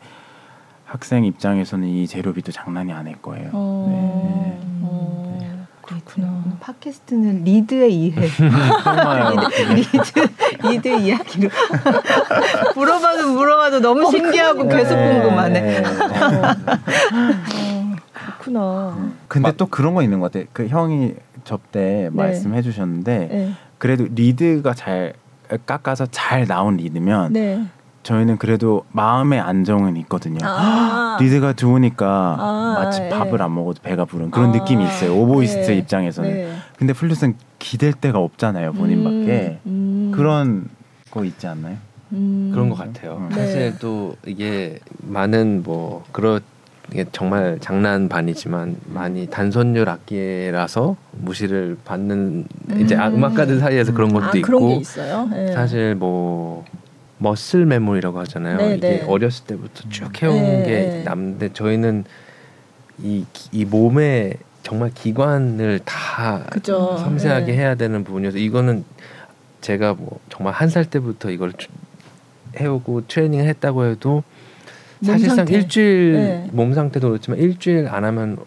학생 0.93 1.25
입장에서는 1.25 1.87
이 1.87 2.05
재료비도 2.05 2.51
장난이 2.51 2.93
아닐 2.93 3.19
거예요. 3.19 3.49
어, 3.51 3.87
네. 3.89 4.59
어, 4.83 5.37
네. 5.41 5.49
그렇구나. 5.81 6.43
팟캐스트는 6.59 7.43
리드의 7.43 7.91
이해. 7.95 8.15
리드, 9.73 10.67
리드 10.67 10.87
이야기로. 10.99 11.49
물어봐도 12.77 13.33
물어봐도 13.33 13.79
너무 13.79 14.05
어, 14.05 14.11
신기하고 14.11 14.67
계속 14.67 14.95
궁금하네. 14.95 15.61
네. 15.61 15.83
그렇구나. 18.13 19.13
근데 19.27 19.51
또 19.57 19.65
그런 19.65 19.95
거 19.95 20.03
있는 20.03 20.19
것 20.19 20.31
같아. 20.31 20.45
그 20.53 20.67
형이 20.67 21.15
접때 21.43 21.79
네. 22.03 22.09
말씀해 22.11 22.61
주셨는데 22.61 23.17
네. 23.31 23.53
그래도 23.79 24.05
리드가 24.11 24.75
잘 24.75 25.13
깎아서 25.65 26.05
잘 26.11 26.45
나온 26.45 26.77
리드면 26.77 27.33
네. 27.33 27.65
저희는 28.03 28.37
그래도 28.37 28.83
마음의 28.91 29.39
안정은 29.39 29.97
있거든요. 29.97 30.39
아~ 30.43 31.17
리드가 31.19 31.53
좋으니까 31.53 32.35
아~ 32.37 32.83
마치 32.83 32.99
네. 32.99 33.09
밥을 33.09 33.41
안 33.41 33.55
먹어도 33.55 33.81
배가 33.81 34.05
부른 34.05 34.29
그런 34.31 34.49
아~ 34.49 34.53
느낌이 34.53 34.83
있어요. 34.83 35.15
오보이스트 35.15 35.71
네. 35.71 35.77
입장에서는. 35.77 36.33
네. 36.33 36.53
근데 36.77 36.93
플룻은 36.93 37.35
기댈 37.59 37.93
데가 37.93 38.19
없잖아요. 38.19 38.73
본인밖에. 38.73 39.59
음, 39.65 40.11
음. 40.11 40.11
그런 40.13 40.67
거 41.09 41.23
있지 41.23 41.47
않나요? 41.47 41.77
음. 42.11 42.51
그런 42.53 42.69
것 42.69 42.77
같아요. 42.77 43.27
사실 43.31 43.77
또 43.79 44.15
이게 44.25 44.79
많은 45.01 45.63
뭐 45.63 46.03
그렇 46.11 46.39
이게 46.91 47.05
정말 47.11 47.57
장난 47.61 48.09
반이지만 48.09 48.75
많이 48.85 49.27
단선율 49.27 49.87
악기라서 49.87 50.95
무시를 51.11 51.77
받는 51.85 52.45
음. 52.69 52.81
이제 52.81 52.95
아, 52.95 53.07
음악가들 53.07 53.59
사이에서 53.59 53.93
그런 53.93 54.13
것도 54.13 54.25
아, 54.25 54.31
있고 54.35 54.81
네. 55.31 55.53
사실 55.53 55.95
뭐 55.95 56.65
머슬 57.23 57.65
메모리라고 57.65 58.19
하잖아요. 58.19 58.57
네, 58.57 58.75
이게 58.75 58.87
네. 58.99 59.03
어렸을 59.07 59.45
때부터 59.45 59.87
쭉 59.89 60.21
해온 60.21 60.35
네, 60.35 60.63
게 60.65 60.71
네. 60.71 61.03
남는데 61.03 61.53
저희는 61.53 62.03
이, 63.01 63.25
이 63.53 63.63
몸에 63.65 64.33
정말 64.61 64.91
기관을 64.93 65.79
다 65.85 66.43
그쵸. 66.51 66.97
섬세하게 66.97 67.45
네. 67.53 67.57
해야 67.57 67.75
되는 67.75 68.03
부분이어서 68.03 68.37
이거는 68.37 68.83
제가 69.61 69.93
뭐 69.93 70.19
정말 70.29 70.53
한 70.53 70.69
살 70.69 70.83
때부터 70.85 71.31
이걸 71.31 71.53
해오고 72.59 73.07
트레이닝을 73.07 73.45
했다고 73.47 73.85
해도 73.85 74.23
사실상 75.01 75.37
상태. 75.37 75.53
일주일 75.55 76.13
네. 76.13 76.49
몸 76.51 76.73
상태도 76.73 77.09
그렇지만 77.09 77.39
일주일 77.39 77.87
안 77.87 78.03
하면 78.03 78.37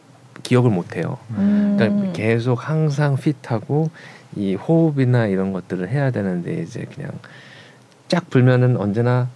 기억을 0.42 0.70
못 0.70 0.96
해요. 0.96 1.16
음. 1.30 1.76
그러니까 1.78 2.12
계속 2.12 2.68
항상 2.68 3.16
핏하고 3.16 3.90
이 4.36 4.54
호흡이나 4.54 5.26
이런 5.28 5.52
것들을 5.52 5.88
해야 5.88 6.10
되는데 6.10 6.62
이제 6.62 6.86
그냥 6.94 7.10
쫙 8.08 8.28
불면은 8.30 8.76
언제나 8.76 9.28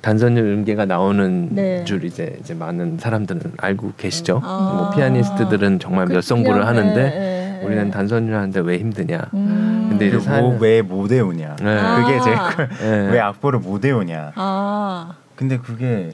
단선율 0.00 0.44
음계가 0.44 0.84
나오는 0.84 1.48
네. 1.54 1.84
줄 1.84 2.04
이제 2.04 2.36
이제 2.40 2.54
많은 2.54 2.98
사람들은 2.98 3.54
알고 3.56 3.92
계시죠. 3.96 4.40
아~ 4.42 4.74
뭐 4.76 4.90
피아니스트들은 4.90 5.78
정말 5.78 6.06
그, 6.06 6.14
몇 6.14 6.22
성부를 6.22 6.66
하는데 6.66 6.94
네, 6.94 7.10
네, 7.10 7.58
네, 7.60 7.64
우리는 7.64 7.90
단선율 7.90 8.34
하는데 8.34 8.60
왜 8.60 8.78
힘드냐. 8.78 9.20
음~ 9.34 9.86
근데 9.90 10.08
이제 10.08 10.16
뭐, 10.16 10.58
왜못 10.58 11.10
외우냐. 11.10 11.56
네. 11.56 11.80
그게 11.96 12.20
제일 12.20 12.68
네. 12.80 13.12
왜 13.12 13.20
악보를 13.20 13.60
못 13.60 13.84
외우냐. 13.84 14.32
아~ 14.34 15.14
근데 15.36 15.56
그게 15.58 16.12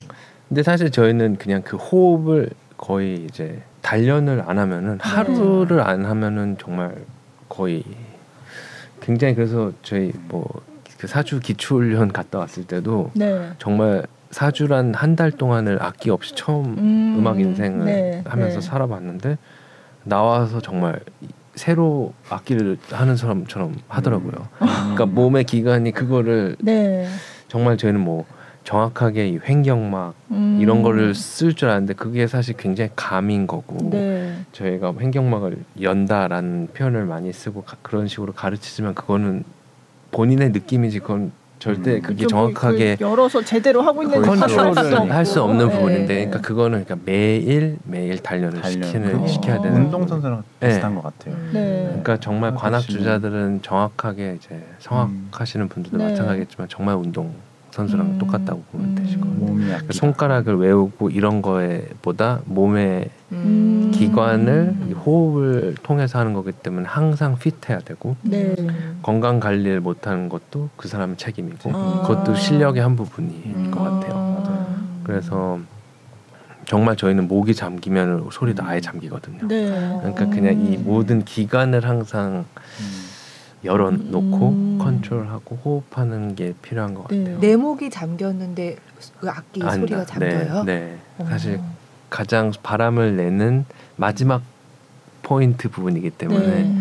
근데 0.49 0.63
사실 0.63 0.91
저희는 0.91 1.37
그냥 1.37 1.63
그 1.63 1.77
호흡을 1.77 2.51
거의 2.77 3.25
이제 3.25 3.63
단련을 3.81 4.45
안 4.47 4.59
하면은 4.59 4.99
하루를 5.01 5.81
안 5.81 6.05
하면은 6.05 6.57
정말 6.59 6.95
거의 7.49 7.83
굉장히 9.01 9.35
그래서 9.35 9.73
저희 9.83 10.13
뭐 10.29 10.47
그 10.99 11.07
사주 11.07 11.41
기초훈련 11.41 12.13
갔다 12.13 12.39
왔을 12.39 12.65
때도 12.65 13.11
네. 13.15 13.51
정말 13.59 14.05
사주란 14.31 14.95
한 14.95 15.17
달 15.17 15.31
동안을 15.31 15.79
악기 15.83 16.11
없이 16.11 16.35
처음 16.35 16.77
음, 16.79 17.27
악 17.27 17.41
인생을 17.41 17.85
네, 17.87 18.23
하면서 18.27 18.61
네. 18.61 18.67
살아봤는데 18.67 19.39
나와서 20.05 20.61
정말 20.61 21.01
새로 21.55 22.13
악기를 22.29 22.79
하는 22.93 23.17
사람처럼 23.17 23.77
하더라고요. 23.89 24.33
음. 24.33 24.67
그러니까 24.67 25.07
몸의 25.07 25.45
기관이 25.45 25.93
그거를 25.93 26.57
네. 26.61 27.09
정말 27.49 27.77
저희는 27.79 28.01
뭐 28.01 28.27
정확하게 28.65 29.29
이 29.29 29.39
횡격막 29.43 30.15
음. 30.33 30.59
이런 30.61 30.83
거를 30.83 31.15
쓸 31.15 31.55
줄 31.55 31.71
아는데 31.71 31.95
그게 31.95 32.27
사실 32.27 32.55
굉장히 32.57 32.91
감인 32.95 33.47
거고 33.47 33.89
네. 33.91 34.35
저희가 34.53 34.93
횡격막을 35.01 35.57
연다라는 35.81 36.69
표현을 36.75 37.07
많이 37.07 37.33
쓰고 37.33 37.63
가, 37.63 37.77
그런 37.83 38.07
식으로 38.09 38.35
가르치지만 38.35 38.95
그거는 38.95 39.43
본인의 40.11 40.51
느낌이지 40.51 41.01
그건 41.01 41.33
절대 41.59 41.97
음. 41.97 42.03
그게 42.03 42.27
정확하게 42.27 42.97
그 42.97 43.05
열어서 43.05 43.43
제대로 43.43 43.83
하고 43.83 44.03
있는 44.05 44.23
컨트롤을 44.23 45.11
할 45.13 45.25
수 45.27 45.43
없는 45.43 45.67
네. 45.69 45.75
부분인데 45.75 46.15
그러니까 46.15 46.41
그거는 46.41 46.85
그러니까 46.85 47.05
매일 47.05 47.79
매일 47.85 48.19
단련을 48.23 48.61
단련. 48.61 48.83
시키는 48.85 49.27
시켜야 49.27 49.61
되는 49.61 49.77
운동 49.87 50.07
선수랑 50.07 50.45
네. 50.61 50.69
비슷한 50.69 50.95
것 50.95 51.03
같아요. 51.03 51.35
네. 51.53 51.83
그러니까 51.89 52.17
정말 52.19 52.55
관악 52.55 52.81
주자들은 52.81 53.63
정확하게 53.63 54.37
이제 54.39 54.65
성악하시는 54.79 55.69
분들도 55.69 55.99
네. 55.99 56.11
마찬가지겠지만 56.11 56.69
정말 56.69 56.95
운동 56.95 57.35
선수랑 57.79 58.07
음. 58.07 58.19
똑같다고 58.19 58.63
보면 58.73 58.97
되시고 58.97 59.25
음. 59.25 59.79
손가락을 59.91 60.57
외우고 60.57 61.11
이런 61.11 61.43
거에 61.43 61.87
보다 62.03 62.41
몸의 62.47 63.09
음. 63.31 63.93
기관을 63.95 64.75
호흡을 65.07 65.77
통해서 65.85 66.19
하는 66.19 66.33
거기 66.33 66.51
때문에 66.51 66.89
항상 66.89 67.37
핏해야 67.39 67.79
되고 67.79 68.17
네. 68.23 68.57
건강 69.03 69.39
관리를 69.39 69.81
못하는 69.81 70.29
것도 70.29 70.71
그 70.77 70.89
사람의 70.89 71.19
책임이고 71.19 71.71
아. 71.73 72.03
그것도 72.03 72.35
실력의 72.35 72.83
한 72.83 72.97
부분인 72.97 73.43
음. 73.55 73.71
것 73.71 73.85
같아요. 73.85 74.13
아. 74.15 74.77
그래서 75.05 75.61
정말 76.65 76.97
저희는 76.97 77.29
목이 77.29 77.55
잠기면 77.55 78.29
소리도 78.33 78.65
아예 78.65 78.81
잠기거든요. 78.81 79.47
네. 79.47 79.71
그러니까 80.01 80.27
그냥 80.27 80.61
이 80.67 80.77
모든 80.77 81.25
기관을 81.25 81.85
항상 81.85 82.45
음. 82.81 83.08
열어놓고 83.65 84.49
음. 84.49 84.79
컨트롤하고 84.79 85.57
호흡하는 85.65 86.35
게 86.35 86.55
필요한 86.63 86.95
것 86.95 87.09
네. 87.09 87.19
같아요. 87.19 87.41
내 87.41 87.57
목이 87.57 87.91
잠겼는데 87.91 88.77
그 89.21 89.29
악기 89.29 89.63
안, 89.63 89.81
소리가 89.81 90.05
잠겨요? 90.05 90.65
네, 90.65 90.99
네. 91.19 91.25
사실 91.27 91.61
가장 92.11 92.53
바람을 92.63 93.17
내는 93.17 93.65
마지막 93.97 94.43
포인트 95.23 95.69
부분이기 95.69 96.11
때문에 96.11 96.47
네. 96.47 96.75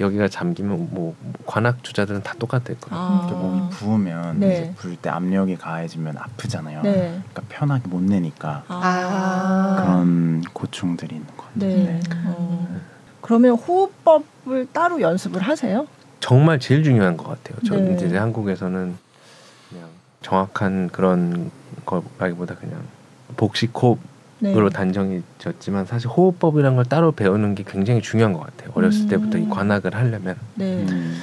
여기가 0.00 0.28
잠기면 0.28 0.88
뭐 0.92 1.16
관악 1.44 1.82
주자들은 1.82 2.22
다 2.22 2.34
똑같을 2.38 2.78
거예요. 2.78 3.04
아. 3.04 3.28
몸이 3.32 3.70
부으면 3.70 4.38
네. 4.38 4.72
부을 4.76 4.96
때 4.96 5.10
압력이 5.10 5.56
가해지면 5.56 6.16
아프잖아요. 6.18 6.82
네. 6.82 6.92
그러니까 7.32 7.42
편하게 7.48 7.88
못 7.88 8.02
내니까 8.02 8.62
아. 8.68 9.76
그런 9.80 10.42
고충들이 10.52 11.16
있는 11.16 11.26
것 11.36 11.52
같아요. 11.52 11.70
네. 11.70 11.84
네. 11.84 12.00
어. 12.26 12.80
그러면 13.20 13.56
호흡법을 13.56 14.68
따로 14.72 15.00
연습을 15.00 15.42
하세요? 15.42 15.86
정말 16.20 16.58
제일 16.58 16.82
중요한 16.82 17.16
것 17.16 17.24
같아요. 17.28 17.58
저는 17.64 17.96
네. 17.96 18.06
이제 18.06 18.16
한국에서는 18.16 18.94
그냥 19.70 19.88
정확한 20.22 20.88
그런 20.90 21.50
거라기보다 21.86 22.56
그냥 22.56 22.80
복식호흡으로 23.36 23.98
네. 24.40 24.68
단정이 24.72 25.22
졌지만 25.38 25.86
사실 25.86 26.08
호흡법이란 26.08 26.76
걸 26.76 26.84
따로 26.84 27.12
배우는 27.12 27.54
게 27.54 27.64
굉장히 27.66 28.02
중요한 28.02 28.32
것 28.32 28.40
같아요. 28.40 28.70
어렸을 28.74 29.02
음. 29.02 29.08
때부터 29.08 29.38
이 29.38 29.48
관악을 29.48 29.94
하려면 29.94 30.36
네. 30.54 30.84
음. 30.90 31.18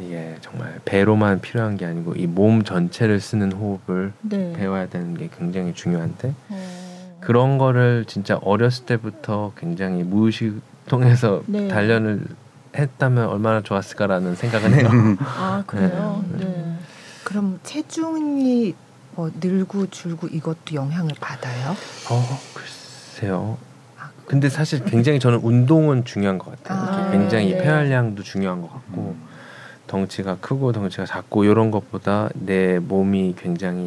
이게 0.00 0.36
정말 0.40 0.78
배로만 0.84 1.40
필요한 1.40 1.76
게 1.76 1.84
아니고 1.84 2.14
이 2.14 2.26
몸 2.28 2.62
전체를 2.62 3.18
쓰는 3.20 3.50
호흡을 3.52 4.12
네. 4.22 4.52
배워야 4.56 4.88
되는 4.88 5.14
게 5.16 5.28
굉장히 5.36 5.74
중요한데 5.74 6.34
어. 6.50 7.18
그런 7.20 7.58
거를 7.58 8.04
진짜 8.06 8.36
어렸을 8.42 8.86
때부터 8.86 9.52
굉장히 9.58 10.04
무의식 10.04 10.60
통해서 10.86 11.42
네. 11.46 11.66
단련을 11.66 12.22
했다면 12.78 13.26
얼마나 13.28 13.60
좋았을까라는 13.60 14.36
생각은 14.36 14.74
해요. 14.74 14.88
아 15.20 15.64
그래요. 15.66 16.24
네. 16.32 16.44
네. 16.44 16.78
그럼 17.24 17.58
체중이 17.62 18.74
뭐 19.16 19.30
늘고 19.40 19.90
줄고 19.90 20.28
이것도 20.28 20.74
영향을 20.74 21.10
받아요? 21.20 21.72
어 22.10 22.40
글쎄요. 22.54 23.58
아, 23.98 24.10
근데 24.26 24.48
사실 24.48 24.84
굉장히 24.84 25.18
저는 25.18 25.40
운동은 25.42 26.04
중요한 26.04 26.38
것 26.38 26.62
같아요. 26.62 27.06
아, 27.06 27.10
굉장히 27.10 27.52
네. 27.52 27.58
폐활량도 27.58 28.22
중요한 28.22 28.62
것 28.62 28.72
같고 28.72 29.16
음. 29.18 29.28
덩치가 29.88 30.36
크고 30.40 30.72
덩치가 30.72 31.04
작고 31.06 31.44
이런 31.44 31.70
것보다 31.70 32.28
내 32.34 32.78
몸이 32.78 33.34
굉장히 33.36 33.80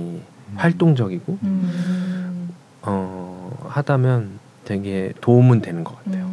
음. 0.50 0.54
활동적이고 0.56 1.38
음. 1.44 2.50
어, 2.82 3.68
하다면 3.70 4.40
되게 4.66 5.14
도움은 5.22 5.62
되는 5.62 5.84
것 5.84 6.04
같아요. 6.04 6.30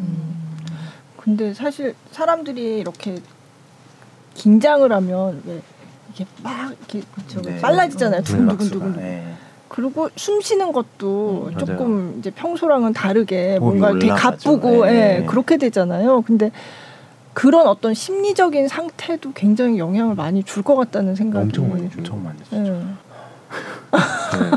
음. 1.29 1.37
근데 1.37 1.53
사실 1.55 1.95
사람들이 2.11 2.79
이렇게 2.79 3.17
긴장을 4.35 4.91
하면 4.91 5.43
왜 5.47 5.61
이렇게 6.09 6.27
막 6.43 6.73
이렇게 6.93 7.03
네. 7.43 7.61
빨라지잖아요. 7.61 8.23
두근두근두근. 8.23 8.97
네. 8.97 9.35
그리고 9.69 10.09
숨 10.17 10.41
쉬는 10.41 10.73
것도 10.73 11.51
음, 11.53 11.59
조금. 11.59 12.17
이제 12.19 12.31
평소랑은 12.31 12.95
다르게 12.95 13.59
뭔가 13.59 13.93
되게 13.93 14.09
가쁘고 14.09 14.87
네. 14.87 15.19
예, 15.21 15.25
그렇게 15.27 15.59
되잖아요. 15.59 16.23
근데 16.23 16.51
그런 17.35 17.67
어떤 17.69 17.93
심리적인 17.95 18.67
상태도 18.67 19.33
굉장히 19.35 19.79
영향을 19.79 20.15
많이 20.15 20.43
줄 20.43 20.63
것 20.63 20.75
같다는 20.75 21.15
생각이 21.15 21.45
엄청 21.45 21.69
많이 21.71 21.91
주 21.91 21.99
엄청 21.99 22.25
많이 22.25 22.39
예. 22.53 22.78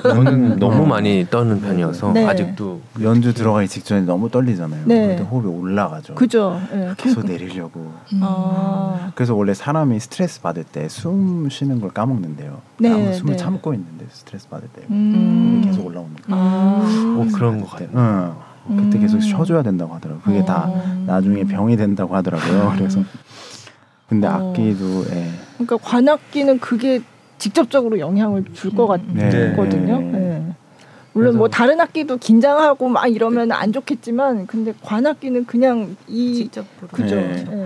저는 0.02 0.60
너무 0.60 0.86
많이 0.86 1.26
떠는 1.30 1.62
편이어서 1.62 2.12
네. 2.14 2.26
아직도 2.26 2.82
연주 3.02 3.34
들어가기 3.34 3.68
직전에 3.68 4.02
너무 4.02 4.30
떨리잖아요. 4.30 4.84
네. 4.86 5.08
그때 5.16 5.24
호흡이 5.24 5.48
올라가죠. 5.48 6.16
그죠. 6.16 6.60
네. 6.72 6.92
계속 6.98 7.26
내리려고. 7.26 7.92
음. 8.14 8.20
아. 8.24 9.12
그래서 9.16 9.36
원래 9.36 9.54
사람이 9.54 10.00
스트레스 10.00 10.42
받을 10.42 10.64
때 10.64 10.88
숨 10.90 11.50
쉬는 11.50 11.80
걸 11.82 11.92
까먹는데요. 11.92 12.62
네. 12.80 13.14
숨을 13.14 13.34
네. 13.34 13.38
참고 13.38 13.74
있는데 13.74 14.06
스트레스 14.12 14.48
받을 14.50 14.68
때 14.70 14.82
음. 14.90 15.62
계속 15.64 15.86
올라옵니다. 15.86 16.24
아. 16.30 17.18
어, 17.18 17.28
그런 17.34 17.62
것 17.62 17.70
같아요. 17.70 17.90
응. 18.70 18.76
그때 18.78 19.00
계속 19.00 19.18
음. 19.18 19.22
쉬어줘야 19.22 19.64
된다고 19.64 19.94
하더라고요. 19.96 20.24
그게 20.24 20.40
어. 20.40 20.46
다 20.46 20.70
나중에 21.06 21.44
병이 21.46 21.78
된다고 21.78 22.16
하더라고요. 22.16 22.74
그래서 22.78 23.02
근데 24.08 24.28
어. 24.28 24.50
악기도 24.50 25.06
예. 25.12 25.30
그러니까 25.58 25.78
관악기는 25.78 26.60
그게 26.60 27.02
직접적으로 27.52 27.98
영향을 28.00 28.46
줄 28.54 28.72
것 28.72 28.86
같거든요. 28.88 30.00
네. 30.00 30.12
네. 30.12 30.54
물론 31.14 31.38
뭐 31.38 31.50
다른 31.50 31.82
악기도 31.82 32.16
긴장하고 32.18 32.88
막 32.88 33.08
이러면 33.08 33.52
안 33.52 33.74
좋겠지만 33.74 34.46
근데 34.48 34.74
관악기는 34.82 35.46
그냥 35.46 35.98
이 36.08 36.36
직접 36.36 36.66
그죠. 36.92 37.16
네. 37.16 37.44
네. 37.44 37.66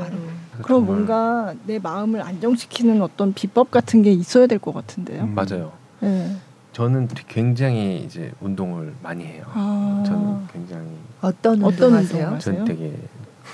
그럼 0.63 0.85
뭔가 0.85 1.53
내 1.67 1.77
마음을 1.77 2.21
안정시키는 2.21 3.01
어떤 3.01 3.33
비법 3.33 3.69
같은 3.69 4.01
게 4.01 4.11
있어야 4.11 4.47
될 4.47 4.57
것 4.59 4.73
같은데요. 4.73 5.23
음, 5.23 5.35
맞아요. 5.35 5.73
네. 5.99 6.35
저는 6.71 7.09
굉장히 7.27 7.97
이제 8.05 8.31
운동을 8.41 8.93
많이 9.03 9.25
해요. 9.25 9.43
아. 9.53 10.03
저는 10.07 10.47
굉장히 10.51 10.87
어떤 11.21 11.63
어떤 11.63 11.93
운동 11.93 11.93
하세요? 11.95 12.37
저는 12.39 12.65
되게 12.65 12.93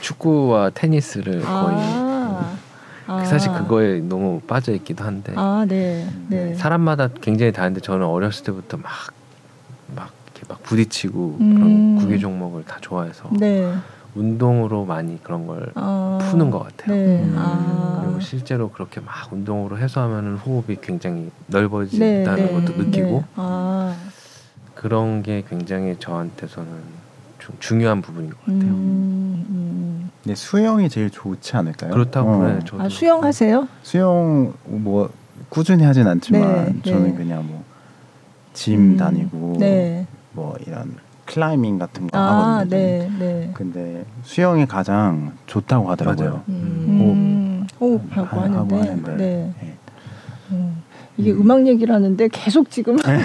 축구와 0.01 0.69
테니스를 0.69 1.41
아. 1.45 1.61
거의 1.63 1.77
아. 1.79 2.55
사실 3.25 3.51
그거에 3.53 3.99
너무 3.99 4.41
빠져 4.41 4.73
있기도 4.73 5.03
한데 5.03 5.33
아, 5.35 5.65
네. 5.67 6.07
네. 6.27 6.55
사람마다 6.55 7.09
굉장히 7.21 7.51
다른데 7.51 7.81
저는 7.81 8.05
어렸을 8.05 8.43
때부터 8.45 8.77
막 8.77 9.21
막 9.95 10.11
이렇게 10.25 10.45
막 10.47 10.63
부딪히고 10.63 11.37
음. 11.39 11.55
그런 11.55 11.95
구기 11.97 12.19
종목을 12.19 12.65
다 12.65 12.77
좋아해서 12.81 13.29
네. 13.37 13.73
운동으로 14.15 14.85
많이 14.85 15.21
그런 15.23 15.47
걸 15.47 15.71
아. 15.75 16.17
푸는 16.21 16.51
것 16.51 16.59
같아요. 16.59 16.95
네. 16.95 17.23
음. 17.23 17.35
아. 17.37 18.01
그리고 18.03 18.19
실제로 18.19 18.69
그렇게 18.69 18.99
막 18.99 19.31
운동으로 19.31 19.77
해서 19.77 20.01
하면은 20.01 20.35
호흡이 20.37 20.77
굉장히 20.81 21.31
넓어진다는 21.47 22.35
네, 22.35 22.51
네. 22.51 22.65
것도 22.65 22.77
느끼고 22.77 23.09
네. 23.09 23.25
아. 23.35 23.95
그런 24.75 25.21
게 25.23 25.43
굉장히 25.47 25.95
저한테서는 25.99 27.00
좀 27.51 27.57
중요한 27.59 28.01
부분인 28.01 28.29
것 28.29 28.39
같아요. 28.39 28.61
음, 28.61 29.45
음. 29.49 30.09
네, 30.23 30.35
수영이 30.35 30.89
제일 30.89 31.09
좋지 31.09 31.55
않을까요? 31.57 31.91
그렇다고 31.91 32.29
어. 32.29 32.47
네, 32.47 32.59
아, 32.77 32.89
수영하세요? 32.89 33.67
수영 33.83 34.53
뭐 34.65 35.09
꾸준히 35.49 35.83
하진 35.83 36.07
않지만 36.07 36.81
네, 36.81 36.91
저는 36.91 37.09
네. 37.09 37.15
그냥 37.15 37.47
뭐짐 37.47 38.79
음, 38.79 38.97
다니고 38.97 39.57
네. 39.59 40.05
뭐 40.31 40.55
이런 40.65 40.95
클라이밍 41.25 41.79
같은 41.79 42.07
거 42.07 42.17
아, 42.17 42.57
하거든요. 42.59 42.69
네, 42.77 43.09
네. 43.19 43.51
근데 43.53 44.05
수영이 44.23 44.65
가장 44.67 45.33
좋다고 45.47 45.89
하더라고요. 45.91 46.43
음. 46.49 47.65
오, 47.79 47.99
하고 48.09 48.39
하, 48.39 48.43
하는데. 48.43 48.75
하는데. 48.75 49.15
네. 49.17 49.53
네. 49.59 49.77
음. 50.51 50.80
이게 51.21 51.31
음. 51.31 51.49
악 51.51 51.67
얘기를 51.67 51.93
하는데 51.93 52.27
계속 52.29 52.71
지금 52.71 52.95
네. 52.97 53.03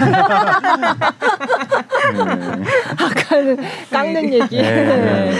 아까는 2.97 3.57
깎는 3.91 4.33
얘기. 4.33 4.61
네. 4.61 5.31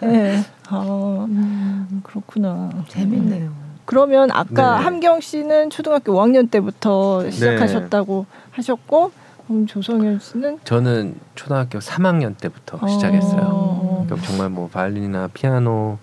네. 0.00 0.44
아, 0.68 1.26
음, 1.28 2.00
그렇구나. 2.04 2.70
재밌네요. 2.88 3.50
그러면 3.84 4.30
아까 4.32 4.78
네. 4.78 4.84
함경 4.84 5.20
씨는 5.20 5.70
초등학교 5.70 6.12
5학년 6.14 6.50
때부터 6.50 7.28
시작하셨다고 7.30 8.26
하셨고 8.52 9.10
그럼 9.46 9.66
조성현 9.66 10.20
씨는 10.20 10.60
저는 10.64 11.16
초등학교 11.34 11.80
3학년 11.80 12.38
때부터 12.38 12.78
어. 12.80 12.88
시작했어요. 12.88 14.04
그러니까 14.06 14.26
정말 14.26 14.48
뭐 14.48 14.68
바이올린이나 14.68 15.28
피아노 15.34 15.98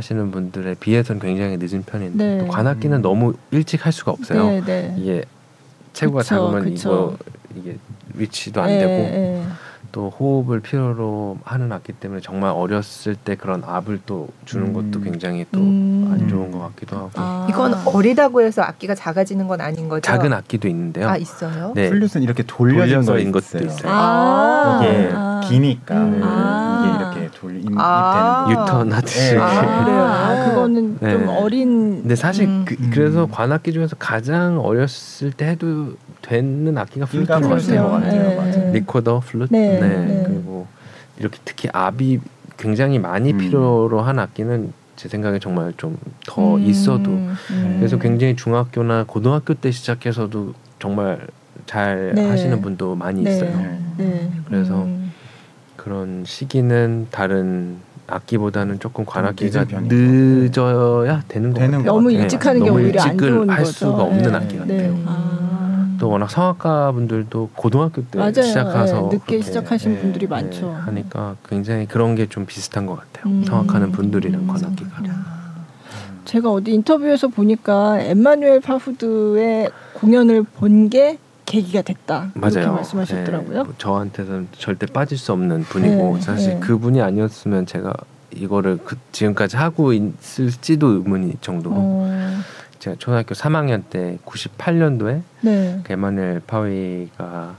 하시는 0.00 0.30
분들에 0.30 0.74
비해서는 0.74 1.20
굉장히 1.20 1.58
늦은 1.58 1.82
편인데 1.84 2.24
네. 2.24 2.38
또 2.38 2.46
관악기는 2.48 2.96
음. 2.98 3.02
너무 3.02 3.34
일찍 3.50 3.84
할 3.84 3.92
수가 3.92 4.12
없어요. 4.12 4.48
네, 4.48 4.60
네. 4.64 4.94
이게 4.98 5.24
체구가 5.92 6.22
그쵸, 6.22 6.28
작으면 6.34 6.62
그쵸. 6.64 7.16
이거 7.54 7.60
이게 7.60 7.76
위치도 8.14 8.62
안 8.62 8.68
네, 8.68 8.78
되고 8.78 8.90
네. 8.90 9.44
또 9.92 10.10
호흡을 10.10 10.60
필요로 10.60 11.38
하는 11.44 11.72
악기 11.72 11.92
때문에 11.92 12.20
정말 12.20 12.50
어렸을 12.50 13.14
때 13.14 13.34
그런 13.34 13.62
압을 13.64 14.00
또 14.06 14.28
주는 14.44 14.68
음. 14.68 14.72
것도 14.72 15.02
굉장히 15.02 15.46
또안 15.50 15.64
음. 16.20 16.28
좋은 16.28 16.50
것 16.50 16.58
같기도 16.60 16.96
하고. 16.96 17.10
아. 17.16 17.46
이건 17.48 17.74
어리다고 17.86 18.42
해서 18.42 18.62
악기가 18.62 18.94
작아지는 18.94 19.48
건 19.48 19.60
아닌 19.60 19.88
거죠? 19.88 20.02
작은 20.02 20.32
악기도 20.32 20.68
있는데요. 20.68 21.08
아 21.08 21.16
있어요? 21.16 21.72
네. 21.74 21.88
플룻은 21.88 22.22
이렇게 22.22 22.42
돌려져 22.42 23.18
있는 23.18 23.32
것도 23.32 23.58
있어요. 23.58 23.90
아. 23.92 24.80
이게 24.82 25.10
아. 25.14 25.40
기니까 25.44 25.94
네. 25.98 26.16
이게 26.18 26.96
이렇게 26.96 27.30
돌 27.34 27.56
입, 27.56 27.68
아. 27.76 28.46
유턴 28.50 28.92
하듯이. 28.92 29.34
네. 29.34 29.40
아, 29.40 29.84
그래요. 29.84 30.00
아, 30.00 30.44
그거는 30.48 30.98
네. 31.00 31.12
좀 31.12 31.28
어린. 31.28 32.02
근데 32.02 32.16
사실 32.16 32.46
음. 32.46 32.64
그, 32.66 32.76
래서 32.98 33.26
관악기 33.26 33.72
중에서 33.72 33.96
가장 33.96 34.60
어렸을 34.60 35.32
때 35.32 35.46
해도 35.46 35.94
되는 36.30 36.78
악기가 36.78 37.06
플루트인 37.06 37.40
것 37.42 37.48
같아요. 37.48 38.00
네. 38.00 38.70
리코더, 38.72 39.18
플루트. 39.18 39.52
네. 39.52 39.80
네. 39.80 39.88
네. 39.88 40.22
그리고 40.24 40.68
이렇게 41.18 41.38
특히 41.44 41.68
압이 41.72 42.20
굉장히 42.56 43.00
많이 43.00 43.32
음. 43.32 43.38
필요로 43.38 44.00
한 44.00 44.20
악기는 44.20 44.72
제 44.94 45.08
생각에 45.08 45.40
정말 45.40 45.72
좀더 45.76 46.54
음. 46.54 46.60
있어도 46.60 47.10
음. 47.10 47.76
그래서 47.78 47.98
굉장히 47.98 48.36
중학교나 48.36 49.06
고등학교 49.08 49.54
때 49.54 49.72
시작해서도 49.72 50.54
정말 50.78 51.26
잘 51.66 52.12
네. 52.14 52.28
하시는 52.28 52.60
분도 52.62 52.94
많이 52.94 53.24
네. 53.24 53.30
있어요. 53.32 53.50
네. 53.96 54.30
그래서 54.46 54.84
음. 54.84 55.12
그런 55.74 56.22
시기는 56.24 57.08
다른 57.10 57.78
악기보다는 58.06 58.78
조금 58.78 59.04
관악기가 59.04 59.64
늦어야 59.64 61.22
되는 61.26 61.52
거 61.52 61.60
같아요. 61.60 61.82
너무 61.82 62.12
일찍 62.12 62.46
하는 62.46 62.62
게 62.62 62.70
오히려 62.70 63.02
안 63.02 63.18
좋은 63.18 63.50
할 63.50 63.66
수가 63.66 64.02
없는 64.02 64.32
악기 64.32 64.58
같아요. 64.58 65.29
아. 66.00 66.02
또 66.02 66.08
워낙 66.08 66.30
성악가 66.30 66.92
분들도 66.92 67.50
고등학교 67.54 68.02
때 68.06 68.18
맞아요. 68.18 68.42
시작해서 68.42 69.08
네, 69.10 69.16
늦게 69.16 69.42
시작하신 69.42 69.94
네, 69.94 70.00
분들이 70.00 70.26
많죠. 70.26 70.66
네, 70.68 70.72
하니까 70.72 71.36
굉장히 71.48 71.86
그런 71.86 72.14
게 72.14 72.26
좀 72.30 72.46
비슷한 72.46 72.86
것 72.86 72.96
같아요. 72.96 73.32
음. 73.34 73.44
성악하는 73.44 73.92
분들이랑 73.92 74.42
음. 74.42 74.46
관악기가. 74.46 75.02
제가 76.24 76.50
어디 76.50 76.72
인터뷰에서 76.72 77.28
보니까 77.28 78.00
엠마누엘 78.00 78.60
파후드의 78.60 79.70
공연을 79.94 80.44
본 80.44 80.88
게 80.88 81.18
계기가 81.46 81.82
됐다. 81.82 82.30
맞아요. 82.34 82.52
그렇게 82.52 82.66
말씀하셨더라고요. 82.68 83.62
네, 83.64 83.70
저한테는 83.78 84.48
절대 84.56 84.86
빠질 84.86 85.18
수 85.18 85.32
없는 85.32 85.64
분이고 85.64 86.14
네, 86.16 86.20
사실 86.20 86.54
네. 86.54 86.60
그분이 86.60 87.02
아니었으면 87.02 87.66
제가 87.66 87.92
이거를 88.32 88.78
그 88.84 88.96
지금까지 89.10 89.56
하고 89.56 89.92
있을지도 89.92 90.86
의문이 90.90 91.34
정도로. 91.40 91.74
어. 91.76 92.08
제가 92.80 92.96
초등학교 92.98 93.34
3학년 93.34 93.82
때 93.90 94.18
98년도에 94.24 95.20
네. 95.42 95.80
그 95.84 95.92
에마누엘 95.92 96.40
파위가 96.46 97.54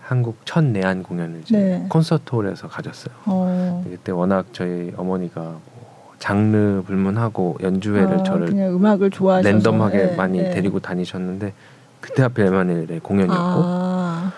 한국 0.00 0.38
첫 0.44 0.64
내한 0.64 1.02
공연을 1.02 1.40
이제 1.40 1.56
네. 1.56 1.86
콘서트홀에서 1.88 2.68
가졌어요. 2.68 3.14
어. 3.26 3.84
그때 3.88 4.12
워낙 4.12 4.46
저희 4.52 4.92
어머니가 4.96 5.40
뭐 5.40 6.14
장르 6.20 6.82
불문하고 6.86 7.58
연주회를 7.60 8.20
아, 8.20 8.22
저를 8.22 8.46
그냥 8.46 8.74
음악을 8.74 9.10
좋아하셔서 9.10 9.50
랜덤하게 9.50 9.96
네, 9.96 10.16
많이 10.16 10.38
네. 10.38 10.50
데리고 10.50 10.78
다니셨는데 10.78 11.52
그때 12.00 12.22
앞에 12.22 12.46
에마누엘의 12.46 13.00
공연이었고 13.00 13.62
아. 13.64 14.32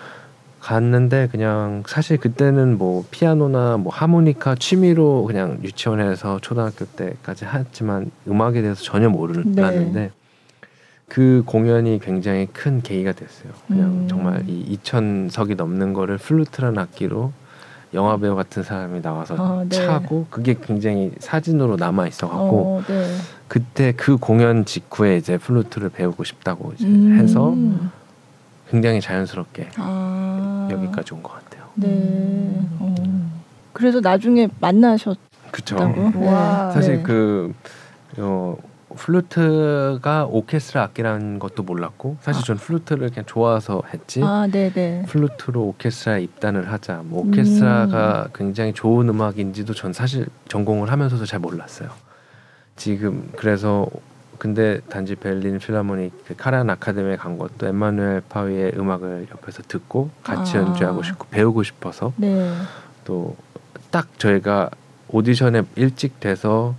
갔는데 0.61 1.29
그냥 1.31 1.83
사실 1.87 2.17
그때는 2.17 2.79
뭐 2.79 3.05
피아노나 3.11 3.77
뭐 3.77 3.93
하모니카 3.93 4.55
취미로 4.55 5.25
그냥 5.25 5.59
유치원에서 5.63 6.39
초등학교 6.41 6.87
때까지 6.87 7.45
했지만 7.45 8.11
음악에 8.27 8.63
대해서 8.63 8.83
전혀 8.83 9.11
모르는데 9.11 9.91
네. 9.93 10.11
그 11.13 11.43
공연이 11.45 11.99
굉장히 11.99 12.47
큰 12.47 12.81
계기가 12.81 13.13
됐어요. 13.13 13.53
그냥 13.69 13.85
음. 13.91 14.09
정말 14.09 14.43
이 14.49 14.79
2천석이 14.83 15.57
넘는 15.59 15.93
거를 15.93 16.17
플루트라는 16.17 16.79
악기로 16.79 17.33
영화 17.93 18.17
배우 18.17 18.35
같은 18.35 18.63
사람이 18.63 19.03
나와서 19.03 19.37
아, 19.39 19.63
네. 19.69 19.77
차고 19.77 20.29
그게 20.31 20.55
굉장히 20.55 21.13
사진으로 21.19 21.77
남아 21.77 22.07
있어 22.07 22.31
갖고 22.31 22.79
어, 22.79 22.83
네. 22.89 23.15
그때 23.47 23.93
그 23.93 24.17
공연 24.17 24.65
직후에 24.65 25.19
이제 25.19 25.37
플루트를 25.37 25.91
배우고 25.91 26.25
싶다고 26.25 26.73
이제 26.77 26.87
음. 26.87 27.19
해서 27.19 27.55
굉장히 28.71 29.03
자연스럽게 29.03 29.69
아. 29.77 30.67
여기까지 30.73 31.13
온 31.13 31.23
것 31.23 31.35
같아요. 31.35 31.65
네. 31.75 32.59
어. 32.79 32.95
그래서 33.75 34.01
나중에 34.01 34.49
만나셨다고. 34.61 35.21
그쵸. 35.51 35.77
네. 35.77 36.11
사실 36.73 36.97
네. 36.97 37.03
그 37.03 37.53
어, 38.17 38.57
플루트가 38.97 40.27
오케스트라 40.27 40.83
악기라는 40.85 41.39
것도 41.39 41.63
몰랐고 41.63 42.19
사실 42.21 42.45
전 42.45 42.57
플루트를 42.57 43.11
그냥 43.11 43.25
좋아서 43.27 43.83
했지 43.93 44.21
아, 44.23 44.47
플루트로 45.07 45.61
오케스트라 45.61 46.19
입단을 46.19 46.71
하자 46.71 47.03
뭐 47.05 47.27
오케스트라가 47.27 48.25
음. 48.29 48.33
굉장히 48.35 48.73
좋은 48.73 49.09
음악인지도 49.09 49.75
전 49.75 49.93
사실 49.93 50.27
전공을 50.49 50.91
하면서도 50.91 51.25
잘 51.27 51.41
몰랐어요 51.41 51.91
지금 52.77 53.31
그래서 53.37 53.87
근데 54.39 54.81
단지 54.89 55.15
베를린 55.15 55.59
필하모닉 55.59 56.25
그 56.27 56.35
카라얀 56.37 56.69
아카데미에 56.69 57.17
간 57.17 57.39
것도 57.39 57.69
엠마누엘 57.69 58.23
파위의 58.29 58.73
음악을 58.77 59.29
옆에서 59.31 59.63
듣고 59.69 60.11
같이 60.25 60.57
아. 60.57 60.63
연주하고 60.63 61.05
싶고 61.05 61.29
배우고 61.31 61.63
싶어서 61.63 62.13
네. 62.17 62.53
또딱 63.05 64.19
저희가 64.19 64.71
오디션에 65.09 65.63
일찍 65.77 66.19
돼서 66.19 66.75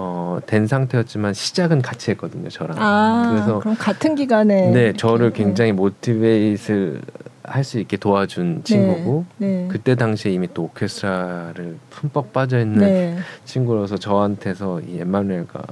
어, 0.00 0.38
된 0.46 0.68
상태였지만 0.68 1.34
시작은 1.34 1.82
같이 1.82 2.12
했거든요, 2.12 2.48
저랑. 2.48 2.76
아, 2.78 3.30
그래서 3.30 3.58
그럼 3.58 3.76
같은 3.76 4.14
기간에 4.14 4.70
네, 4.70 4.92
저를 4.92 5.32
굉장히 5.32 5.72
모티베이트를 5.72 7.00
할수 7.42 7.80
있게 7.80 7.96
도와준 7.96 8.58
네, 8.58 8.62
친구고 8.62 9.24
네. 9.38 9.66
그때 9.68 9.96
당시에 9.96 10.30
이미 10.30 10.48
또 10.54 10.64
오케스트라를 10.64 11.78
품뻑 11.90 12.32
빠져 12.32 12.60
있는 12.60 12.78
네. 12.78 13.18
친구라서 13.44 13.96
저한테서 13.96 14.82
이 14.82 15.00
엠마누엘과 15.00 15.62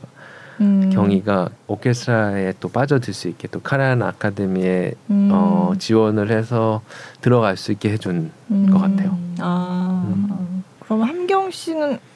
음. 0.63 0.91
경희가 0.93 1.51
오케스트라에 1.69 2.55
또 2.59 2.69
빠져들 2.69 3.15
수 3.15 3.29
있게 3.29 3.47
또 3.49 3.61
카란 3.61 4.03
아카데미에 4.03 4.95
음. 5.11 5.29
어, 5.31 5.73
지원을 5.79 6.33
해서 6.33 6.83
들어갈 7.21 7.57
수 7.57 7.71
있게 7.71 7.91
해준 7.93 8.33
음. 8.51 8.71
것 8.71 8.81
같아요. 8.81 9.17
아, 9.39 10.05
음. 10.09 10.65
그럼 10.87 11.03
함경 11.03 11.51
씨는 11.51 11.99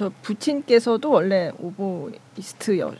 저 0.00 0.10
부친께서도 0.22 1.10
원래 1.10 1.52
오보이스트였고 1.58 2.94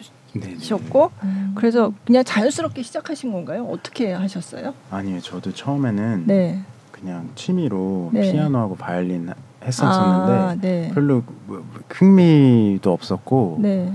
음. 1.25 1.53
그래서 1.55 1.95
그냥 2.05 2.23
자연스럽게 2.25 2.83
시작하신 2.83 3.33
건가요? 3.33 3.65
어떻게 3.65 4.13
하셨어요? 4.13 4.75
아니요, 4.91 5.19
저도 5.23 5.55
처음에는 5.55 6.25
네. 6.27 6.61
그냥 6.93 7.31
취미로 7.37 8.11
네. 8.13 8.21
피아노하고 8.31 8.77
바이올린 8.77 9.31
했었었는데 9.65 10.33
아, 10.33 10.55
네. 10.61 10.91
별로 10.93 11.23
뭐, 11.47 11.65
뭐 11.67 11.81
흥미도 11.89 12.93
없었고 12.93 13.61
네. 13.63 13.95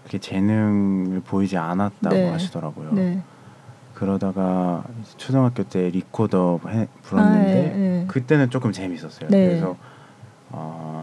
그렇게 0.00 0.18
재능을 0.18 1.20
보이지 1.20 1.56
않았다고 1.56 2.16
네. 2.16 2.28
하시더라고요. 2.28 2.92
네. 2.92 3.22
그러다가 3.94 4.82
초등학교 5.16 5.62
때 5.62 5.90
리코더 5.90 6.58
해, 6.70 6.88
불었는데 7.02 7.52
아, 7.52 7.78
예, 7.78 8.00
예. 8.00 8.04
그때는 8.08 8.50
조금 8.50 8.72
재밌었어요. 8.72 9.28
그래서 9.28 9.76
어, 10.50 11.01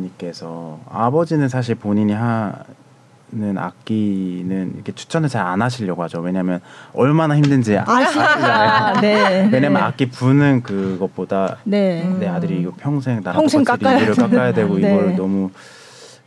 어머니께서 0.00 0.80
아버지는 0.88 1.48
사실 1.48 1.74
본인이 1.74 2.12
하는 2.12 3.58
악기는 3.58 4.72
이렇게 4.74 4.92
추천을 4.92 5.28
잘 5.28 5.46
안 5.46 5.62
하시려고 5.62 6.02
하죠. 6.04 6.20
왜냐하면 6.20 6.60
얼마나 6.94 7.36
힘든지 7.36 7.78
아시잖아요. 7.78 9.00
네. 9.00 9.48
왜냐면 9.52 9.82
악기 9.82 10.08
부는 10.08 10.62
그것보다 10.62 11.58
네. 11.64 12.04
내 12.18 12.26
아들이 12.28 12.60
이거 12.60 12.72
평생 12.76 13.20
나랑 13.22 13.40
평생 13.40 13.64
깎아야, 13.64 13.98
이를 13.98 14.14
깎아야 14.14 14.52
되고 14.52 14.78
네. 14.78 14.92
이걸 14.92 15.16
너무 15.16 15.50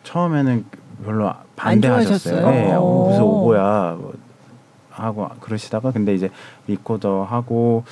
처음에는 0.04 0.66
별로 1.06 1.34
반대하셨어요. 1.56 2.50
네, 2.50 2.74
어, 2.74 3.08
무슨 3.10 3.24
오보야 3.24 3.98
뭐 4.00 4.14
하고 4.90 5.28
그러시다가 5.40 5.92
근데 5.92 6.14
이제 6.14 6.30
리코더 6.68 7.24
하고 7.24 7.84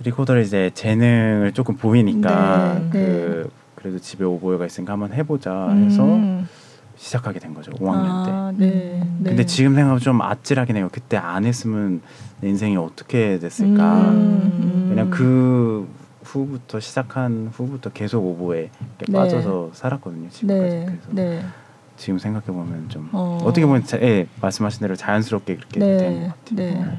리코더를 0.00 0.42
이제 0.42 0.70
재능을 0.74 1.52
조금 1.52 1.76
보이니까 1.76 2.74
네, 2.74 2.88
그 2.90 3.42
네. 3.46 3.63
그래도 3.84 3.98
집에 3.98 4.24
오보에가 4.24 4.64
있으니까 4.64 4.94
한번 4.94 5.12
해보자 5.12 5.68
해서 5.68 6.04
음. 6.04 6.48
시작하게 6.96 7.38
된 7.38 7.52
거죠 7.52 7.70
5학년 7.72 8.06
아, 8.08 8.52
때. 8.58 8.66
네, 8.66 9.06
네. 9.18 9.28
근데 9.30 9.44
지금 9.44 9.74
생각하면 9.74 10.00
좀 10.00 10.22
아찔하긴 10.22 10.76
해요. 10.76 10.88
그때 10.90 11.18
안 11.18 11.44
했으면 11.44 12.00
내 12.40 12.48
인생이 12.48 12.78
어떻게 12.78 13.38
됐을까. 13.38 14.08
음, 14.08 14.86
그냥 14.88 15.10
그 15.10 15.86
후부터 16.22 16.80
시작한 16.80 17.50
후부터 17.52 17.90
계속 17.90 18.24
오보에 18.24 18.70
네. 19.06 19.12
빠져서 19.12 19.72
살았거든요 19.74 20.30
지금까지. 20.30 20.74
네. 20.76 20.84
그래서 20.86 21.08
네. 21.10 21.44
지금 21.98 22.18
생각해 22.18 22.46
보면 22.46 22.88
좀 22.88 23.10
어. 23.12 23.38
떻게 23.44 23.66
보면 23.66 23.84
자, 23.84 24.00
예, 24.00 24.26
말씀하신 24.40 24.80
대로 24.80 24.96
자연스럽게 24.96 25.56
그렇게 25.56 25.78
네. 25.78 25.98
된것 25.98 26.28
같아요. 26.30 26.56
네. 26.56 26.98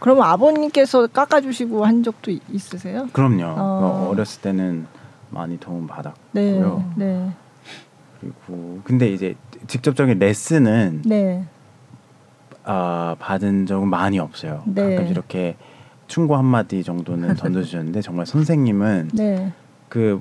그러면 0.00 0.24
아버님께서 0.24 1.06
깎아주시고 1.06 1.86
한 1.86 2.02
적도 2.02 2.30
있으세요? 2.52 3.08
그럼요. 3.14 3.44
어. 3.56 4.08
어렸을 4.10 4.42
때는 4.42 4.86
많이 5.30 5.58
도움 5.58 5.86
받았고요. 5.86 6.92
네. 6.96 7.30
그리고 8.20 8.80
근데 8.84 9.08
이제 9.08 9.34
직접적인 9.66 10.18
레슨은 10.18 11.02
네. 11.06 11.44
어, 12.64 13.16
받은 13.18 13.66
적은 13.66 13.88
많이 13.88 14.18
없어요. 14.18 14.62
네. 14.66 14.96
가끔 14.96 15.10
이렇게 15.10 15.56
충고 16.06 16.36
한 16.36 16.44
마디 16.44 16.82
정도는 16.82 17.36
던져주셨는데 17.36 18.02
정말 18.02 18.26
선생님은 18.26 19.10
네. 19.14 19.52
그 19.88 20.20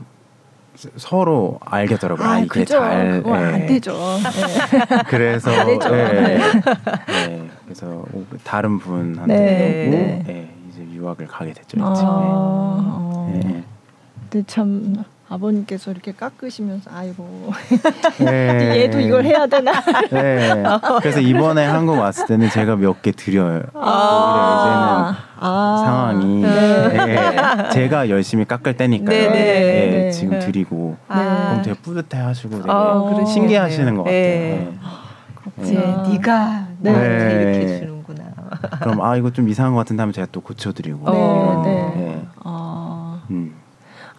서로 0.95 1.59
알겠더라고요. 1.61 2.25
아, 2.25 2.31
아 2.31 2.39
이게 2.39 2.47
그죠. 2.47 2.79
잘 2.79 3.23
예. 3.25 3.29
안 3.33 3.65
되죠. 3.65 3.91
네. 3.93 5.03
그래서 5.09 5.51
안 5.51 5.67
되죠. 5.67 5.95
예. 5.95 6.39
네. 7.07 7.49
그래서 7.65 8.05
다른 8.43 8.77
분한테 8.79 9.35
네. 9.35 10.23
네. 10.25 10.55
이제 10.69 10.83
유학을 10.93 11.27
가게 11.27 11.53
됐죠. 11.53 11.77
아, 11.81 13.29
네. 13.33 13.63
근데 14.29 14.45
참 14.45 14.95
아버님께서 15.27 15.91
이렇게 15.91 16.11
깎으시면서 16.11 16.89
아이고 16.93 17.51
네. 18.19 18.81
얘도 18.85 18.99
이걸 18.99 19.25
해야 19.25 19.45
되나? 19.47 19.71
네. 20.11 20.63
그래서 21.01 21.19
이번에 21.19 21.65
한국 21.65 21.99
왔을 21.99 22.25
때는 22.25 22.49
제가 22.49 22.75
몇 22.75 23.01
개 23.01 23.11
드려요. 23.11 23.63
아~ 23.73 25.15
이제는 25.15 25.23
아~ 25.39 25.83
상황이 25.85 26.41
네. 26.41 26.89
네. 26.89 27.69
제가 27.71 28.09
열심히 28.09 28.45
깎을 28.45 28.75
때니까요. 28.77 29.09
네, 29.09 29.29
네. 29.29 29.89
네 29.91 30.11
지금 30.11 30.39
드리고 30.39 30.97
아~ 31.07 31.61
되게 31.63 31.79
뿌듯해하시고 31.79 32.57
되게 32.57 32.65
아, 32.71 33.25
신기하시는 33.25 33.95
것 33.95 34.03
같아요. 34.03 34.73
이제 35.61 35.73
네가 35.75 36.67
네. 36.79 36.91
이렇게 36.91 37.73
해주는구나. 37.73 38.23
그럼 38.81 39.01
아 39.01 39.15
이거 39.15 39.31
좀 39.31 39.47
이상한 39.49 39.73
것 39.73 39.79
같은데 39.79 40.01
하면 40.01 40.13
제가 40.13 40.27
또 40.31 40.41
고쳐드리고. 40.41 41.11
네. 41.11 41.69
네. 41.95 42.25
아. 42.43 43.21
음. 43.29 43.53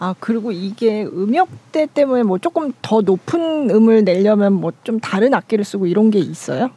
아 0.02 0.14
그리고 0.18 0.50
이게 0.50 1.04
음역대 1.04 1.88
때문에 1.92 2.22
뭐 2.22 2.38
조금 2.38 2.72
더 2.80 3.02
높은 3.02 3.68
음을 3.70 4.02
내려면 4.04 4.54
뭐 4.54 4.72
좀 4.82 4.98
다른 4.98 5.34
악기를 5.34 5.62
쓰고 5.62 5.86
이런 5.86 6.10
게 6.10 6.18
있어요? 6.18 6.70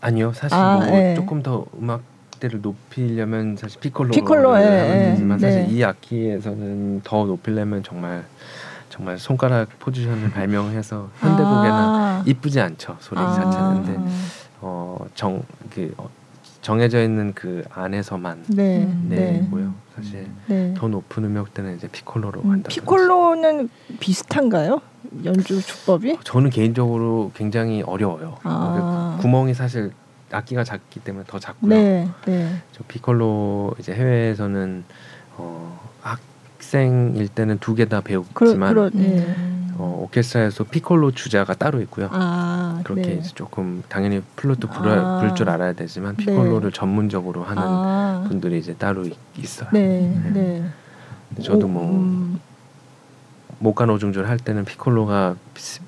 아니요 0.00 0.32
사실 0.34 0.56
아, 0.56 0.76
뭐 0.76 0.86
네. 0.86 1.14
조금 1.14 1.42
더 1.42 1.66
음악 1.78 2.00
대를 2.40 2.62
높이려면 2.62 3.54
사실 3.58 3.78
피콜로 3.80 4.12
피콜로 4.12 4.58
예, 4.58 4.64
하면 4.64 4.98
되지만 5.10 5.38
네. 5.38 5.46
사실 5.46 5.70
이 5.70 5.84
악기에서는 5.84 7.02
더 7.04 7.26
높이려면 7.26 7.82
정말 7.82 8.24
정말 8.88 9.18
손가락 9.18 9.68
포지션을 9.78 10.30
발명해서 10.32 11.10
현대곡에는 11.18 11.78
아. 11.78 12.22
이쁘지 12.24 12.60
않죠 12.62 12.96
소리 13.00 13.20
아. 13.20 13.30
자체는 13.34 13.82
근데 13.84 14.10
어정그 14.62 15.94
어, 15.98 16.08
정해져 16.62 17.02
있는 17.02 17.32
그 17.34 17.64
안에서만 17.70 18.44
네, 18.48 18.86
내고요. 19.08 19.64
네. 19.66 19.70
사실 19.96 20.26
네. 20.46 20.74
더 20.76 20.88
높은 20.88 21.24
음역대는 21.24 21.76
이제 21.76 21.88
피콜로로 21.88 22.42
음, 22.42 22.50
한다. 22.50 22.68
피콜로는 22.68 23.68
비슷한가요? 23.98 24.80
연주 25.24 25.60
주법이? 25.62 26.18
저는 26.24 26.50
개인적으로 26.50 27.32
굉장히 27.34 27.82
어려워요. 27.82 28.36
아. 28.42 29.18
구멍이 29.20 29.54
사실 29.54 29.92
악기가 30.30 30.62
작기 30.62 31.00
때문에 31.00 31.24
더 31.26 31.38
작고요. 31.38 31.70
네, 31.74 32.08
네. 32.26 32.52
저 32.72 32.84
피콜로 32.86 33.74
이제 33.78 33.92
해외에서는 33.94 34.84
어, 35.38 35.80
학생일 36.02 37.28
때는 37.28 37.58
두 37.58 37.74
개 37.74 37.86
다 37.86 38.00
배웠지만 38.02 38.74
그러, 38.74 38.90
그러, 38.90 38.90
네. 38.92 39.26
어, 39.80 40.02
오케스트라에서 40.02 40.64
피콜로 40.64 41.10
주자가 41.10 41.54
따로 41.54 41.80
있고요. 41.80 42.10
아, 42.12 42.82
그렇게 42.84 43.20
네. 43.20 43.22
지금 43.34 43.82
당연히 43.88 44.20
플루트 44.36 44.66
아, 44.70 45.20
불줄 45.20 45.48
알아야 45.48 45.72
되지만 45.72 46.16
네. 46.16 46.24
피콜로를 46.26 46.70
네. 46.70 46.76
전문적으로 46.76 47.44
하는 47.44 47.62
아, 47.64 48.26
분들이 48.28 48.58
이제 48.58 48.74
따로 48.74 49.06
있, 49.06 49.12
어요 49.12 49.68
네, 49.72 50.20
네. 50.34 50.62
네. 51.30 51.42
저도 51.42 51.66
뭐 51.66 51.90
음. 51.90 52.40
목간오중절 53.58 54.28
할 54.28 54.36
때는 54.36 54.66
피콜로가 54.66 55.36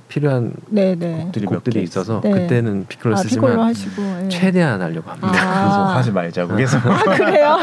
필요한 0.09 0.55
네, 0.69 0.95
곡들이 0.95 1.47
몇개 1.47 1.81
있어서 1.81 2.23
그때는 2.23 2.87
피콜로 2.89 3.15
아, 3.15 3.19
쓰지만 3.19 3.51
피콜로 3.51 3.63
하시고, 3.63 4.03
예. 4.25 4.29
최대한 4.31 4.81
하려고 4.81 5.11
합니다. 5.11 5.29
아. 5.29 5.65
그래서 5.65 5.85
하지 5.87 6.11
말자고 6.13 6.57
계속 6.57 6.87
아, 6.87 7.03
그래요? 7.17 7.59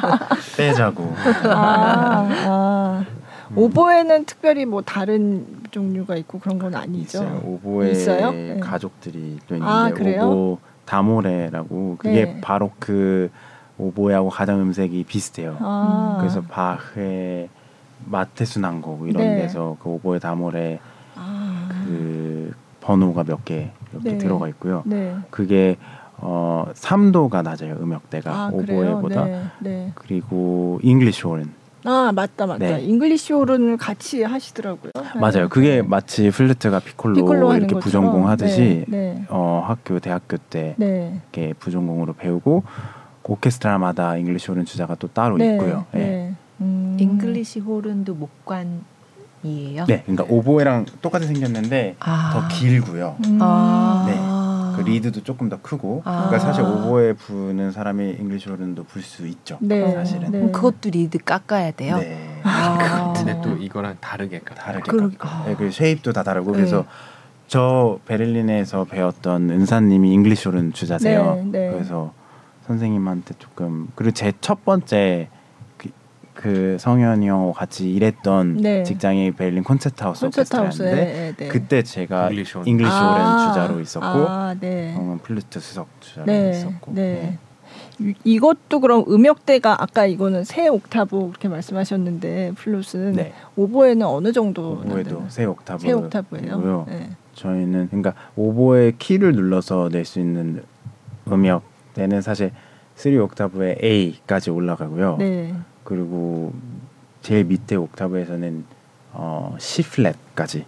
빼자고. 0.56 1.14
아, 1.44 2.28
아. 2.46 3.04
음. 3.08 3.15
오보에는 3.54 4.24
특별히 4.24 4.64
뭐 4.64 4.82
다른 4.82 5.46
종류가 5.70 6.16
있고 6.16 6.38
그런 6.40 6.58
건 6.58 6.74
아니죠. 6.74 7.18
있어요. 7.18 7.40
오보에 7.44 7.90
있어요? 7.92 8.32
네. 8.32 8.58
가족들이 8.60 9.38
또 9.46 9.56
아, 9.60 9.88
있는데 9.88 10.18
아, 10.18 10.26
오보 10.26 10.58
다모레라고 10.84 11.96
그게 11.98 12.24
네. 12.24 12.40
바로 12.40 12.70
그 12.78 13.30
오보에하고 13.78 14.30
가장 14.30 14.60
음색이 14.60 15.04
비슷해요. 15.04 15.56
아. 15.60 16.16
그래서 16.20 16.40
바흐의 16.42 17.48
마태수난곡 18.06 19.08
이런 19.08 19.22
네. 19.22 19.42
데서 19.42 19.76
그 19.82 19.90
오보에 19.90 20.18
다모레 20.18 20.80
아. 21.14 21.68
그 21.86 22.52
번호가 22.80 23.24
몇 23.24 23.44
개 23.44 23.70
이렇게 23.92 24.10
네. 24.12 24.18
들어가 24.18 24.48
있고요. 24.48 24.82
네. 24.86 25.14
그게 25.30 25.76
어 26.18 26.66
3도가 26.74 27.42
낮아요 27.42 27.76
음역대가 27.80 28.30
아, 28.32 28.50
오보에보다. 28.52 29.26
그리고 29.94 30.80
잉글리시 30.82 31.22
호른 31.22 31.52
아 31.86 32.12
맞다 32.12 32.46
맞다. 32.46 32.58
네. 32.58 32.80
잉글리시 32.82 33.32
호른을 33.32 33.76
같이 33.76 34.22
하시더라고요. 34.22 34.90
맞아요. 35.14 35.32
네. 35.32 35.46
그게 35.48 35.82
마치 35.82 36.30
플루트가 36.30 36.80
피콜로, 36.80 37.14
피콜로 37.14 37.54
이렇게 37.54 37.78
부전공 37.78 38.28
하듯이 38.28 38.84
네, 38.88 39.14
네. 39.14 39.24
어, 39.28 39.64
학교 39.66 40.00
대학교 40.00 40.36
때 40.36 40.74
네. 40.78 41.20
이렇게 41.32 41.54
부전공으로 41.58 42.14
배우고 42.14 42.64
오케스트라마다 43.22 44.16
잉글리시 44.16 44.48
호른 44.48 44.64
주자가 44.64 44.96
또 44.96 45.08
따로 45.08 45.36
네, 45.36 45.52
있고요. 45.54 45.86
네. 45.92 46.34
음. 46.60 46.96
잉글리시 46.98 47.60
호른도 47.60 48.14
목관 48.14 48.84
이에요? 49.42 49.84
네, 49.86 50.02
그러니까 50.06 50.24
오보에랑 50.28 50.86
똑같이 51.02 51.26
생겼는데 51.26 51.96
아. 52.00 52.30
더 52.32 52.48
길고요. 52.48 53.16
음. 53.26 53.38
아. 53.40 54.04
네. 54.08 54.45
그 54.76 54.82
리드도 54.82 55.22
조금 55.22 55.48
더 55.48 55.60
크고 55.60 56.02
아. 56.04 56.26
그러니까 56.28 56.38
사실 56.38 56.62
오보에 56.62 57.14
부는 57.14 57.72
사람이 57.72 58.16
잉글리시 58.20 58.48
호른도 58.50 58.84
불 58.84 59.02
수 59.02 59.26
있죠. 59.26 59.58
네. 59.60 59.92
사실은. 59.92 60.30
네. 60.30 60.50
그것도 60.52 60.90
리드 60.90 61.18
깎아야 61.18 61.70
돼요. 61.72 61.98
네. 61.98 62.40
아. 62.42 63.12
근데 63.16 63.40
또 63.42 63.56
이거랑 63.56 63.96
다르게 64.00 64.40
깎 64.40 64.54
다르게 64.56 64.90
깎고. 64.90 65.16
아. 65.20 65.44
네, 65.46 65.54
그 65.56 65.70
shape도 65.70 66.12
다 66.12 66.22
다르고 66.22 66.52
네. 66.52 66.58
그래서 66.58 66.84
저 67.48 67.98
베를린에서 68.06 68.84
배웠던 68.84 69.50
은사님이 69.50 70.12
잉글리시 70.12 70.48
호른 70.48 70.72
주자세요. 70.72 71.36
네, 71.36 71.58
네. 71.66 71.70
그래서 71.72 72.12
선생님한테 72.66 73.34
조금 73.38 73.88
그리고 73.94 74.12
제 74.12 74.32
첫 74.40 74.64
번째 74.64 75.28
그 76.36 76.76
성현이 76.78 77.26
형하고 77.28 77.52
같이 77.52 77.90
일했던 77.92 78.58
네. 78.58 78.82
직장이 78.84 79.32
베를린 79.32 79.64
콘체트하우스 79.64 80.26
오케스트라인데 80.26 80.94
네, 80.94 81.34
네. 81.36 81.48
그때 81.48 81.82
제가 81.82 82.30
잉글리시 82.30 82.56
호른 82.58 82.86
아, 82.86 83.48
주자로 83.48 83.80
있었고 83.80 84.06
아, 84.06 84.54
네. 84.60 84.94
형은 84.94 85.18
플루트 85.18 85.58
수석 85.58 85.88
주자로 86.00 86.26
네, 86.26 86.50
있었고 86.50 86.92
네. 86.94 87.38
네. 87.98 88.14
이것도 88.24 88.80
그럼 88.80 89.04
음역대가 89.08 89.82
아까 89.82 90.04
이거는 90.04 90.44
세 90.44 90.68
옥타브 90.68 91.28
그렇게 91.28 91.48
말씀하셨는데 91.48 92.52
플루트는 92.56 93.12
네. 93.14 93.32
오보에는 93.56 94.06
어느 94.06 94.32
정도 94.32 94.72
오보에도 94.84 95.24
세 95.28 95.46
옥타브 95.46 95.82
세 95.82 95.92
옥타브예요. 95.92 96.86
네. 96.88 97.10
저희는 97.32 97.88
그러니까 97.88 98.14
오보의 98.36 98.96
키를 98.98 99.32
눌러서 99.32 99.88
낼 99.90 100.04
수 100.04 100.20
있는 100.20 100.62
음역대는 101.30 102.20
사실 102.20 102.52
3 102.94 103.18
옥타브의 103.18 103.78
A까지 103.82 104.50
올라가고요. 104.50 105.16
네. 105.18 105.54
그리고 105.86 106.52
제일 107.22 107.44
밑에 107.44 107.76
옥타브에서는 107.76 108.64
어, 109.12 109.56
C 109.58 109.82
플랫까지 109.82 110.66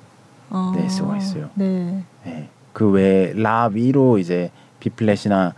아, 0.49 0.73
낼 0.75 0.89
수가 0.89 1.19
있어요. 1.19 1.51
네. 1.55 2.03
네. 2.25 2.49
그 2.73 2.89
외에 2.91 3.35
라 3.35 3.69
위로 3.71 4.19
이제 4.19 4.51
B 4.81 4.89
플랫이나 4.89 5.53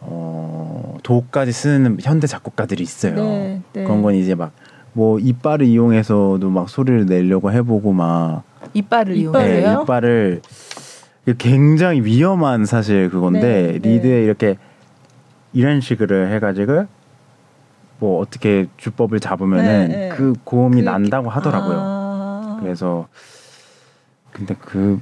어, 0.00 0.96
도까지 1.02 1.50
쓰는 1.50 1.98
현대 2.00 2.28
작곡가들이 2.28 2.82
있어요. 2.82 3.14
네, 3.16 3.62
네. 3.72 3.84
그런 3.84 4.02
건 4.02 4.14
이제 4.14 4.36
막 4.36 4.52
뭐 4.92 5.18
이빨을 5.18 5.62
이용해서도 5.62 6.50
막 6.50 6.68
소리를 6.68 7.06
내려고 7.06 7.52
해보고 7.52 7.92
막 7.92 8.42
이빨을 8.74 9.16
이용해요. 9.16 9.76
네, 9.76 9.82
이빨을 9.82 10.42
굉장히 11.38 12.00
위험한 12.00 12.64
사실 12.64 13.08
그건데 13.08 13.40
네, 13.40 13.78
네. 13.78 13.88
리드에 13.88 14.24
이렇게 14.24 14.56
이런 15.52 15.80
식으로 15.80 16.26
해가지고 16.28 16.86
뭐 18.00 18.18
어떻게 18.18 18.66
주법을 18.78 19.20
잡으면은 19.20 19.88
네, 19.88 19.96
네. 19.96 20.08
그 20.08 20.34
고음이 20.42 20.82
그, 20.82 20.86
난다고 20.86 21.28
하더라고요. 21.28 21.78
아~ 21.78 22.58
그래서 22.60 23.06
근데 24.32 24.56
그 24.58 24.98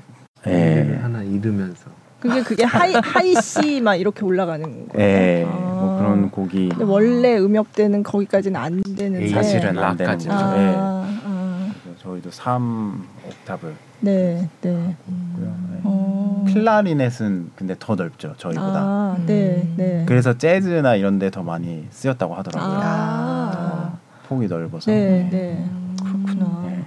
예. 0.47 0.99
하나 1.01 1.23
잃으면서 1.23 1.91
그게 2.21 2.43
그게 2.43 2.65
하이 2.65 2.95
하이 2.95 3.35
씨막 3.35 4.01
이렇게 4.01 4.25
올라가는 4.25 4.89
거예요. 4.89 5.09
예, 5.09 5.47
아~ 5.49 5.55
뭐 5.55 5.99
그런 5.99 6.31
곡이 6.31 6.71
원래 6.81 7.39
음역대는 7.39 8.03
거기까지는 8.03 8.61
안 8.61 8.83
되는데 8.83 9.29
사실은 9.29 9.79
안 9.79 9.97
되는 9.97 10.13
거죠. 10.13 10.33
아~ 10.33 10.57
예. 10.59 10.75
아~ 10.77 11.59
저희도 12.03 12.31
3 12.31 13.07
옥타브 13.27 13.75
네, 14.01 14.49
네. 14.61 14.97
음. 15.09 15.81
어. 15.85 16.45
클라리넷은 16.53 17.51
근데 17.57 17.75
더 17.79 17.95
넓죠 17.95 18.35
저희보다. 18.37 18.79
아, 18.79 19.17
네, 19.27 19.63
음. 19.65 19.75
네. 19.77 20.05
그래서 20.07 20.37
재즈나 20.39 20.95
이런데 20.97 21.31
더 21.31 21.43
많이 21.43 21.87
쓰였다고 21.91 22.35
하더라고요. 22.35 22.81
아. 22.83 23.99
폭이 24.29 24.47
넓어서. 24.47 24.91
네, 24.91 25.29
네. 25.31 25.31
네. 25.31 25.71
그렇구나. 26.03 26.63
네. 26.67 26.85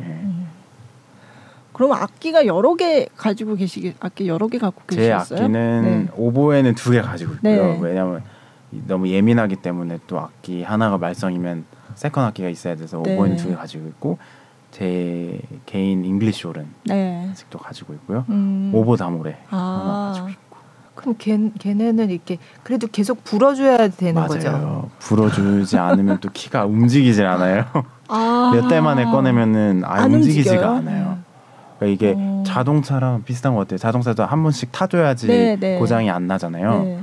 그럼 1.73 1.93
악기가 1.93 2.45
여러 2.45 2.75
개 2.75 3.07
가지고 3.17 3.55
계시게 3.55 3.95
악기 3.99 4.27
여러 4.27 4.47
개 4.47 4.57
갖고 4.59 4.81
계셨어요? 4.87 5.37
제 5.37 5.43
악기는 5.43 5.81
네. 6.05 6.07
오보에는 6.15 6.75
두 6.75 6.91
개 6.91 7.01
가지고 7.01 7.33
있고요. 7.35 7.51
네. 7.73 7.79
왜냐하면 7.81 8.21
너무 8.87 9.07
예민하기 9.09 9.57
때문에 9.57 9.99
또 10.07 10.19
악기 10.19 10.63
하나가 10.63 10.97
말썽이면 10.97 11.65
second 11.95 12.23
악기가 12.23 12.49
있어야 12.49 12.75
돼서 12.75 12.99
오보에는 12.99 13.35
두 13.37 13.49
개 13.49 13.55
가지고 13.55 13.87
있고 13.87 14.17
제 14.71 15.39
개인 15.65 16.03
잉글리시 16.05 16.47
호른 16.47 16.65
네. 16.85 17.27
아직도 17.31 17.59
가지고 17.59 17.93
있고요. 17.95 18.25
음. 18.29 18.71
오보에 18.73 18.99
다모레 18.99 19.37
아. 19.49 20.07
가지고 20.09 20.29
있고. 20.29 20.41
그럼 20.95 21.15
걔, 21.17 21.37
걔네는 21.59 22.09
이렇게 22.09 22.37
그래도 22.63 22.87
계속 22.87 23.23
불어줘야 23.23 23.87
되는 23.89 24.13
맞아요. 24.15 24.27
거죠. 24.27 24.89
불어주지 24.99 25.77
않으면 25.77 26.19
또 26.19 26.29
키가 26.31 26.65
움직이질 26.65 27.25
않아요. 27.25 27.65
아. 28.07 28.51
몇 28.55 28.67
달 28.69 28.81
만에 28.81 29.05
꺼내면은 29.05 29.83
아 29.85 30.05
움직이지가 30.05 30.51
움직여요? 30.71 30.71
않아요. 30.77 31.17
그러니까 31.79 31.85
이게 31.93 32.13
어. 32.17 32.43
자동차랑 32.45 33.23
비슷한 33.23 33.53
것 33.55 33.61
같아요. 33.61 33.77
자동차도 33.77 34.23
한 34.25 34.43
번씩 34.43 34.71
타줘야지 34.71 35.27
네, 35.27 35.55
네. 35.59 35.79
고장이 35.79 36.09
안 36.11 36.27
나잖아요. 36.27 36.83
네. 36.83 36.99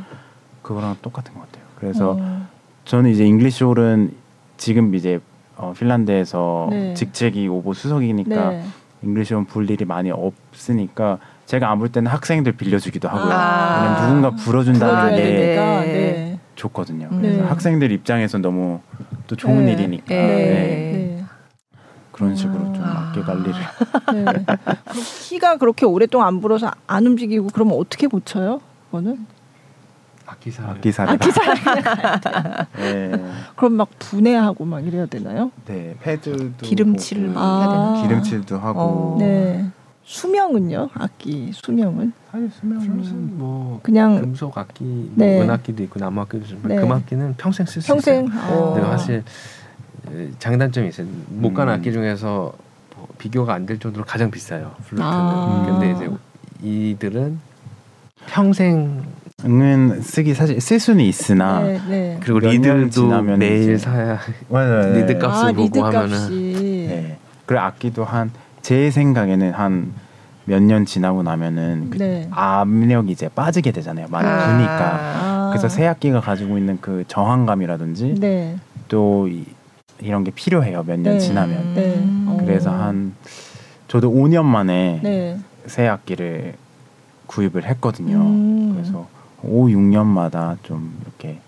그거랑 0.62 0.96
똑같은 1.02 1.34
것 1.34 1.40
같아요. 1.46 1.64
그래서 1.78 2.16
어. 2.18 2.46
저는 2.84 3.10
이제 3.10 3.24
잉글리시 3.26 3.64
호른 3.64 4.12
지금 4.58 4.94
이제 4.94 5.18
어, 5.59 5.74
핀란드에서 5.76 6.68
네. 6.70 6.94
직책이 6.94 7.48
오보에 7.49 7.74
수석이니까 7.74 8.50
네. 8.50 8.64
잉글리시 9.03 9.30
호른 9.30 9.44
불 9.44 9.68
일이 9.68 9.84
많이 9.84 10.11
없으니까 10.11 11.18
제가 11.46 11.70
안 11.70 11.78
불 11.78 11.90
때는 11.90 12.11
학생들 12.11 12.52
빌려주기도 12.52 13.09
하고요. 13.09 13.32
아~ 13.32 13.82
왜냐면 13.82 14.06
누군가 14.06 14.42
불어준다는 14.42 15.16
게 15.16 15.22
네. 15.22 16.38
좋거든요. 16.54 17.09
네. 17.11 17.20
그래서 17.20 17.44
학생들 17.46 17.92
입장에서 17.92 18.38
너무 18.38 18.80
또 19.26 19.36
좋은 19.36 19.66
네. 19.66 19.72
일이니까 19.72 20.06
네. 20.09 20.16
네. 20.16 21.24
그런 22.12 22.34
식으로 22.34 22.72
좀 22.72 22.82
아~ 22.84 23.09
악기 23.09 23.22
관리를. 23.22 23.54
네. 24.14 24.24
키가 25.28 25.56
그렇게 25.56 25.86
오랫동안 25.86 26.28
안 26.28 26.40
불어서 26.40 26.70
안 26.86 27.06
움직이고 27.06 27.48
그러면 27.52 27.76
어떻게 27.78 28.06
고쳐요? 28.06 28.61
그거는? 28.86 29.26
악기사 30.39 30.70
악기사를 30.70 31.12
악기사를 31.14 32.66
네. 32.78 33.24
그럼 33.57 33.74
막 33.74 33.89
분해하고 33.99 34.64
막 34.64 34.86
이래야 34.86 35.07
되나요? 35.07 35.51
네, 35.66 35.97
패드도 36.01 36.64
기름칠 36.66 37.32
아. 37.36 37.59
해야 37.59 37.68
되나? 37.68 38.03
기름칠도 38.09 38.59
하고. 38.59 38.80
어. 38.80 39.16
네. 39.18 39.66
수명은요? 40.05 40.89
악기 40.95 41.51
수명은? 41.53 42.12
아니 42.32 42.49
수명은 42.49 43.36
뭐 43.39 43.80
그냥 43.82 44.20
금속 44.20 44.57
악기, 44.57 44.84
뭐 44.84 45.12
네. 45.16 45.43
은악기도 45.43 45.82
있고 45.82 46.01
나무 46.01 46.20
악기도 46.22 46.45
있지만 46.45 46.62
네. 46.68 46.76
금악기는 46.76 47.34
평생 47.36 47.66
쓸 47.66 47.82
수 47.82 47.93
있어요. 47.93 47.97
평생. 48.24 48.28
아. 48.39 48.72
근데 48.74 48.80
사실 48.97 49.24
장단점이 50.39 50.89
있어요. 50.89 51.07
못 51.28 51.53
가는 51.53 51.72
음. 51.74 51.76
악기 51.78 51.93
중에서 51.93 52.55
뭐 52.97 53.07
비교가 53.18 53.53
안 53.55 53.66
될 53.66 53.78
정도로 53.78 54.07
가장 54.07 54.30
비싸요. 54.30 54.72
플루트는. 54.84 55.03
아. 55.03 55.66
근데 55.78 55.93
이제 55.93 56.11
이들은 56.62 57.39
평생 58.28 59.03
은 59.45 60.01
쓰기 60.03 60.34
사실 60.34 60.61
쓸 60.61 60.80
수는 60.80 61.05
있으나 61.05 61.61
네, 61.61 61.80
네. 61.89 62.16
그리고 62.20 62.41
리드도 62.40 63.22
매일 63.22 63.78
사야 63.78 64.18
맞아요. 64.49 64.95
리드 64.95 65.16
값을 65.18 65.49
아, 65.51 65.53
보고 65.53 65.62
리드 65.62 65.78
하면은 65.78 66.28
네. 66.89 67.18
그리고 67.47 67.62
악기도 67.62 68.05
한 68.05 68.30
제 68.62 68.91
생각에는 68.91 69.53
한 69.53 69.95
몇 70.47 70.62
년 70.62 70.86
지나고 70.86 71.22
나면은 71.22 71.91
그 71.91 71.99
네. 71.99 72.26
압력이 72.30 73.12
이제 73.12 73.28
빠지게 73.28 73.70
되잖아요. 73.70 74.07
많이 74.11 74.26
아. 74.26 74.47
부니까 74.57 74.99
아. 74.99 75.51
그래서 75.53 75.68
새 75.68 75.86
악기가 75.86 76.20
가지고 76.20 76.57
있는 76.59 76.78
그 76.80 77.05
저항감이라든지 77.07 78.14
네. 78.18 78.57
또 78.89 79.28
이, 79.28 79.45
이런 80.01 80.24
게 80.24 80.30
필요해요. 80.30 80.84
몇년 80.86 81.14
네. 81.14 81.18
지나면 81.20 81.74
네. 81.74 82.03
그래서 82.45 82.70
한 82.72 83.14
저도 83.89 84.11
5년 84.11 84.45
만에 84.45 85.36
새 85.66 85.86
악기를 85.86 86.55
구입을 87.26 87.66
했거든요. 87.66 88.16
음. 88.16 88.72
그래서 88.74 89.07
5, 89.43 89.66
6년마다 89.66 90.57
좀 90.62 90.97
이렇게 91.03 91.41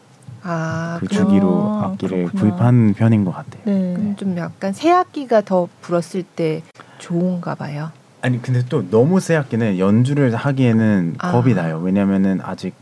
아, 0.43 0.97
그 1.01 1.09
주기로 1.09 1.80
악기를 1.84 2.26
그렇구나. 2.26 2.41
구입하는 2.41 2.95
편인 2.95 3.24
것 3.24 3.32
같아요. 3.32 3.62
네. 3.64 3.97
네. 3.99 4.16
좀 4.16 4.36
약간 4.38 4.72
새 4.72 4.91
악기가 4.91 5.43
더 5.43 5.68
불었을 5.82 6.22
때 6.22 6.62
좋은가 6.99 7.55
봐요. 7.55 7.91
아니 8.22 8.41
근데 8.41 8.62
또 8.68 8.88
너무 8.91 9.20
새 9.20 9.36
악기는 9.36 9.78
연주를 9.78 10.34
하기에는 10.34 11.16
아. 11.18 11.32
겁이 11.32 11.55
나요. 11.55 11.78
왜냐면은 11.78 12.41
아직 12.43 12.74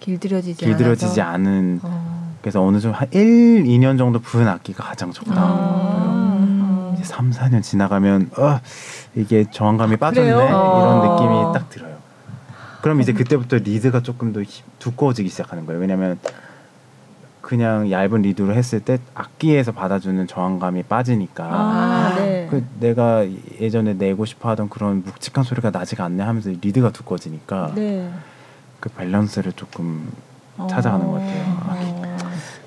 길들여지지, 0.00 0.64
길들여지지 0.64 1.20
않은 1.20 1.80
어. 1.82 2.34
그래서 2.40 2.62
어느 2.62 2.78
정도 2.80 2.96
한 2.96 3.08
1, 3.10 3.64
2년 3.64 3.98
정도 3.98 4.20
부은 4.20 4.46
악기가 4.46 4.84
가장 4.84 5.12
적당한 5.12 5.44
아. 5.46 6.92
이제 6.94 7.04
3, 7.04 7.30
4년 7.30 7.62
지나가면 7.62 8.30
어, 8.38 8.60
이게 9.14 9.44
저항감이 9.50 9.96
빠졌네 9.96 10.28
이런 10.28 11.00
느낌이 11.00 11.52
딱 11.54 11.68
들어요. 11.70 11.87
그럼 12.80 13.00
이제 13.00 13.12
그때부터 13.12 13.56
리드가 13.56 14.02
조금 14.02 14.32
더 14.32 14.40
두꺼워지기 14.78 15.28
시작하는 15.28 15.66
거예요. 15.66 15.80
왜냐하면 15.80 16.18
그냥 17.40 17.90
얇은 17.90 18.22
리드로 18.22 18.52
했을 18.52 18.80
때 18.80 18.98
악기에서 19.14 19.72
받아주는 19.72 20.26
저항감이 20.26 20.82
빠지니까 20.82 21.44
아, 21.44 22.14
네. 22.16 22.46
그 22.50 22.64
내가 22.78 23.24
예전에 23.60 23.94
내고 23.94 24.26
싶어하던 24.26 24.68
그런 24.68 25.02
묵직한 25.02 25.44
소리가 25.44 25.70
나지가 25.70 26.04
않네 26.04 26.22
하면서 26.22 26.50
리드가 26.50 26.90
두꺼워지니까 26.90 27.72
네. 27.74 28.10
그 28.80 28.90
밸런스를 28.90 29.52
조금 29.52 30.12
찾아가는 30.68 31.06
것 31.06 31.12
같아요. 31.12 31.42
어. 31.66 31.87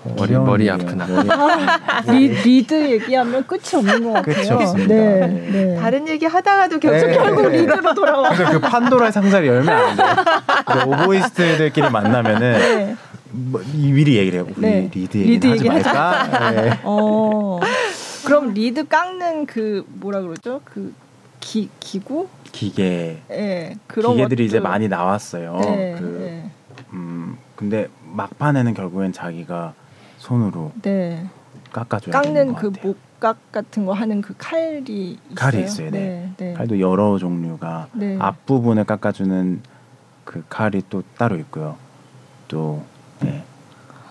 머리 0.04 0.34
머리 0.34 0.70
아프나. 0.70 1.06
리, 2.12 2.30
리드 2.30 2.91
얘기하면 2.91 3.45
끝이 3.45 3.62
없는 3.76 4.04
것 4.04 4.14
같아요. 4.14 4.36
끝이 4.36 4.52
없습니다. 4.52 4.93
네, 4.93 5.28
네. 5.28 5.52
네. 5.52 5.80
다른 5.80 6.08
얘기 6.08 6.26
하다가도 6.26 6.80
결국 6.80 7.08
네. 7.08 7.14
결국 7.18 7.47
리드로 7.49 7.93
돌아와. 7.93 8.30
그래서 8.30 8.52
그 8.54 8.60
판도라의 8.60 9.12
상자를 9.12 9.47
열면 9.47 9.70
안 9.70 9.95
돼. 9.95 11.04
오보이스트들끼리 11.04 11.89
만나면은 11.89 12.52
네. 12.52 12.95
뭐, 13.32 13.62
미리 13.74 14.18
얘기를 14.18 14.39
해요. 14.39 14.47
우리 14.49 14.62
네. 14.62 14.89
리드 14.93 15.18
얘기 15.18 15.30
리드 15.32 15.47
하지 15.47 15.68
말까? 15.70 16.52
네. 16.52 16.80
어. 16.84 17.60
그럼 18.26 18.54
리드 18.54 18.88
깎는 18.88 19.45
그 19.45 19.86
뭐라 19.88 20.22
그러죠? 20.22 20.62
그 20.64 20.93
기, 21.39 21.70
기구? 21.80 22.28
기계. 22.52 23.22
네, 23.28 23.76
그런 23.88 24.14
기계들이 24.16 24.43
것도. 24.43 24.45
이제 24.45 24.60
많이 24.60 24.88
나왔어요. 24.88 25.60
네, 25.64 25.95
그, 25.97 26.20
네. 26.22 26.52
음, 26.93 27.38
근데 27.56 27.88
막판에는 28.14 28.74
결국엔 28.74 29.12
자기가 29.14 29.74
손으로 30.22 30.72
네. 30.84 31.26
깎아줘야 31.74 32.13
깎는 32.13 32.53
그 32.53 32.72
목각 32.84 33.51
같은 33.51 33.86
거 33.86 33.93
하는 33.93 34.22
그 34.22 34.36
칼이 34.38 34.84
있어요? 34.86 35.36
칼이 35.36 35.63
있어요. 35.63 35.89
네. 35.89 35.99
네. 35.99 36.34
네. 36.38 36.53
칼도 36.53 36.80
여러 36.80 37.17
종류가 37.17 37.88
네. 37.93 38.17
앞 38.19 38.45
부분을 38.45 38.84
깎아주는 38.84 39.61
그 40.24 40.43
칼이 40.47 40.84
또 40.89 41.01
따로 41.17 41.38
있고요. 41.38 41.76
또 42.47 42.84
네. 43.19 43.43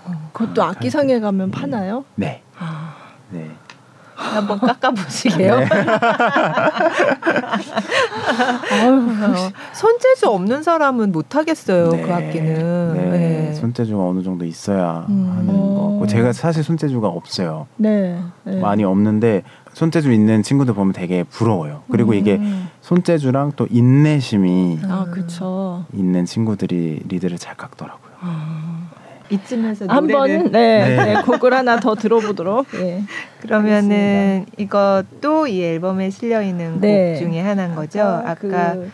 어, 0.05 0.31
그것도 0.33 0.63
악기상에 0.65 1.21
가면 1.21 1.53
파나요? 1.53 2.05
네. 2.17 2.43
아. 2.59 2.97
네. 3.31 3.49
한번 4.21 4.59
깎아보시게요. 4.61 5.59
네. 5.61 5.69
아유, 8.71 9.09
손재주 9.73 10.29
없는 10.29 10.63
사람은 10.63 11.13
못 11.13 11.35
하겠어요. 11.35 11.91
네. 11.91 12.03
그 12.03 12.13
악기는. 12.13 12.95
네. 12.95 13.11
네. 13.11 13.55
손재주가 13.55 14.05
어느 14.05 14.23
정도 14.23 14.45
있어야 14.45 15.07
음. 15.09 15.33
하는 15.37 15.57
거고 15.57 16.07
제가 16.07 16.33
사실 16.33 16.63
손재주가 16.63 17.09
없어요. 17.09 17.67
네. 17.77 18.21
네. 18.45 18.61
많이 18.61 18.85
없는데 18.85 19.43
손재주 19.73 20.13
있는 20.13 20.43
친구들 20.43 20.75
보면 20.75 20.93
되게 20.93 21.23
부러워요. 21.25 21.83
그리고 21.91 22.13
음. 22.13 22.17
이게 22.17 22.41
손재주랑 22.81 23.53
또 23.57 23.67
인내심이 23.71 24.81
아, 24.85 25.07
있는 25.93 26.25
친구들이 26.25 27.03
리드를 27.09 27.39
잘 27.39 27.57
깎더라고요. 27.57 28.13
아. 28.21 28.90
이쯤에서 29.31 29.87
한번 29.89 30.29
네, 30.29 30.43
네. 30.43 31.05
네, 31.15 31.23
곡을 31.23 31.53
하나 31.55 31.79
더 31.79 31.95
들어보도록. 31.95 32.67
예. 32.75 33.03
그러면은 33.41 34.47
이것도 34.57 35.47
이 35.47 35.63
앨범에 35.63 36.11
실려 36.11 36.43
있는 36.43 36.81
네. 36.81 37.15
곡 37.15 37.21
중에 37.21 37.41
하나인 37.41 37.75
거죠. 37.75 38.01
아까, 38.01 38.31
아까 38.31 38.75
그, 38.75 38.91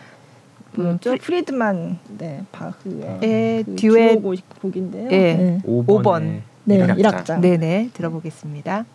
뭐죠? 0.79 1.11
음, 1.13 1.17
프리드만 1.17 1.99
네 2.17 2.43
바흐의 2.51 3.19
예, 3.23 3.63
그 3.65 3.75
듀엣 3.75 4.21
곡인데요. 4.61 5.09
예, 5.11 5.33
네. 5.33 5.61
5번. 5.65 6.41
네, 6.65 6.85
1악장. 6.85 7.39
네 7.39 7.57
네 7.57 7.89
들어보겠습니다. 7.93 8.85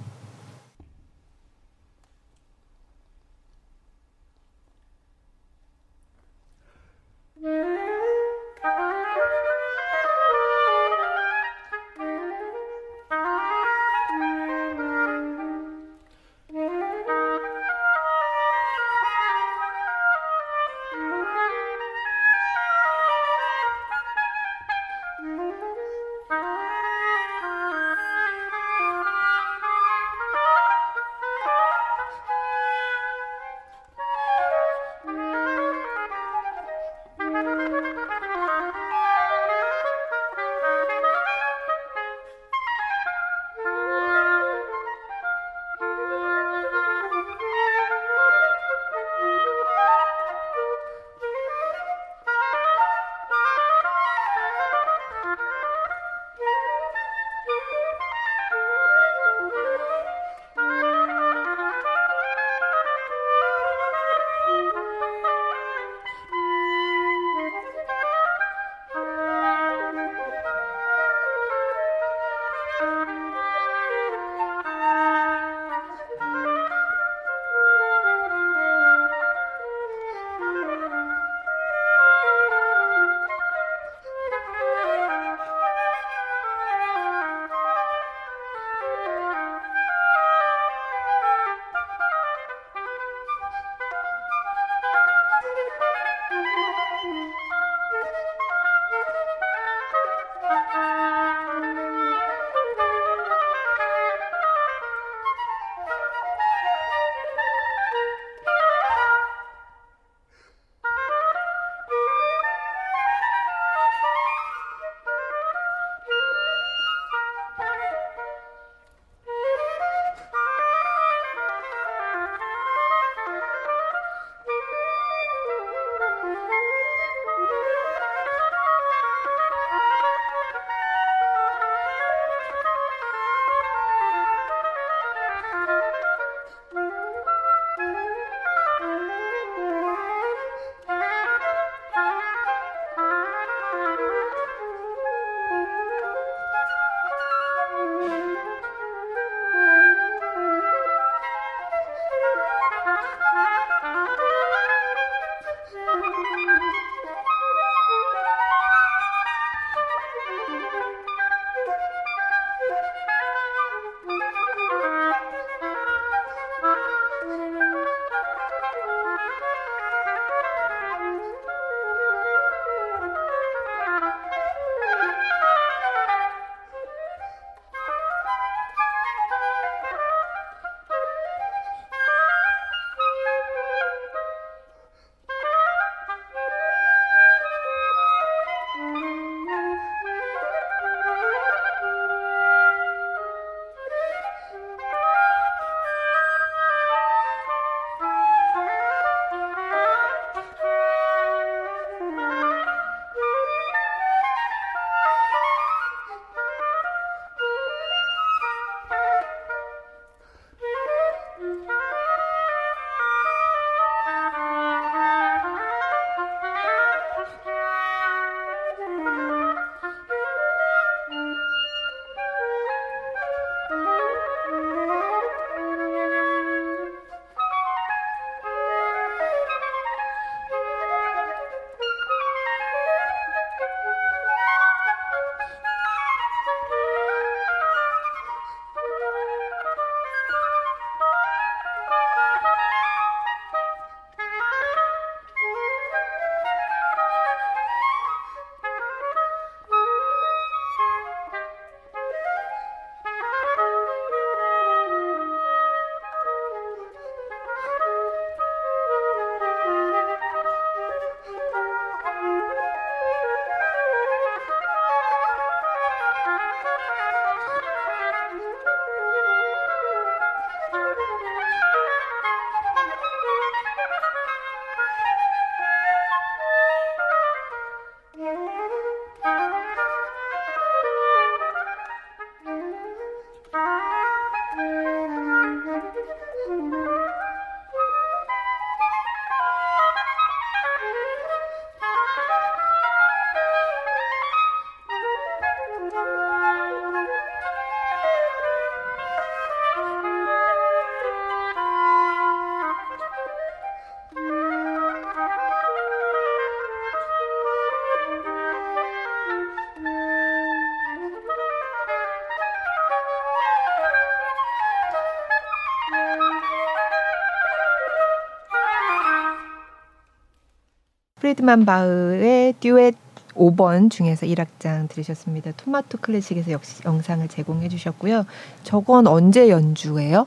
프리드만 321.33 321.65
바흐의 321.65 322.55
듀엣 322.61 322.95
5번 323.35 323.91
중에서 323.91 324.27
1악장 324.27 324.89
들으셨습니다. 324.89 325.53
토마토 325.57 325.99
클래식에서 325.99 326.51
역시 326.51 326.83
영상을 326.85 327.27
제공해 327.29 327.69
주셨고요. 327.69 328.25
저건 328.63 329.07
언제 329.07 329.49
연주예요? 329.49 330.27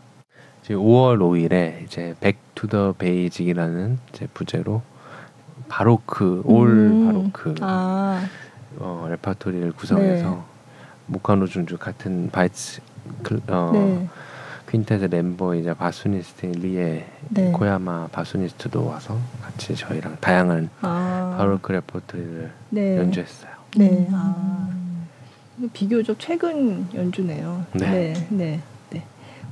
5월 0.67 1.19
5일에 1.19 1.83
이제 1.83 2.15
back 2.19 2.53
to 2.53 2.70
the 2.70 2.95
basic이라는 2.97 3.99
이제 4.09 4.27
부제로 4.33 4.81
바로크 5.69 6.41
올 6.45 6.69
음. 6.69 7.05
바로크 7.05 7.55
아. 7.61 8.25
어, 8.77 9.07
레파토리를 9.09 9.71
구성해서 9.73 10.29
네. 10.29 10.37
모카노 11.07 11.45
준주 11.47 11.77
같은 11.77 12.29
바이츠 12.31 12.81
어, 13.49 13.69
네. 13.73 14.07
퀸텟의 14.71 15.11
멤버이자 15.11 15.75
바수니스트인 15.75 16.53
리에 16.53 17.05
네. 17.29 17.51
고야마 17.51 18.07
바수니스트도 18.07 18.85
와서 18.85 19.17
같이 19.65 19.75
저희랑 19.75 20.17
다양한 20.21 20.69
아. 20.81 21.35
바로크 21.37 21.71
레퍼토리를 21.71 22.51
네. 22.69 22.97
연주했어요. 22.97 23.51
네. 23.77 24.07
아. 24.11 24.69
비교적 25.73 26.17
최근 26.19 26.87
연주네요. 26.93 27.65
네. 27.73 27.89
네. 27.89 28.27
네. 28.29 28.59
네. 28.91 29.03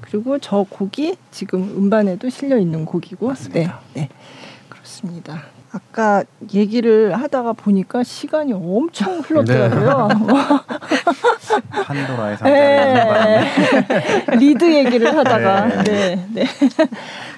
그리고 0.02 0.38
저 0.38 0.66
곡이 0.70 1.16
지금 1.32 1.64
음반에도 1.76 2.30
실려 2.30 2.58
있는 2.58 2.86
곡이고, 2.86 3.28
맞습니다. 3.28 3.80
네. 3.94 4.02
네. 4.02 4.10
그렇습니다. 4.70 5.44
아까 5.72 6.24
얘기를 6.54 7.20
하다가 7.20 7.54
보니까 7.54 8.04
시간이 8.04 8.54
엄청 8.54 9.22
흘렀더라고요. 9.22 10.08
네. 10.10 11.74
판도라의 11.84 12.38
네. 12.44 13.52
리드 14.38 14.72
얘기를 14.72 15.18
하다가 15.18 15.84
네. 15.84 16.16
네. 16.32 16.46
네. 16.46 16.46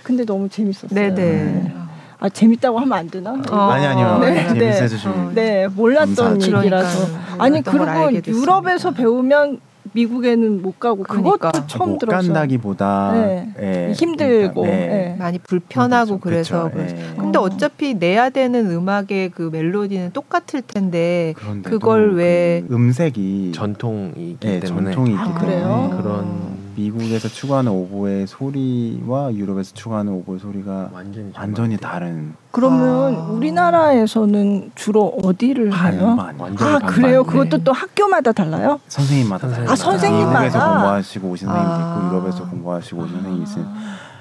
근데 0.03 0.25
너무 0.25 0.49
재밌었어요. 0.49 0.89
네 0.89 1.13
네. 1.15 1.84
네. 2.19 2.25
아 2.25 2.29
재밌다고 2.29 2.79
하면 2.79 2.93
안 2.97 3.09
되나? 3.09 3.31
어, 3.51 3.55
아니 3.71 3.85
아니요. 3.85 4.19
네, 4.19 4.47
재밌어 4.47 4.87
주시면. 4.87 5.35
네, 5.35 5.67
몰랐던 5.67 6.41
얘기라서. 6.41 7.07
아니 7.37 7.61
그리고 7.61 8.11
유럽에서 8.27 8.91
배우면 8.91 9.59
미국에는 9.93 10.61
못 10.61 10.79
가고 10.79 11.03
그러니까. 11.03 11.51
그것도 11.51 11.67
처음 11.67 11.91
못 11.91 11.97
들어서 11.99 12.17
간다기보다 12.17 13.11
네. 13.13 13.49
네. 13.57 13.93
힘들고 13.93 14.61
그러니까, 14.63 14.77
네. 14.85 14.87
네. 14.87 15.15
많이 15.17 15.37
불편하고 15.39 16.19
그렇죠. 16.19 16.69
그래서 16.71 16.71
그렇죠. 16.71 17.15
근데 17.17 17.39
어차피 17.39 17.93
내야 17.93 18.29
되는 18.29 18.69
음악의 18.71 19.31
그 19.33 19.49
멜로디는 19.53 20.11
똑같을 20.11 20.63
텐데 20.63 21.33
그걸 21.63 22.15
왜그 22.15 22.73
음색이 22.73 23.51
전통이기 23.53 24.37
때문에 24.41 24.65
전통이기 24.91 25.17
아, 25.17 25.33
그래요? 25.35 25.97
그런 26.01 26.54
미국에서 26.75 27.27
추구하는 27.27 27.71
오보의 27.71 28.27
소리와 28.27 29.33
유럽에서 29.33 29.73
추구하는 29.73 30.11
오보의 30.13 30.39
소리가 30.39 30.89
완전히, 30.93 31.31
완전히 31.35 31.77
다른. 31.77 32.33
그러면 32.51 33.15
아. 33.15 33.27
우리나라에서는 33.29 34.71
주로 34.75 35.07
어디를 35.23 35.73
해요? 35.73 36.17
아 36.59 36.79
그래요? 36.79 37.23
그것도 37.23 37.63
또 37.63 37.71
학교마다 37.71 38.31
달라요? 38.31 38.79
선생님마다 38.87 39.47
달라요. 39.49 39.69
아 39.69 39.75
선생님마다. 39.75 40.39
미국에서 40.41 40.71
공부하시고 40.73 41.29
오신 41.29 41.47
선생님도 41.47 41.79
있고 41.79 41.89
아. 41.89 42.09
유럽에서 42.09 42.49
공부하시고 42.49 43.01
오신 43.01 43.13
선생님이 43.15 43.43
있어요. 43.43 43.65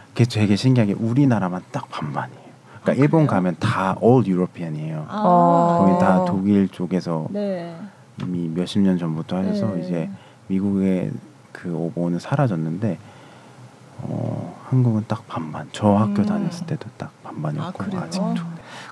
그게 0.08 0.24
되게 0.24 0.56
신기하게 0.56 0.92
우리나라만 0.92 1.62
딱 1.72 1.88
반반이에요. 1.90 2.44
그러니까 2.82 2.92
아, 2.92 2.94
일본 2.94 3.26
가면 3.26 3.56
다 3.58 3.96
all 4.02 4.24
European이에요. 4.28 5.06
아. 5.08 5.76
거기 5.80 5.98
다 5.98 6.24
독일 6.24 6.68
쪽에서 6.68 7.26
네. 7.30 7.74
이미 8.22 8.48
몇십 8.48 8.80
년 8.80 8.96
전부터 8.96 9.38
해서 9.38 9.66
네. 9.74 9.80
이제 9.82 10.10
미국에 10.46 11.10
그 11.54 11.72
오보는 11.74 12.18
사라졌는데 12.18 12.98
어, 14.02 14.60
한국은 14.64 15.04
딱 15.08 15.26
반반. 15.26 15.68
저 15.72 15.88
학교 15.94 16.22
음. 16.22 16.26
다녔을 16.26 16.66
때도 16.66 16.90
딱 16.98 17.10
반반이었고 17.22 17.84
아, 17.96 18.10
직도 18.10 18.42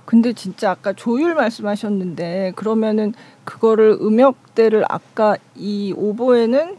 근데 0.06 0.32
진짜 0.32 0.70
아까 0.70 0.93
조율 0.94 1.34
말씀하셨는데 1.34 2.52
그러면은 2.56 3.12
그거를 3.44 3.98
음역대를 4.01 4.84
아까 4.89 5.36
이 5.55 5.93
오보에는 5.97 6.78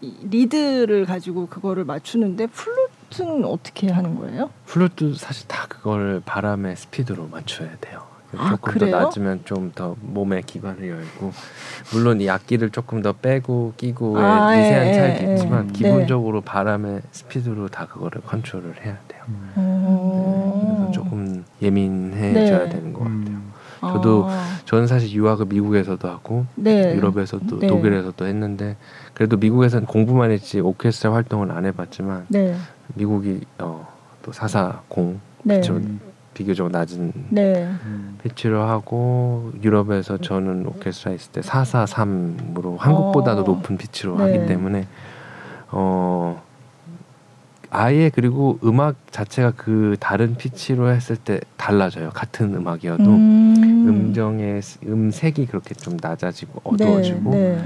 이 0.00 0.14
리드를 0.28 1.04
가지고 1.06 1.46
그거를 1.46 1.84
맞추는데 1.84 2.48
플루트는 2.48 3.44
어떻게 3.44 3.90
하는 3.90 4.16
거예요? 4.16 4.50
플루트 4.66 5.14
사실 5.14 5.46
다 5.46 5.66
그걸 5.68 6.20
바람의 6.24 6.76
스피드로 6.76 7.28
맞춰야 7.28 7.76
돼요. 7.80 8.13
아, 8.38 8.50
조금 8.50 8.72
그래요? 8.72 8.90
더 8.90 9.04
낮으면 9.04 9.40
좀 9.44 9.64
더 9.74 9.96
몸의 10.00 10.42
기관을 10.42 10.88
열고 10.88 11.32
물론 11.92 12.20
이 12.20 12.30
악기를 12.30 12.70
조금 12.70 13.02
더 13.02 13.12
빼고 13.12 13.74
끼고의 13.76 14.24
아, 14.24 14.56
미세한 14.56 14.86
예, 14.86 14.92
차이도 14.92 15.30
예, 15.30 15.34
있지만 15.34 15.68
예. 15.68 15.72
기본적으로 15.72 16.40
네. 16.40 16.44
바람의 16.44 17.02
스피드로 17.10 17.68
다 17.68 17.86
그거를 17.86 18.22
컨트롤을 18.22 18.84
해야 18.84 18.96
돼요. 19.08 19.22
음. 19.28 19.52
네, 19.56 20.74
그래서 20.76 20.90
조금 20.92 21.44
예민해져야 21.60 22.64
네. 22.64 22.68
되는 22.68 22.92
것 22.92 23.00
같아요. 23.00 23.16
음. 23.16 23.52
저도 23.80 24.26
아. 24.28 24.46
저는 24.64 24.86
사실 24.86 25.10
유학을 25.12 25.46
미국에서도 25.46 26.08
하고 26.08 26.46
네. 26.54 26.94
유럽에서도 26.94 27.58
네. 27.58 27.66
독일에서도 27.66 28.26
했는데 28.26 28.76
그래도 29.12 29.36
미국에서는 29.36 29.86
공부만 29.86 30.30
했지 30.30 30.60
오케스트라 30.60 31.12
활동을 31.12 31.50
안 31.50 31.66
해봤지만 31.66 32.26
네. 32.28 32.54
미국이 32.94 33.40
어, 33.58 33.86
또 34.22 34.32
사사공 34.32 35.20
네. 35.42 35.60
비교적 36.34 36.70
낮은 36.70 37.12
네. 37.30 37.70
피치로 38.22 38.62
하고 38.62 39.52
유럽에서 39.62 40.18
저는 40.18 40.66
오케스트라 40.66 41.14
있을 41.14 41.32
때 41.32 41.40
443으로 41.40 42.76
한국보다도 42.78 43.42
어. 43.42 43.44
높은 43.44 43.76
피치로 43.78 44.18
네. 44.18 44.24
하기 44.24 44.46
때문에 44.46 44.86
어 45.70 46.42
아예 47.70 48.08
그리고 48.08 48.58
음악 48.62 48.96
자체가 49.10 49.52
그 49.56 49.96
다른 49.98 50.36
피치로 50.36 50.90
했을 50.90 51.16
때 51.16 51.40
달라져요. 51.56 52.10
같은 52.10 52.54
음악이어도 52.54 53.04
음. 53.04 54.12
정의 54.14 54.60
음색이 54.86 55.46
그렇게 55.46 55.74
좀 55.74 55.96
낮아지고 56.00 56.60
어두워지고 56.62 57.30
네, 57.32 57.56
네. 57.56 57.64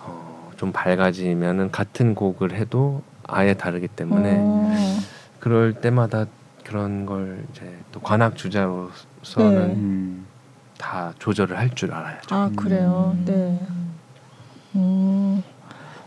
어, 0.00 0.50
좀 0.56 0.72
밝아지면은 0.72 1.70
같은 1.70 2.16
곡을 2.16 2.54
해도 2.54 3.02
아예 3.22 3.54
다르기 3.54 3.86
때문에 3.86 4.38
어. 4.40 4.74
그럴 5.38 5.74
때마다 5.74 6.26
그런 6.70 7.04
걸 7.04 7.44
이제 7.50 7.68
또 7.90 7.98
관악 7.98 8.36
주자로서는 8.36 8.88
네. 9.68 9.74
음. 9.74 10.26
다 10.78 11.12
조절을 11.18 11.58
할 11.58 11.70
줄 11.74 11.92
알아야죠. 11.92 12.32
아 12.34 12.50
그래요. 12.54 13.12
음. 13.16 13.24
네. 13.24 13.60
음. 14.76 15.42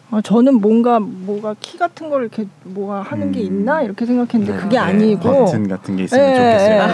아, 0.10 0.22
저는 0.22 0.62
뭔가 0.62 1.00
뭐가 1.02 1.56
키 1.60 1.78
같은 1.78 2.10
걸 2.10 2.22
이렇게 2.22 2.46
뭐가 2.64 3.02
하는 3.02 3.28
음. 3.28 3.32
게 3.34 3.42
있나 3.42 3.82
이렇게 3.82 4.06
생각했는데 4.06 4.54
네. 4.56 4.58
그게 4.64 4.78
네. 4.78 4.78
아니고 4.78 5.20
버튼 5.46 5.68
같은 5.68 5.98
게 5.98 6.04
있으면 6.06 6.26
네. 6.28 6.34
좋겠어요. 6.34 6.88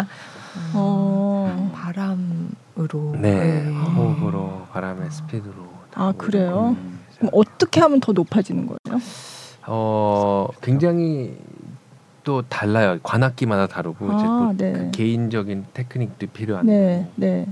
네. 0.00 0.06
어. 0.72 1.70
바람으로. 1.74 3.16
네. 3.20 3.62
네. 3.62 3.70
호흡으로 3.94 4.62
바람의 4.72 5.10
스피드로. 5.10 5.52
아 5.94 6.14
그래요? 6.16 6.74
그럼 7.18 7.30
어떻게 7.34 7.80
하면 7.80 8.00
더 8.00 8.12
높아지는 8.12 8.66
거예요? 8.66 9.00
어 9.66 10.48
굉장히 10.62 11.36
또 12.26 12.42
달라요. 12.42 12.98
관악기마다 13.04 13.68
다르고 13.68 14.10
아, 14.10 14.16
이제 14.16 14.24
뭐 14.26 14.52
네. 14.56 14.72
그 14.72 14.90
개인적인 14.90 15.66
테크닉도 15.72 16.26
필요한데 16.34 16.72
네, 16.72 17.08
네. 17.14 17.46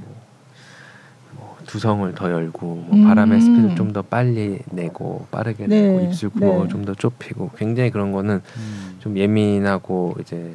뭐 1.37 1.57
두성을 1.65 2.13
더 2.17 2.29
열고 2.31 2.67
뭐 2.67 2.89
음. 2.93 3.05
바람의 3.05 3.41
스피드를 3.41 3.77
좀 3.77 3.93
더 3.95 4.03
빨리 4.03 4.59
내고 4.73 5.27
빠르게 5.31 5.69
네, 5.69 5.83
내고 5.83 6.01
입술 6.05 6.31
구멍을 6.31 6.65
네. 6.65 6.69
좀더 6.69 6.95
좁히고 6.95 7.53
굉장히 7.57 7.91
그런 7.93 8.11
거는 8.11 8.43
음. 8.57 8.97
좀 8.99 9.17
예민하고 9.17 10.17
이제 10.21 10.53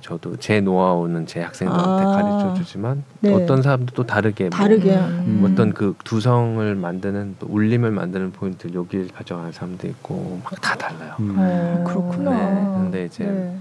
저도 0.00 0.36
제 0.36 0.60
노하우는 0.60 1.26
제 1.26 1.40
학생들한테 1.40 2.04
아. 2.04 2.06
가르쳐 2.06 2.54
주지만 2.54 3.02
네. 3.20 3.32
어떤 3.32 3.62
사람도 3.62 3.94
또 3.94 4.04
다르게 4.06 4.44
뭐 4.44 4.58
다르게 4.58 4.96
뭐 4.96 5.48
음. 5.48 5.48
어떤 5.50 5.72
그 5.72 5.94
두성을 6.04 6.74
만드는 6.74 7.36
또 7.38 7.46
울림을 7.48 7.90
만드는 7.90 8.32
포인트 8.32 8.68
여기를 8.72 9.08
가져가는 9.08 9.52
사람도 9.52 9.86
있고 9.88 10.40
막 10.44 10.60
다 10.60 10.76
달라요. 10.76 11.14
음. 11.20 11.34
어, 11.38 11.84
그렇구나. 11.86 12.30
네. 12.30 12.60
근데 12.82 13.04
이제 13.06 13.24
네. 13.24 13.56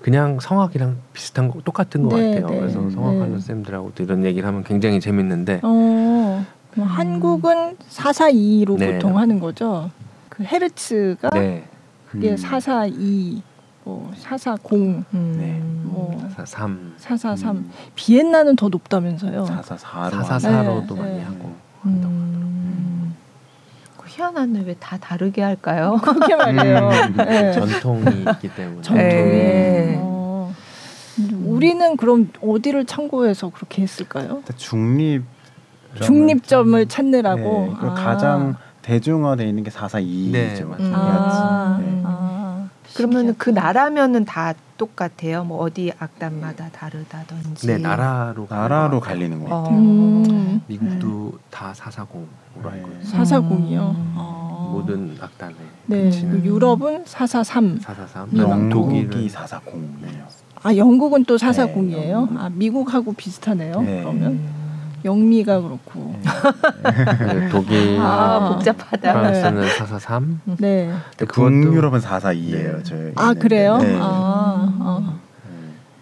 그냥 0.00 0.40
성악이랑 0.40 0.96
비슷한 1.12 1.48
거 1.48 1.60
똑같은 1.60 2.02
것 2.08 2.16
네, 2.16 2.34
같아요. 2.40 2.48
네. 2.48 2.60
그래서 2.60 2.90
성악하는 2.90 3.34
네. 3.34 3.40
쌤들하고 3.40 3.92
이런 3.98 4.24
얘기를 4.24 4.46
하면 4.48 4.64
굉장히 4.64 5.00
재밌는데 5.00 5.60
어, 5.62 6.44
음. 6.78 6.82
한국은 6.82 7.76
442로 7.88 8.78
보통 8.78 9.18
하는 9.18 9.40
거죠. 9.40 9.90
그 10.28 10.44
헤르츠가 10.44 11.30
그게 12.10 12.30
음. 12.30 12.36
442 12.36 13.42
뭐 13.98 14.12
사사공, 14.16 15.04
음. 15.14 15.34
네. 15.38 15.60
뭐 15.90 16.18
사사삼, 16.36 16.94
사사삼. 16.98 17.56
음. 17.56 17.70
비엔나는 17.94 18.56
더 18.56 18.68
높다면서요? 18.68 19.44
사사사로 19.46 20.10
사사사로도 20.24 20.94
네. 20.94 21.00
많이 21.00 21.14
네. 21.16 21.22
하고. 21.22 21.52
음. 21.86 23.14
그 23.96 24.06
희한한데 24.08 24.60
왜 24.66 24.74
다 24.80 24.96
다르게 24.98 25.42
할까요? 25.42 25.98
그렇게 26.02 26.34
말이에요. 26.36 26.88
음. 26.88 27.16
네. 27.16 27.52
전통이 27.52 28.24
있기 28.32 28.48
때문에. 28.54 28.82
전통이. 28.82 29.08
네. 29.08 29.96
어. 30.00 30.52
우리는 31.44 31.96
그럼 31.96 32.30
어디를 32.42 32.86
참고해서 32.86 33.50
그렇게 33.50 33.82
했을까요? 33.82 34.42
중립 34.56 35.24
중립점을 36.02 36.86
찾느라고 36.88 37.40
네, 37.42 37.74
아. 37.80 37.94
가장 37.94 38.54
대중화돼 38.82 39.46
있는 39.46 39.64
게 39.64 39.70
442죠. 39.70 40.30
네, 40.32 40.64
맞아요. 40.64 40.94
아. 40.94 41.78
네. 41.82 42.00
아. 42.04 42.39
그러면 42.94 43.34
그 43.38 43.50
나라면은 43.50 44.24
다 44.24 44.54
똑같아요. 44.76 45.44
뭐 45.44 45.58
어디 45.58 45.92
악단마다 45.98 46.70
다르다든지. 46.70 47.66
네, 47.66 47.78
나라로 47.78 48.46
나라로 48.48 49.00
갈리는 49.00 49.38
것 49.40 49.48
같아요. 49.48 49.78
음. 49.78 50.62
미국도 50.66 51.06
음. 51.34 51.38
다 51.50 51.72
440으로 51.76 52.66
알고 52.66 52.90
있어요. 53.02 53.22
440이요. 53.22 53.94
음. 53.94 54.14
아. 54.16 54.70
모든 54.72 55.16
악단에. 55.20 55.54
네. 55.86 56.10
그 56.10 56.40
유럽은 56.44 57.04
443. 57.06 57.80
443. 57.80 58.38
영국이 58.38 59.28
440네요. 59.28 60.24
아 60.62 60.76
영국은 60.76 61.24
또 61.24 61.36
440이에요. 61.36 62.30
네, 62.30 62.38
아 62.38 62.50
미국하고 62.52 63.12
비슷하네요. 63.12 63.80
네. 63.82 64.00
그러면. 64.00 64.59
영미가 65.04 65.60
그렇고 65.60 66.14
네, 66.82 67.48
독일 67.50 67.98
아 68.00 68.50
복잡하다. 68.52 69.12
프랑스는 69.12 69.68
443. 69.68 70.40
네. 70.58 70.92
북유럽은 71.18 72.00
442예요. 72.00 72.84
저희. 72.84 73.12
아 73.16 73.34
그래요? 73.34 73.78
네. 73.78 73.96
아, 74.00 74.72
아. 74.80 75.14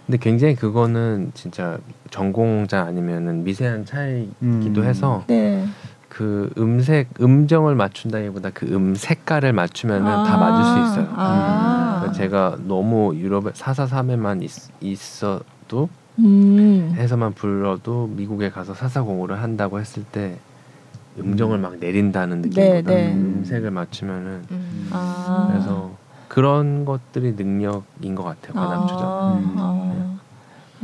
근데 0.07 0.19
굉장히 0.19 0.55
그거는 0.55 1.33
진짜 1.35 1.79
전공자 2.11 2.83
아니면은 2.83 3.45
미세한 3.45 3.85
차이기도 3.85 4.81
음. 4.81 4.85
해서 4.85 5.25
네. 5.27 5.66
그 6.09 6.51
음색 6.57 7.11
음정을 7.20 7.75
맞춘다기보다 7.75 8.51
그 8.51 8.66
음 8.75 8.95
색깔을 8.95 9.53
맞추면은 9.53 10.07
아. 10.11 10.25
다 10.25 10.37
맞을 10.39 10.65
수 10.65 10.91
있어요. 11.01 11.12
아. 11.15 12.05
음. 12.07 12.12
제가 12.15 12.57
너무 12.66 13.15
유럽에 13.15 13.51
443에만 13.53 14.43
있, 14.43 14.51
있어도 14.81 15.91
음. 16.19 16.93
해서만 16.97 17.35
불러도 17.35 18.09
미국에 18.09 18.51
가서 18.51 18.74
사사공호를 18.74 19.40
한다고 19.40 19.78
했을 19.81 20.05
때 20.05 20.36
음정을 21.19 21.59
막 21.59 21.77
내린다는 21.78 22.43
느낌보다 22.43 22.82
네, 22.82 22.82
네. 22.82 23.12
음색을 23.15 23.70
맞추면은 23.70 24.45
음. 24.51 24.89
아. 24.93 25.49
그래서 25.51 25.90
그런 26.28 26.85
것들이 26.85 27.32
능력인 27.32 28.15
것 28.15 28.23
같아요 28.24 28.53
관악주전. 28.55 29.03
아, 29.03 29.40
음. 29.43 29.55
아. 29.59 30.19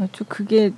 아. 0.02 0.08
저 0.12 0.24
그게 0.28 0.72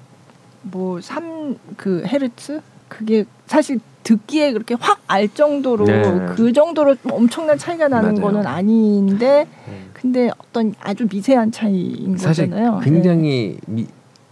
뭐3그 0.71 2.05
헤르츠 2.07 2.61
그게 2.89 3.25
사실 3.47 3.81
듣기에 4.03 4.53
그렇게 4.53 4.75
확 4.79 4.97
알 5.09 5.33
정도로 5.33 5.85
네. 5.85 6.27
그 6.35 6.53
정도로 6.53 6.97
엄청난 7.11 7.57
차이가 7.59 7.89
나는 7.89 8.15
맞아요. 8.15 8.23
거는 8.23 8.47
아닌데 8.47 9.47
네. 9.67 9.83
근데 9.93 10.31
어떤 10.39 10.75
아주 10.81 11.07
미세한 11.11 11.53
차이인 11.53 12.17
사실 12.17 12.51
거잖아요. 12.51 12.81
굉장히 12.83 13.57
네. 13.67 13.73
미, 13.73 13.87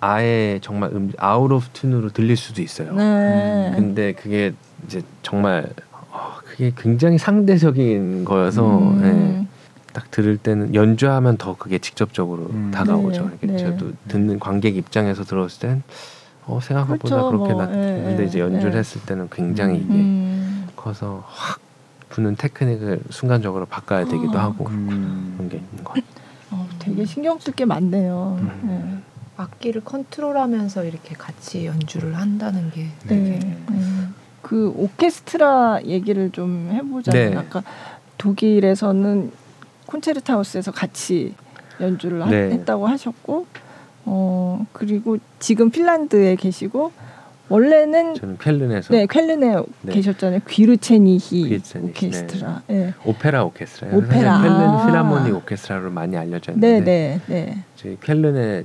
아예 0.04 0.58
정말 0.60 0.90
음, 0.92 1.12
out 1.16 1.50
of 1.50 1.68
tune으로 1.72 2.12
들릴 2.12 2.36
수도 2.36 2.60
있어요. 2.60 2.92
네. 2.92 3.70
음, 3.70 3.72
근데 3.74 4.12
그게 4.12 4.52
이제 4.84 5.00
정말 5.22 5.66
어, 6.10 6.34
그게 6.44 6.72
굉장히 6.76 7.16
상대적인 7.16 8.26
거여서 8.26 8.78
음. 8.78 9.00
네. 9.00 9.46
딱 9.94 10.10
들을 10.10 10.36
때는 10.36 10.74
연주하면 10.74 11.38
더 11.38 11.56
그게 11.56 11.78
직접적으로 11.78 12.50
음. 12.50 12.70
다가오죠. 12.70 13.30
네. 13.40 13.52
네. 13.52 13.56
저도 13.56 13.92
듣는 14.08 14.38
관객 14.38 14.76
입장에서 14.76 15.24
들었을 15.24 15.60
땐 15.60 15.82
어, 16.46 16.60
생각보다 16.60 17.16
그렇죠, 17.16 17.30
그렇게 17.30 17.54
뭐, 17.54 17.64
나. 17.64 17.70
네. 17.70 18.02
근데 18.04 18.24
이제 18.26 18.40
연주를 18.40 18.72
네. 18.72 18.78
했을 18.78 19.00
때는 19.00 19.30
굉장히 19.30 19.78
이게 19.78 19.94
음. 19.94 20.68
커서 20.76 21.24
확 21.26 21.60
부는 22.10 22.36
테크닉을 22.36 23.00
순간적으로 23.08 23.64
바꿔야 23.64 24.04
되기도 24.04 24.38
아. 24.38 24.44
하고 24.44 24.64
그런 24.64 25.48
게 25.48 25.56
있는 25.56 25.82
것 25.82 25.94
같아요. 25.94 26.24
어, 26.50 26.68
되게 26.78 27.06
신경 27.06 27.38
쓸 27.38 27.54
게 27.54 27.64
많네요. 27.64 28.38
네. 28.64 28.98
악기를 29.36 29.82
컨트롤하면서 29.84 30.84
이렇게 30.84 31.14
같이 31.14 31.66
연주를 31.66 32.16
한다는 32.16 32.70
게 32.70 32.86
네. 33.06 33.40
음. 33.70 34.14
그 34.42 34.72
오케스트라 34.76 35.80
얘기를 35.86 36.30
좀 36.30 36.70
해보자면 36.72 37.30
네. 37.30 37.36
아까 37.36 37.62
독일에서는 38.18 39.32
콘체르타우스에서 39.86 40.70
같이 40.70 41.34
연주를 41.80 42.24
네. 42.28 42.50
했다고 42.52 42.86
하셨고 42.86 43.46
어 44.06 44.66
그리고 44.72 45.18
지금 45.38 45.70
핀란드에 45.70 46.36
계시고 46.36 46.92
원래는 47.48 48.14
저는 48.14 48.38
쾰른에서 48.38 48.94
네 48.94 49.06
쾰른에 49.06 49.56
네. 49.82 49.92
계셨잖아요 49.92 50.40
귀르체니히 50.48 51.60
오케스트라 51.82 52.62
네. 52.66 52.74
네. 52.74 52.94
오페라 53.04 53.44
오케스트라 53.44 53.96
오페라 53.96 54.38
쾰른 54.40 54.86
필하모니 54.86 55.30
오케스트라로 55.32 55.90
많이 55.90 56.16
알려져 56.16 56.52
있는데 56.52 56.80
네, 56.80 57.20
네, 57.26 57.44
네. 57.46 57.64
저희 57.76 57.96
쾰른에 57.96 58.64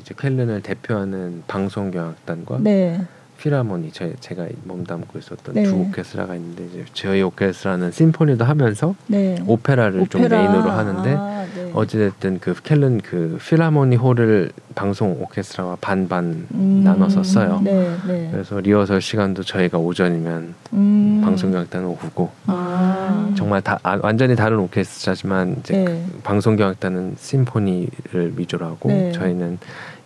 이제 0.00 0.14
쾰른을 0.14 0.62
대표하는 0.62 1.42
방송교향악단과 1.46 2.58
네. 2.60 3.00
필하모니 3.44 3.90
저 3.92 4.10
제가 4.20 4.46
몸담고 4.64 5.18
있었던 5.18 5.54
네. 5.54 5.64
두 5.64 5.76
오케스트라가 5.76 6.34
있는데 6.36 6.64
이제 6.64 6.84
저희 6.94 7.20
오케스트라는 7.20 7.92
심포니도 7.92 8.42
하면서 8.42 8.94
네. 9.06 9.36
오페라를 9.46 10.00
오페라. 10.00 10.08
좀 10.08 10.22
메인으로 10.30 10.70
하는데 10.70 11.14
아, 11.14 11.44
네. 11.54 11.70
어찌됐든 11.74 12.38
그 12.40 12.54
쾰른 12.62 13.02
그 13.02 13.38
필하모니 13.46 13.96
홀을 13.96 14.50
방송 14.74 15.20
오케스트라와 15.20 15.76
반반 15.82 16.46
음. 16.54 16.80
나눠서 16.84 17.22
써요. 17.22 17.60
네, 17.62 17.94
네. 18.06 18.30
그래서 18.32 18.60
리허설 18.60 19.02
시간도 19.02 19.42
저희가 19.42 19.76
오전이면 19.76 20.54
음. 20.72 21.20
방송교향악단은 21.22 21.86
오후고 21.86 22.30
아. 22.46 23.30
정말 23.36 23.60
다 23.60 23.78
아, 23.82 23.98
완전히 24.00 24.36
다른 24.36 24.58
오케스트라지만 24.60 25.56
이제 25.60 25.76
네. 25.76 25.84
그 25.84 26.20
방송경악단은 26.22 27.16
심포니를 27.18 28.38
위주로 28.38 28.64
하고 28.64 28.88
저희는 29.12 29.58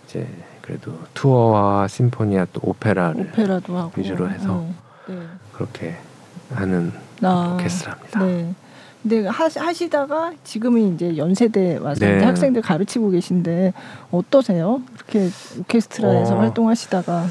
이제 0.09 0.27
그래도 0.68 0.92
투어와 1.14 1.88
심포니아 1.88 2.46
또 2.52 2.60
오페라를 2.62 3.22
오페라도 3.22 3.90
위주로 3.96 4.28
해서 4.28 4.52
어, 4.52 4.74
네. 5.08 5.18
그렇게 5.54 5.96
하는 6.52 6.92
아, 7.22 7.54
오케스트라입니다. 7.54 8.22
네. 8.22 8.54
근데 9.02 9.26
하시, 9.26 9.88
다가 9.88 10.34
지금은 10.44 10.94
이제 10.94 11.16
연세대 11.16 11.78
와서 11.78 12.04
네. 12.04 12.22
학생들 12.22 12.60
가르치고 12.60 13.10
계신데 13.12 13.72
어떠세요? 14.10 14.82
이렇게 14.94 15.30
오케스트라에서 15.58 16.34
어, 16.34 16.40
활동하시다가 16.40 17.26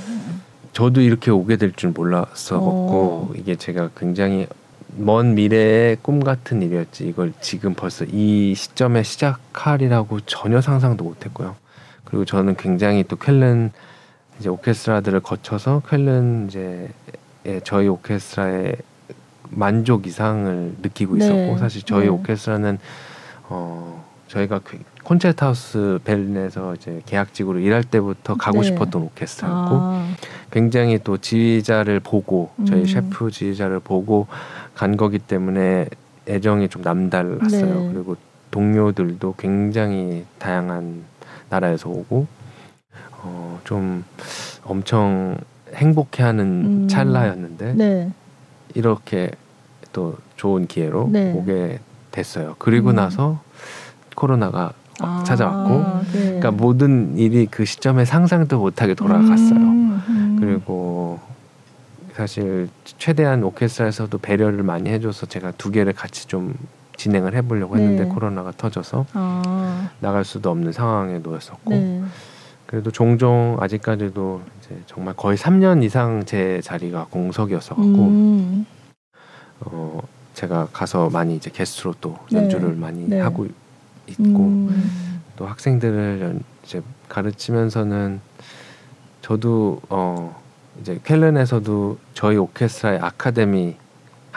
저도 0.73 1.01
이렇게 1.01 1.29
오게 1.29 1.57
될 1.57 1.73
줄 1.75 1.91
몰랐어갖고 1.91 2.71
어. 2.71 3.31
이게 3.35 3.55
제가 3.55 3.91
굉장히 3.95 4.47
먼 4.95 5.35
미래의 5.35 5.97
꿈 6.01 6.23
같은 6.23 6.63
일이었지 6.63 7.07
이걸 7.07 7.33
지금 7.39 7.75
벌써 7.75 8.03
이 8.05 8.55
시점에 8.55 9.03
시작하리라고 9.03 10.21
전혀 10.21 10.59
상상도 10.59 11.03
못했고요. 11.03 11.55
그리고 12.07 12.23
저는 12.23 12.55
굉장히 12.55 13.03
또 13.03 13.17
쾰른 13.17 13.71
이제 14.39 14.49
오케스트라들을 14.49 15.19
거쳐서 15.19 15.81
쾰른 15.85 16.47
이제 16.47 16.89
예, 17.45 17.59
저희 17.63 17.87
오케스트라의 17.87 18.77
만족 19.49 20.07
이상을 20.07 20.75
느끼고 20.81 21.17
네. 21.17 21.25
있었고 21.25 21.57
사실 21.57 21.81
저희 21.83 22.03
네. 22.03 22.07
오케스트라는 22.07 22.79
어 23.49 24.05
저희가 24.27 24.59
그 24.63 24.79
콘체트하우스 25.03 25.99
벨린에서 26.03 26.75
이제 26.75 27.01
계약직으로 27.05 27.59
일할 27.59 27.83
때부터 27.83 28.35
가고 28.35 28.61
네. 28.61 28.67
싶었던 28.67 29.01
오케스트라였고 29.01 29.75
아. 29.75 30.07
굉장히 30.51 30.99
또 31.03 31.17
지휘자를 31.17 31.99
보고 31.99 32.51
저희 32.65 32.81
음. 32.81 32.85
셰프 32.85 33.31
지휘자를 33.31 33.79
보고 33.79 34.27
간 34.75 34.95
거기 34.95 35.19
때문에 35.19 35.87
애정이 36.27 36.69
좀 36.69 36.81
남달랐어요. 36.81 37.81
네. 37.81 37.91
그리고 37.93 38.17
동료들도 38.51 39.35
굉장히 39.37 40.25
다양한 40.39 41.03
나라에서 41.49 41.89
오고 41.89 42.27
어, 43.23 43.59
좀 43.63 44.03
엄청 44.63 45.37
행복해하는 45.73 46.45
음. 46.83 46.87
찰나였는데 46.87 47.73
네. 47.73 48.11
이렇게 48.73 49.31
또 49.91 50.15
좋은 50.35 50.67
기회로 50.67 51.09
네. 51.11 51.33
오게 51.33 51.79
됐어요. 52.11 52.55
그리고 52.59 52.89
음. 52.91 52.95
나서 52.95 53.41
코로나가 54.15 54.73
아, 54.99 55.23
찾아왔고, 55.25 56.01
네. 56.11 56.23
그러니까 56.23 56.51
모든 56.51 57.17
일이 57.17 57.45
그 57.45 57.65
시점에 57.65 58.03
상상도 58.03 58.57
못하게 58.57 58.95
돌아갔어요. 58.95 59.59
음, 59.59 60.03
음. 60.09 60.37
그리고 60.39 61.19
사실 62.15 62.67
최대한 62.83 63.43
오케스트라에서도 63.43 64.17
배려를 64.17 64.63
많이 64.63 64.89
해줘서 64.89 65.27
제가 65.27 65.51
두 65.51 65.69
개를 65.69 65.93
같이 65.93 66.27
좀 66.27 66.55
진행을 66.97 67.35
해보려고 67.35 67.77
했는데 67.77 68.03
네. 68.03 68.09
코로나가 68.09 68.51
터져서 68.51 69.05
아. 69.13 69.91
나갈 69.99 70.25
수도 70.25 70.49
없는 70.49 70.73
상황에 70.73 71.19
놓였었고 71.19 71.69
네. 71.69 72.03
그래도 72.65 72.91
종종 72.91 73.55
아직까지도 73.61 74.41
이제 74.59 74.81
정말 74.87 75.13
거의 75.15 75.37
3년 75.37 75.83
이상 75.83 76.25
제 76.25 76.59
자리가 76.61 77.07
공석이었어 77.09 77.75
갖고 77.75 77.83
음. 77.87 78.65
어 79.61 80.01
제가 80.33 80.67
가서 80.73 81.09
많이 81.09 81.35
이제 81.35 81.49
게스트로 81.49 81.95
또 82.01 82.17
네. 82.31 82.39
연주를 82.39 82.75
많이 82.75 83.07
네. 83.07 83.21
하고 83.21 83.47
있고 84.07 84.23
음. 84.23 85.21
또 85.37 85.45
학생들을 85.45 86.19
연, 86.21 86.43
이제 86.63 86.81
가르치면서는 87.07 88.19
저도 89.21 89.81
어 89.89 90.35
이제 90.81 90.99
켈른에서도 91.03 91.97
저희 92.13 92.37
오케스트라의 92.37 92.99
아카데미 92.99 93.75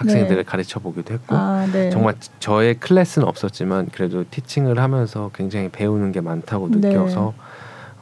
학생들을 0.01 0.37
네. 0.37 0.43
가르쳐 0.43 0.81
보기도 0.81 1.13
했고 1.13 1.37
아, 1.37 1.67
네. 1.71 1.91
정말 1.91 2.15
저의 2.39 2.75
클래스는 2.81 3.29
없었지만 3.29 3.89
그래도 3.93 4.25
티칭을 4.31 4.79
하면서 4.79 5.31
굉장히 5.35 5.69
배우는 5.69 6.13
게 6.13 6.21
많다고 6.23 6.71
네. 6.71 6.89
느껴서 6.89 7.35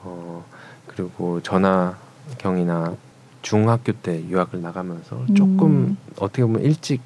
어 0.04 0.44
그리고 0.86 1.40
전화경이나 1.42 2.94
중학교 3.42 3.92
때 3.92 4.22
유학을 4.28 4.62
나가면서 4.62 5.26
조금 5.34 5.66
음. 5.66 5.96
어떻게 6.18 6.42
보면 6.42 6.62
일찍 6.62 7.00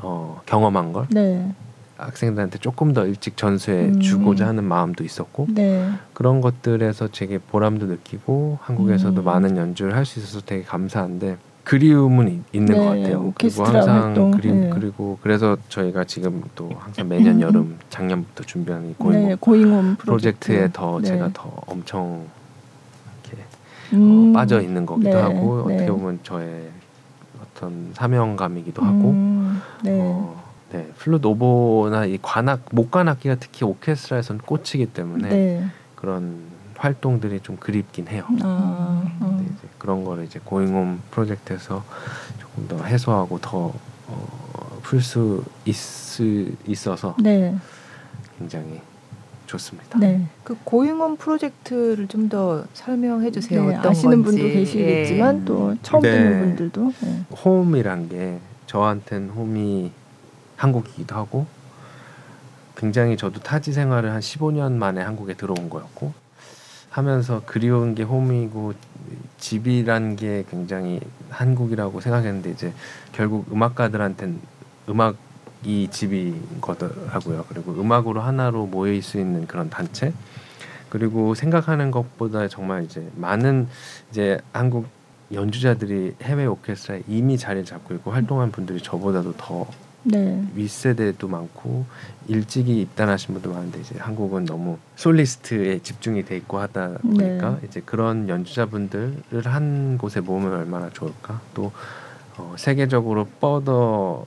어 0.00 0.40
경험한 0.46 0.92
걸 0.92 1.06
네. 1.10 1.52
학생들한테 1.96 2.58
조금 2.58 2.92
더 2.92 3.06
일찍 3.06 3.36
전수해 3.36 3.86
음. 3.86 4.00
주고자 4.00 4.48
하는 4.48 4.64
마음도 4.64 5.04
있었고 5.04 5.46
네. 5.50 5.88
그런 6.12 6.40
것들에서 6.40 7.08
되게 7.12 7.38
보람도 7.38 7.86
느끼고 7.86 8.58
한국에서도 8.62 9.20
음. 9.20 9.24
많은 9.24 9.56
연주를 9.56 9.94
할 9.94 10.04
수 10.04 10.18
있어서 10.18 10.44
되게 10.44 10.64
감사한데 10.64 11.36
그리움은 11.64 12.44
있는 12.52 12.74
네, 12.74 12.78
것 12.78 12.84
같아요. 12.84 13.32
그리고 13.36 13.64
항상 13.64 14.02
활동. 14.02 14.30
그림 14.32 14.60
네. 14.60 14.70
그리고 14.70 15.18
그래서 15.22 15.56
저희가 15.70 16.04
지금 16.04 16.42
또 16.54 16.70
항상 16.76 17.08
매년 17.08 17.40
여름 17.40 17.78
작년부터 17.88 18.44
준비하는 18.44 18.94
고잉홈, 18.98 19.28
네, 19.28 19.36
고잉홈 19.40 19.96
프로젝트에 19.96 20.68
더 20.72 21.00
네. 21.00 21.08
제가 21.08 21.30
더 21.32 21.50
엄청 21.66 22.26
이렇게 23.24 23.44
음. 23.94 24.30
어, 24.30 24.32
빠져 24.38 24.60
있는 24.60 24.84
거기도 24.84 25.10
네, 25.10 25.16
하고 25.16 25.60
어떻게 25.60 25.86
보면 25.86 26.20
저의 26.22 26.68
어떤 27.42 27.90
사명감이기도 27.94 28.82
하고 28.82 29.10
음. 29.10 29.60
어, 29.86 30.44
네, 30.70 30.86
플룻 30.98 31.24
오보나 31.24 32.04
이 32.04 32.18
관악 32.20 32.60
목관악기가 32.72 33.36
특히 33.36 33.64
오케스트라에서는 33.64 34.42
꽂히기 34.44 34.86
때문에 34.86 35.28
네. 35.28 35.64
그런 35.96 36.53
활동들이 36.76 37.40
좀 37.40 37.56
그립긴 37.56 38.08
해요. 38.08 38.24
아, 38.42 39.04
어. 39.20 39.44
이제 39.44 39.68
그런 39.78 40.04
거를 40.04 40.24
이제 40.24 40.40
고잉홈 40.44 41.00
프로젝트에서 41.10 41.84
조금 42.38 42.68
더 42.68 42.82
해소하고 42.84 43.38
더 43.40 43.72
어, 44.08 44.78
풀수 44.82 45.44
있어서 46.66 47.16
네. 47.20 47.54
굉장히 48.38 48.80
좋습니다. 49.46 49.98
네. 49.98 50.26
그 50.42 50.56
고잉홈 50.64 51.16
프로젝트를 51.16 52.08
좀 52.08 52.28
더 52.28 52.64
설명해 52.72 53.30
주세요. 53.30 53.66
네, 53.66 53.76
아시는 53.76 54.22
건지. 54.22 54.40
분도 54.40 54.54
계시겠지만 54.54 55.40
예. 55.42 55.44
또 55.44 55.76
처음 55.82 56.02
네. 56.02 56.10
듣는 56.12 56.40
분들도 56.40 56.92
네. 57.00 57.24
홈이란 57.44 58.08
게 58.08 58.38
저한테는 58.66 59.28
홈이 59.30 59.92
한국이기도 60.56 61.14
하고 61.14 61.46
굉장히 62.76 63.16
저도 63.16 63.40
타지 63.40 63.72
생활을 63.72 64.10
한 64.10 64.20
15년 64.20 64.72
만에 64.72 65.02
한국에 65.02 65.34
들어온 65.34 65.68
거였고 65.70 66.12
하면서 66.94 67.42
그리운 67.44 67.96
게 67.96 68.04
홈이고 68.04 68.72
집이란 69.38 70.14
게 70.14 70.44
굉장히 70.48 71.00
한국이라고 71.28 72.00
생각했는데 72.00 72.50
이제 72.50 72.72
결국 73.10 73.50
음악가들한텐 73.50 74.38
음악이 74.88 75.88
집인 75.90 76.40
거더라고요. 76.60 77.46
그리고 77.48 77.72
음악으로 77.72 78.20
하나로 78.20 78.66
모일 78.66 79.02
수 79.02 79.18
있는 79.18 79.48
그런 79.48 79.70
단체 79.70 80.12
그리고 80.88 81.34
생각하는 81.34 81.90
것보다 81.90 82.46
정말 82.46 82.84
이제 82.84 83.04
많은 83.16 83.66
이제 84.12 84.38
한국 84.52 84.86
연주자들이 85.32 86.14
해외 86.22 86.46
오케스트라에 86.46 87.02
이미 87.08 87.36
자리를 87.36 87.64
잡고 87.64 87.94
있고 87.94 88.12
활동한 88.12 88.52
분들이 88.52 88.80
저보다도 88.80 89.34
더 89.36 89.66
네. 90.04 90.42
윗세대도 90.54 91.28
많고 91.28 91.84
일찍이 92.28 92.80
입단하신 92.82 93.34
분도 93.34 93.52
많은데 93.52 93.80
이제 93.80 93.96
한국은 93.98 94.44
너무 94.44 94.78
솔리스트에 94.96 95.80
집중이 95.80 96.24
돼 96.24 96.36
있고 96.36 96.58
하다 96.58 96.98
보니까 97.02 97.58
네. 97.60 97.66
이제 97.66 97.82
그런 97.84 98.28
연주자분들을 98.28 99.42
한 99.44 99.98
곳에 99.98 100.20
모으면 100.20 100.52
얼마나 100.52 100.90
좋을까 100.90 101.40
또 101.54 101.72
어, 102.36 102.54
세계적으로 102.58 103.26
뻗어 103.40 104.24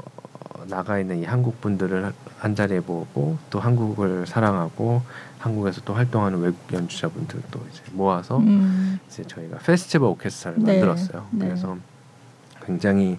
나가 0.67 0.99
있는 0.99 1.19
이 1.19 1.25
한국 1.25 1.61
분들을 1.61 2.11
한 2.39 2.55
자리에 2.55 2.81
모으고 2.81 3.37
또 3.49 3.59
한국을 3.59 4.25
사랑하고 4.27 5.01
한국에서 5.39 5.81
또 5.85 5.93
활동하는 5.93 6.39
외국 6.39 6.59
연주자분들도 6.73 7.59
이제 7.71 7.81
모아서 7.93 8.37
음. 8.39 8.99
이제 9.07 9.23
저희가 9.23 9.59
페스티벌 9.59 10.09
오케스트라를 10.09 10.63
네. 10.63 10.73
만들었어요. 10.73 11.27
네. 11.31 11.45
그래서 11.47 11.77
굉장히 12.65 13.17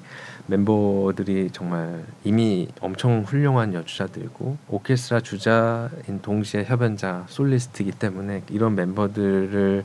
멤버들이 0.49 1.51
정말 1.53 2.05
이미 2.25 2.69
엄청 2.81 3.23
훌륭한 3.23 3.75
연주자들이고 3.75 4.57
오케스트라 4.69 5.21
주자인 5.21 6.21
동시에 6.23 6.65
협연자 6.65 7.27
솔리스트이기 7.29 7.93
때문에 7.93 8.43
이런 8.51 8.75
멤버들을 8.75 9.85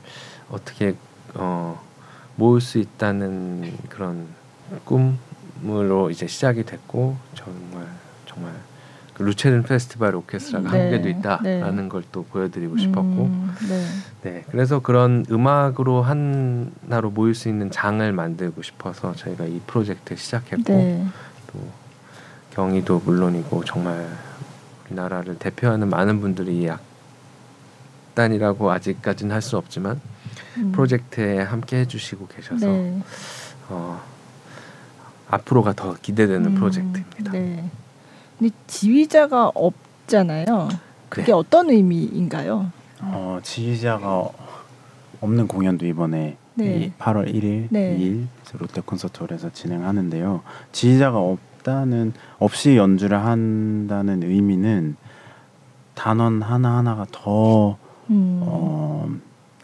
어떻게 0.49 0.95
어, 1.35 1.81
모을 2.38 2.61
수 2.61 2.80
있다는 2.80 3.77
그런 3.90 4.27
꿈으로 4.85 6.10
이제 6.10 6.27
시작이 6.27 6.64
됐고 6.64 7.18
정말 7.35 7.85
루체른 9.19 9.64
페스티벌 9.64 10.15
오케스트라가 10.15 10.72
네, 10.72 10.80
한국에도 10.80 11.10
있다라는 11.10 11.84
네. 11.84 11.90
걸또 11.90 12.26
보여드리고 12.26 12.77
싶었고 12.77 13.02
음, 13.26 13.56
네. 13.69 13.85
네. 14.23 14.45
그래서 14.49 14.80
그런 14.80 15.26
음악으로 15.30 16.02
하나로 16.02 17.11
모일 17.11 17.35
수 17.35 17.48
있는 17.48 17.69
장을 17.69 18.11
만들고 18.11 18.61
싶어서 18.64 19.14
저희가 19.15 19.45
이 19.45 19.61
프로젝트 19.68 20.15
시작했고 20.15 20.73
네. 20.73 21.06
또 21.52 21.60
경희도 22.56 23.02
물론이고 23.06 23.64
정말 23.65 24.07
우리나라를 24.85 25.38
대표하는 25.38 25.90
많은 25.90 26.19
분들이 26.22 26.68
약단이라고 28.15 28.72
아직까지는 28.72 29.34
할 29.34 29.41
수 29.41 29.57
없지만 29.57 30.02
음. 30.57 30.72
프로젝트에 30.72 31.41
함께 31.41 31.81
해주시고 31.81 32.27
계셔서 32.27 32.65
네. 32.65 33.02
어, 33.69 34.02
앞으로가 35.30 35.73
더 35.73 35.95
기대되는 36.02 36.45
음, 36.45 36.56
프로젝트입니다. 36.56 37.31
네. 38.40 38.50
근데 38.50 38.56
지휘자가 38.68 39.52
없잖아요. 39.54 40.70
그게 41.10 41.28
네. 41.28 41.32
어떤 41.32 41.70
의미인가요? 41.70 42.72
어, 43.02 43.40
지휘자가 43.44 44.30
없는 45.22 45.48
공연도 45.48 45.86
이번에 45.86 46.38
네. 46.56 46.92
8월 47.00 47.34
1일, 47.34 47.68
네. 47.70 47.98
2일 47.98 48.28
롯데 48.60 48.82
콘서트홀에서 48.82 49.52
진행하는데요. 49.52 50.42
지휘자가 50.72 51.18
없다는 51.20 52.14
없이 52.40 52.78
연주를 52.78 53.20
한다는 53.24 54.22
의미는 54.24 54.96
단원 55.96 56.42
하나 56.42 56.78
하나가 56.78 57.06
더 57.12 57.78
음. 58.10 58.40
어, 58.44 59.08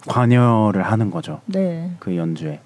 관여를 0.08 0.82
하는 0.84 1.12
거죠. 1.12 1.42
네. 1.46 1.92
그 2.00 2.16
연주에. 2.16 2.62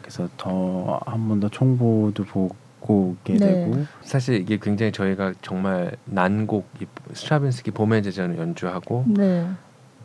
그래서 0.00 0.28
더 0.36 1.00
한 1.06 1.28
번 1.28 1.40
더 1.40 1.48
총보도 1.48 2.24
보고 2.24 2.54
오게 2.90 3.34
네. 3.34 3.46
되고 3.46 3.84
사실 4.02 4.36
이게 4.40 4.58
굉장히 4.60 4.92
저희가 4.92 5.34
정말 5.42 5.96
난곡 6.06 6.66
스트라빈스키 7.14 7.70
봄의 7.70 8.02
제전을 8.02 8.38
연주하고 8.38 9.04
네. 9.06 9.46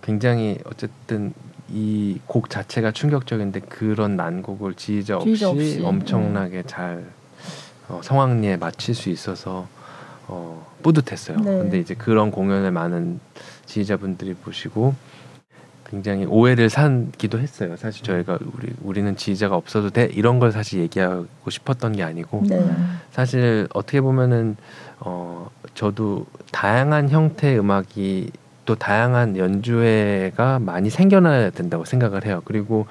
굉장히 0.02 0.58
어쨌든 0.66 1.34
이 1.70 2.20
곡 2.28 2.50
자체가 2.50 2.92
충격적인데 2.92 3.60
그런 3.62 4.16
난곡을 4.16 4.76
지휘자 4.76 5.18
없이, 5.18 5.26
지휘자 5.36 5.50
없이. 5.50 5.82
엄청나게 5.84 6.58
네. 6.58 6.64
잘 6.66 7.06
어, 7.90 8.00
성황리에 8.04 8.58
맞출 8.58 8.96
수 8.96 9.10
있어서 9.10 9.68
어, 10.28 10.66
뿌듯했어요. 10.84 11.38
네. 11.40 11.44
근데 11.44 11.80
이제 11.80 11.94
그런 11.96 12.32
공연을 12.32 12.72
많은 12.72 13.20
지휘자분들이 13.66 14.34
보시고 14.36 14.94
굉장히 15.90 16.26
오해를 16.26 16.70
산기도 16.70 17.40
했어요. 17.40 17.76
사실 17.78 18.04
저희가 18.04 18.38
우리 18.54 18.70
우리는 18.84 19.16
지휘자가 19.16 19.56
없어도 19.56 19.90
돼 19.90 20.10
이런 20.14 20.40
걸 20.40 20.52
사실 20.52 20.82
얘기하고 20.82 21.50
싶었던 21.50 21.94
게 21.94 22.04
아니고 22.04 22.44
네. 22.48 22.60
사실 23.12 23.68
어떻게 23.74 24.02
보면은 24.02 24.58
어 25.00 25.50
저도 25.74 26.26
다양한 26.52 27.10
형태의 27.10 27.60
음악이 27.60 28.32
또 28.66 28.76
다양한 28.76 29.38
연주회가 29.38 30.60
많이 30.60 30.90
생겨나야 30.90 31.52
된다고 31.52 31.86
생각을 31.86 32.26
해요. 32.26 32.42
그리고 32.44 32.86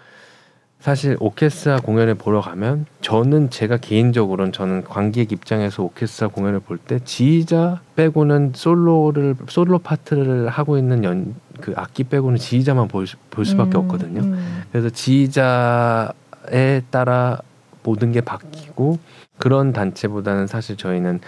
사실 0.81 1.17
오케스트라 1.19 1.81
공연을 1.81 2.15
보러 2.15 2.41
가면 2.41 2.87
저는 3.01 3.51
제가 3.51 3.77
개인적으로는 3.79 4.53
저는 4.53 4.85
관객 4.85 5.33
입장에서 5.33 5.83
오케스트라 5.83 6.29
공연을 6.29 6.61
볼 6.61 6.79
때 6.79 7.01
지휘자 7.05 7.81
빼고는 7.97 8.53
솔로를 8.55 9.35
솔로 9.49 9.79
파트를 9.79 10.49
하고 10.49 10.79
있는 10.79 11.03
연 11.05 11.35
그 11.61 11.73
악기 11.77 12.05
빼고는 12.05 12.39
지휘자만 12.39 12.89
볼, 12.89 13.07
볼 13.31 13.45
수밖에 13.45 13.79
음, 13.79 13.81
없거든요. 13.81 14.21
음. 14.21 14.63
그래서 14.71 14.91
지휘자에 14.91 16.83
따라 16.91 17.39
모든 17.83 18.13
게 18.13 18.21
바뀌고 18.21 18.99
그런 19.39 19.73
단체보다는 19.73 20.47
사실 20.47 20.77
저희는 20.77 21.21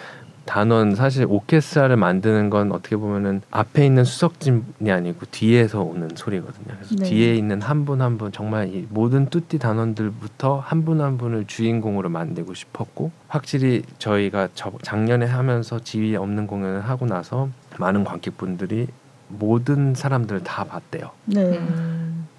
단원 0.48 0.94
사실 0.94 1.26
오케스트라를 1.28 1.96
만드는 1.96 2.48
건 2.48 2.72
어떻게 2.72 2.96
보면은 2.96 3.42
앞에 3.50 3.84
있는 3.84 4.04
수석진이 4.04 4.90
아니고 4.90 5.26
뒤에서 5.30 5.82
오는 5.82 6.08
소리거든요. 6.14 6.74
그래서 6.74 6.96
네. 6.96 7.04
뒤에 7.04 7.34
있는 7.34 7.60
한분 7.60 8.00
한분 8.00 8.32
정말 8.32 8.74
이 8.74 8.86
모든 8.88 9.26
뚜띠 9.26 9.58
단원들부터 9.58 10.60
한 10.60 10.86
분한 10.86 11.06
한 11.06 11.18
분을 11.18 11.44
주인공으로 11.46 12.08
만들고 12.08 12.54
싶었고 12.54 13.12
확실히 13.28 13.82
저희가 13.98 14.48
저, 14.54 14.72
작년에 14.80 15.26
하면서 15.26 15.80
지휘 15.80 16.16
없는 16.16 16.46
공연을 16.46 16.80
하고 16.80 17.04
나서 17.04 17.50
많은 17.78 18.04
관객분들이 18.04 18.86
모든 19.28 19.94
사람들 19.94 20.44
다 20.44 20.64
봤대요. 20.64 21.10
네. 21.26 21.60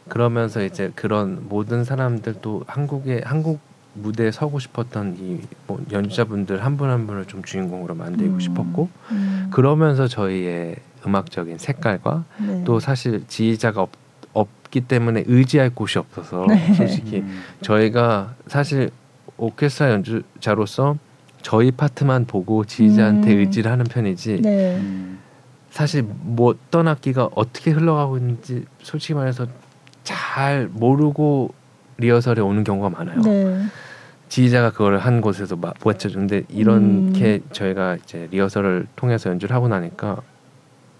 그러면서 0.07 0.64
이제 0.64 0.91
그런 0.95 1.45
모든 1.48 1.84
사람들도 1.84 2.64
한국의 2.65 3.22
한국 3.23 3.68
무대에 4.01 4.31
서고 4.31 4.59
싶었던 4.59 5.17
이 5.19 5.59
뭐 5.69 5.80
연주자분들 5.91 6.65
한 6.65 6.77
분한 6.77 6.99
한 7.01 7.07
분을 7.07 7.26
좀 7.26 7.43
주인공으로 7.43 7.93
만들고 7.93 8.34
음. 8.34 8.39
싶었고 8.39 8.89
음. 9.11 9.47
그러면서 9.51 10.07
저희의 10.07 10.77
음악적인 11.05 11.59
색깔과 11.59 12.26
네. 12.45 12.63
또 12.65 12.80
사실 12.80 13.23
지휘자가 13.27 13.84
없, 13.84 13.91
없기 14.34 14.81
때문에 14.81 15.23
의지할 15.27 15.69
곳이 15.69 15.99
없어서 15.99 16.45
네. 16.47 16.73
솔직히 16.73 17.17
음. 17.19 17.41
저희가 17.61 18.34
사실 18.47 18.89
오케스트라 19.38 19.91
연주자로서 19.91 20.97
저희 21.43 21.71
파트만 21.71 22.26
보고 22.26 22.65
지휘자한테 22.65 23.34
음. 23.34 23.39
의지를 23.39 23.71
하는 23.71 23.85
편이지 23.85 24.41
네. 24.41 24.77
음. 24.77 25.19
사실 25.69 26.03
뭐 26.03 26.49
어떤 26.49 26.88
악기가 26.88 27.30
어떻게 27.35 27.69
흘러가고 27.71 28.17
있는지 28.17 28.65
솔직히 28.81 29.13
말해서 29.13 29.45
잘 30.03 30.67
모르고 30.67 31.53
리허설에 31.97 32.41
오는 32.41 32.63
경우가 32.63 32.89
많아요. 32.89 33.21
네. 34.30 34.35
지휘자가 34.35 34.72
그걸 34.72 34.99
한 34.99 35.22
곳에서 35.22 35.57
맞춰주는데 35.84 36.43
이렇게 36.49 37.41
음. 37.43 37.49
저희가 37.51 37.95
이제 37.95 38.27
리허설을 38.31 38.88
통해서 38.95 39.30
연주를 39.30 39.56
하고 39.56 39.68
나니까 39.68 40.22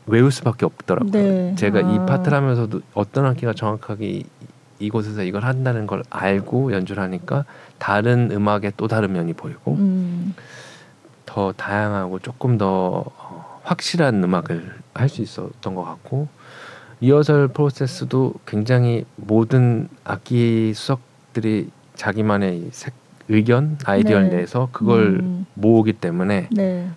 외울 0.08 0.32
수밖에 0.32 0.66
없더라고요. 0.66 1.12
네. 1.12 1.56
제가 1.56 1.80
아. 1.80 1.82
이 1.82 1.98
파트를 2.08 2.36
하면서도 2.36 2.82
어떤 2.96 3.26
악기가 3.26 3.54
정확하게 3.54 4.24
이곳에서 4.80 5.24
이걸 5.24 5.44
한다는 5.44 5.86
걸 5.86 6.04
알고 6.10 6.74
연주를 6.74 7.04
하니까 7.04 7.46
다른 7.78 8.32
음악의 8.32 8.74
또 8.78 8.88
다른 8.88 9.14
면이 9.14 9.34
보이고 9.34 9.74
음. 9.76 10.34
더 11.26 11.52
다양하고 11.52 12.20
조금 12.20 12.58
더 12.58 13.04
어, 13.06 13.60
확실한 13.64 14.24
음악을 14.24 14.74
할 14.96 15.08
수 15.10 15.22
있었던 15.22 15.76
것 15.76 15.84
같고 15.84 16.28
리허설 17.02 17.50
프로세스도 17.50 18.34
굉장히 18.46 19.06
모든 19.16 19.88
악기 20.04 20.74
수석들이 20.74 21.70
자기만의 21.96 22.70
색, 22.72 22.94
의견 23.30 23.78
아이디어를 23.86 24.30
네. 24.30 24.38
내서 24.38 24.70
그걸 24.72 25.20
음. 25.20 25.46
모으기 25.54 25.94
때문에 25.94 26.50
네. 26.52 26.90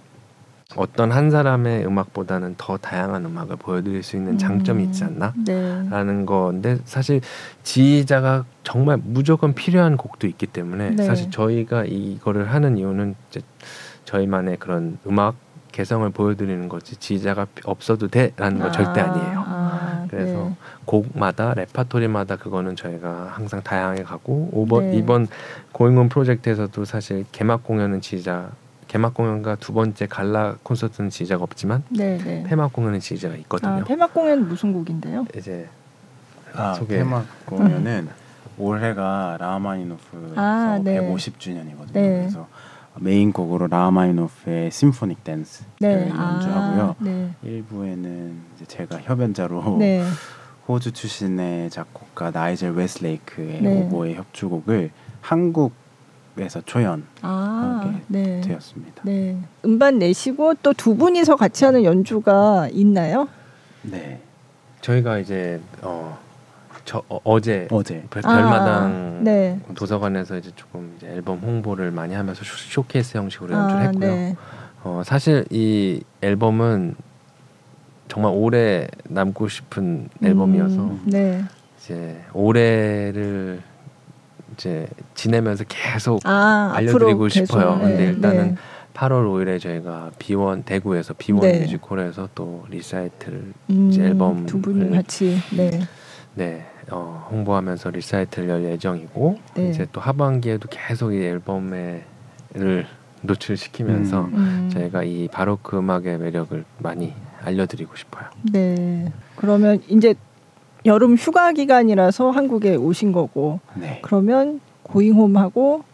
어떤 0.76 1.12
한 1.12 1.30
사람의 1.30 1.84
음악보다는 1.86 2.54
더 2.56 2.78
다양한 2.78 3.26
음악을 3.26 3.56
보여드릴 3.56 4.02
수 4.02 4.16
있는 4.16 4.38
장점이 4.38 4.84
있지 4.84 5.04
음. 5.04 5.32
않나라는 5.46 6.18
네. 6.20 6.24
건데 6.24 6.78
사실 6.84 7.20
지휘자가 7.62 8.44
정말 8.64 8.98
무조건 9.02 9.54
필요한 9.54 9.96
곡도 9.96 10.26
있기 10.26 10.46
때문에 10.46 10.90
네. 10.90 11.02
사실 11.04 11.30
저희가 11.30 11.84
이거를 11.84 12.52
하는 12.52 12.78
이유는 12.78 13.14
이제 13.28 13.40
저희만의 14.04 14.56
그런 14.58 14.98
음악 15.06 15.36
개성을 15.72 16.08
보여드리는 16.10 16.68
거지 16.68 16.96
지휘자가 16.96 17.46
없어도 17.64 18.08
돼라는 18.08 18.58
건 18.58 18.68
아, 18.68 18.72
절대 18.72 19.00
아니에요. 19.00 19.44
아, 20.12 20.16
그래서 20.16 20.44
네. 20.44 20.54
곡마다 20.84 21.54
레파토리마다 21.54 22.36
그거는 22.36 22.76
저희가 22.76 23.30
항상 23.32 23.62
다양하게 23.62 24.02
가고 24.02 24.50
오버, 24.52 24.80
네. 24.80 24.96
이번 24.96 25.26
고잉온 25.72 26.08
프로젝트에서도 26.10 26.84
사실 26.84 27.24
개막 27.32 27.64
공연은 27.64 28.00
지휘자 28.00 28.50
개막 28.88 29.14
공연과 29.14 29.56
두 29.56 29.72
번째 29.72 30.06
갈라 30.06 30.56
콘서트는 30.62 31.08
지휘자가 31.08 31.42
없지만 31.42 31.82
네, 31.88 32.18
네. 32.18 32.44
폐막 32.46 32.72
공연은 32.74 33.00
지휘자가 33.00 33.36
있거든요. 33.36 33.72
아, 33.72 33.84
폐막 33.84 34.12
공연 34.12 34.46
무슨 34.46 34.74
곡인데요? 34.74 35.26
이제 35.34 35.66
아, 36.54 36.74
소개. 36.74 36.98
폐막 36.98 37.24
공연은 37.46 38.08
올해가 38.58 39.38
라흐마니노프 39.40 40.34
아, 40.36 40.78
네. 40.84 41.00
150주년이거든요. 41.00 41.92
그래서 41.92 42.46
메인 43.00 43.32
곡으로 43.32 43.66
라흐마니노프의 43.68 44.70
Symphonic 44.70 45.24
Dance를 45.24 45.66
네. 45.80 46.08
연주하고요. 46.08 46.96
아, 47.00 47.04
네. 47.04 47.30
1부에는 47.42 48.36
이제 48.56 48.64
제가 48.66 48.98
협연자로 49.02 49.76
네. 49.80 50.04
호주 50.68 50.92
출신의 50.92 51.70
작곡가 51.70 52.30
나이젤 52.30 52.72
웨스트레이크의 52.72 53.62
네. 53.62 53.80
오보에 53.82 54.14
협주곡을 54.16 54.90
한국 55.20 55.72
에서 56.38 56.62
초연하게 56.64 57.04
아, 57.20 58.00
네. 58.08 58.40
되었습니다. 58.40 59.02
네. 59.04 59.36
음반 59.66 59.98
내시고 59.98 60.54
또 60.62 60.72
두 60.72 60.96
분이서 60.96 61.36
같이 61.36 61.66
하는 61.66 61.84
연주가 61.84 62.68
있나요? 62.72 63.28
네. 63.82 64.18
저희가 64.80 65.18
이제 65.18 65.60
어, 65.82 66.18
저 66.84 67.02
어, 67.08 67.40
제 67.40 67.68
어제 67.70 68.04
별마당 68.10 69.18
아, 69.18 69.20
네. 69.22 69.58
도서관에서 69.74 70.38
이제 70.38 70.50
조금 70.56 70.94
이제 70.96 71.06
앨범 71.08 71.38
홍보를 71.38 71.90
많이 71.90 72.14
하면서 72.14 72.42
쇼, 72.44 72.84
케이스 72.84 73.16
형식으로 73.16 73.56
아, 73.56 73.78
했고요. 73.78 74.00
네. 74.00 74.36
어, 74.84 75.02
사실 75.04 75.44
이 75.50 76.02
앨범은 76.20 76.96
정말 78.08 78.32
오래 78.34 78.88
남고 79.04 79.48
싶은 79.48 80.08
앨범이어서 80.22 80.76
음, 80.76 81.02
네. 81.06 81.44
이제 81.78 82.20
올해를 82.34 83.62
이제 84.54 84.86
지내면서 85.14 85.64
계속 85.68 86.20
아, 86.24 86.72
알려드리고 86.74 87.28
싶어요. 87.28 87.78
계속, 87.78 87.78
네, 87.78 87.88
근데 87.88 88.04
일단은 88.06 88.54
네. 88.54 88.56
8월 88.94 89.24
5일에 89.26 89.60
저희가 89.60 90.10
비원 90.18 90.62
대구에서 90.64 91.14
비원 91.16 91.40
네. 91.40 91.60
뮤지컬에서 91.60 92.28
또 92.34 92.66
리사이틀 92.68 93.52
음, 93.70 93.92
앨범 93.98 94.44
두 94.46 94.60
분이 94.60 94.90
같이 94.90 95.38
네. 95.56 95.80
네 96.34 96.66
어, 96.90 97.28
홍보하면서 97.30 97.90
리사이틀 97.90 98.48
열 98.48 98.64
예정이고 98.64 99.38
네. 99.54 99.70
이제 99.70 99.86
또 99.92 100.00
하반기에도 100.00 100.68
계속 100.70 101.12
이 101.12 101.22
앨범을 101.22 102.02
노출시키면서 103.22 104.22
음. 104.24 104.34
음. 104.34 104.70
저희가 104.72 105.04
이 105.04 105.28
바로크 105.28 105.78
음악의 105.78 106.18
매력을 106.18 106.64
많이 106.78 107.14
알려드리고 107.44 107.94
싶어요. 107.96 108.24
네. 108.52 109.12
그러면 109.36 109.80
이제 109.88 110.14
여름 110.84 111.14
휴가 111.14 111.52
기간이라서 111.52 112.30
한국에 112.30 112.74
오신 112.74 113.12
거고 113.12 113.60
네. 113.74 114.00
그러면 114.02 114.60
고잉홈하고 114.82 115.84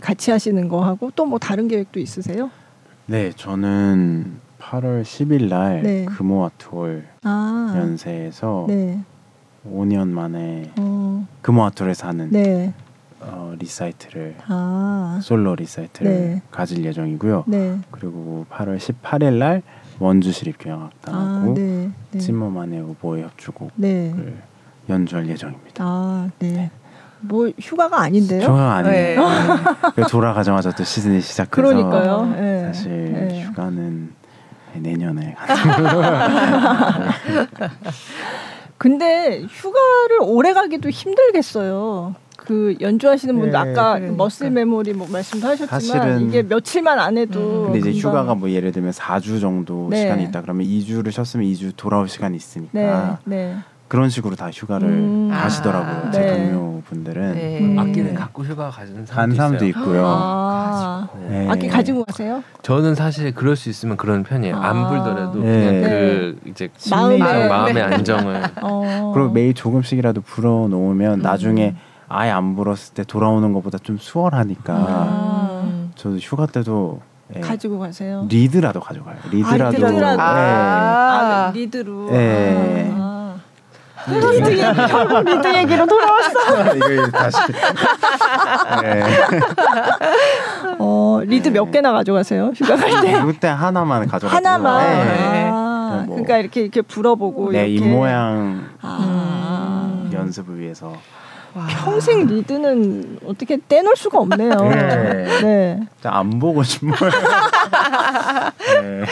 같이 0.00 0.32
하시는 0.32 0.66
거 0.68 0.84
하고 0.84 1.12
또 1.14 1.24
뭐 1.26 1.38
다른 1.38 1.68
계획도 1.68 2.00
있으세요? 2.00 2.50
네, 3.06 3.30
저는 3.36 4.38
8월 4.58 5.02
10일 5.02 5.48
날 5.48 5.82
네. 5.82 6.04
금호 6.06 6.44
아트홀 6.46 7.04
아. 7.22 7.72
연세에서 7.76 8.64
네. 8.68 8.98
5년 9.70 10.08
만에 10.08 10.70
어. 10.78 11.26
금호아트홀에서 11.42 12.08
하는 12.08 12.30
네. 12.30 12.72
어, 13.20 13.54
리사이틀을 13.58 14.36
아. 14.46 15.18
솔로 15.22 15.54
리사이틀을 15.54 16.10
네. 16.10 16.42
가질 16.50 16.82
예정이고요. 16.84 17.44
네. 17.46 17.78
그리고 17.90 18.46
8월 18.50 18.78
18일 18.78 19.34
날 19.38 19.62
원주 19.98 20.32
시립교향악단하고 20.32 21.50
아, 21.50 21.54
네, 21.54 21.90
네. 22.10 22.18
찐모만의 22.18 22.80
오보의 22.80 23.22
협주곡을 23.24 23.72
네. 23.76 24.14
연주할 24.88 25.28
예정입니다. 25.28 25.84
아, 25.84 26.28
네. 26.38 26.70
뭐 27.20 27.48
휴가가 27.58 28.02
아닌데요? 28.02 28.42
휴가가 28.42 28.74
아니에요. 28.76 29.20
네. 29.96 30.04
돌아가자마자 30.10 30.72
또 30.72 30.84
시즌이 30.84 31.20
시작해서 31.22 31.50
그러니까요. 31.50 32.26
네. 32.26 32.66
사실 32.66 33.12
네. 33.12 33.44
휴가는 33.44 34.12
내년에 34.74 35.34
근데 38.78 39.42
휴가를 39.42 40.18
오래 40.22 40.52
가기도 40.52 40.90
힘들겠어요. 40.90 42.14
그 42.36 42.76
연주하시는 42.80 43.34
분들 43.34 43.52
네, 43.52 43.56
아까 43.56 43.94
그러니까. 43.94 44.16
머슬 44.16 44.50
메모리 44.50 44.92
뭐 44.92 45.08
말씀도 45.08 45.46
하셨지만 45.46 46.28
이게 46.28 46.42
며칠만 46.42 46.98
안 46.98 47.16
해도 47.16 47.40
음. 47.40 47.64
근데 47.72 47.78
이제 47.78 47.92
금방... 47.92 48.10
휴가가 48.10 48.34
뭐 48.34 48.50
예를 48.50 48.72
들면 48.72 48.92
4주 48.92 49.40
정도 49.40 49.88
네. 49.90 50.02
시간이 50.02 50.24
있다 50.24 50.42
그러면 50.42 50.66
2주를 50.66 51.10
쉬었으면 51.10 51.46
2주 51.46 51.72
돌아올 51.76 52.08
시간이 52.08 52.36
있으니까 52.36 53.20
네. 53.24 53.36
네. 53.36 53.56
그런 53.88 54.08
식으로 54.08 54.34
다 54.34 54.50
휴가를 54.50 54.88
음. 54.88 55.30
가시더라고요. 55.30 56.06
아, 56.06 56.10
제 56.10 56.20
네. 56.20 56.32
동료 56.50 56.80
분들은 56.82 57.34
네. 57.34 57.58
음. 57.60 57.78
악기를 57.78 58.14
갖고 58.14 58.42
휴가 58.44 58.70
가는 58.70 59.04
사람도, 59.06 59.36
사람도 59.36 59.66
있고요. 59.66 60.04
아. 60.06 61.08
네. 61.28 61.48
악기 61.48 61.68
가지고 61.68 62.04
가세요? 62.04 62.42
저는 62.62 62.94
사실 62.94 63.34
그럴 63.34 63.56
수 63.56 63.68
있으면 63.68 63.96
그런 63.96 64.22
편이에요. 64.22 64.56
아. 64.56 64.68
안 64.68 64.88
불더라도 64.88 65.40
그냥 65.40 65.82
그 65.82 66.38
이제 66.46 66.68
마음의, 66.90 67.18
마음의 67.18 67.82
안정을. 67.82 68.42
어. 68.62 69.12
그리고 69.14 69.30
매일 69.30 69.54
조금씩이라도 69.54 70.22
불어 70.22 70.66
놓으면 70.68 71.20
음. 71.20 71.22
나중에 71.22 71.74
아예 72.08 72.30
안 72.30 72.54
불었을 72.56 72.94
때 72.94 73.04
돌아오는 73.04 73.52
것보다 73.52 73.78
좀 73.78 73.98
수월하니까 73.98 74.74
아. 74.74 75.88
저도 75.94 76.16
휴가 76.16 76.46
때도 76.46 77.00
예, 77.34 77.40
가지고 77.40 77.78
가세요. 77.78 78.26
리드라도 78.28 78.80
가져가요. 78.80 79.16
리드라도. 79.30 79.86
아, 79.86 79.90
리드라도. 79.90 80.20
예. 80.20 80.20
아, 80.20 81.50
리드로. 81.54 82.08
예. 82.14 82.94
아. 84.06 84.10
리드 84.10 84.50
얘기 84.50 84.86
결국 84.88 85.24
리드 85.24 85.56
얘기로 85.56 85.86
돌아왔어. 85.86 86.76
이거 86.76 87.10
다시. 87.10 87.38
네. 88.82 89.02
어 90.78 91.20
리드 91.24 91.48
몇 91.48 91.70
개나 91.70 91.92
가져가세요? 91.92 92.52
휴가 92.54 92.76
갈 92.76 93.02
때? 93.02 93.20
그때 93.22 93.48
하나만 93.48 94.06
가져가. 94.06 94.34
하나만. 94.36 94.82
네. 94.82 95.50
아, 95.50 96.04
뭐, 96.06 96.16
그러니까 96.16 96.38
이렇게 96.38 96.60
이렇게 96.62 96.82
불어보고. 96.82 97.52
네, 97.52 97.68
입 97.68 97.86
모양 97.86 98.68
아. 98.82 100.08
연습을 100.12 100.58
위해서. 100.60 100.92
평생 101.84 102.26
리드는 102.26 103.20
어떻게 103.26 103.58
떼놓을 103.68 103.94
수가 103.96 104.18
없네요. 104.18 104.50
네. 104.56 105.40
네. 105.42 105.80
안 106.02 106.40
보고 106.40 106.64
싶어요. 106.64 107.10
네. 108.82 109.04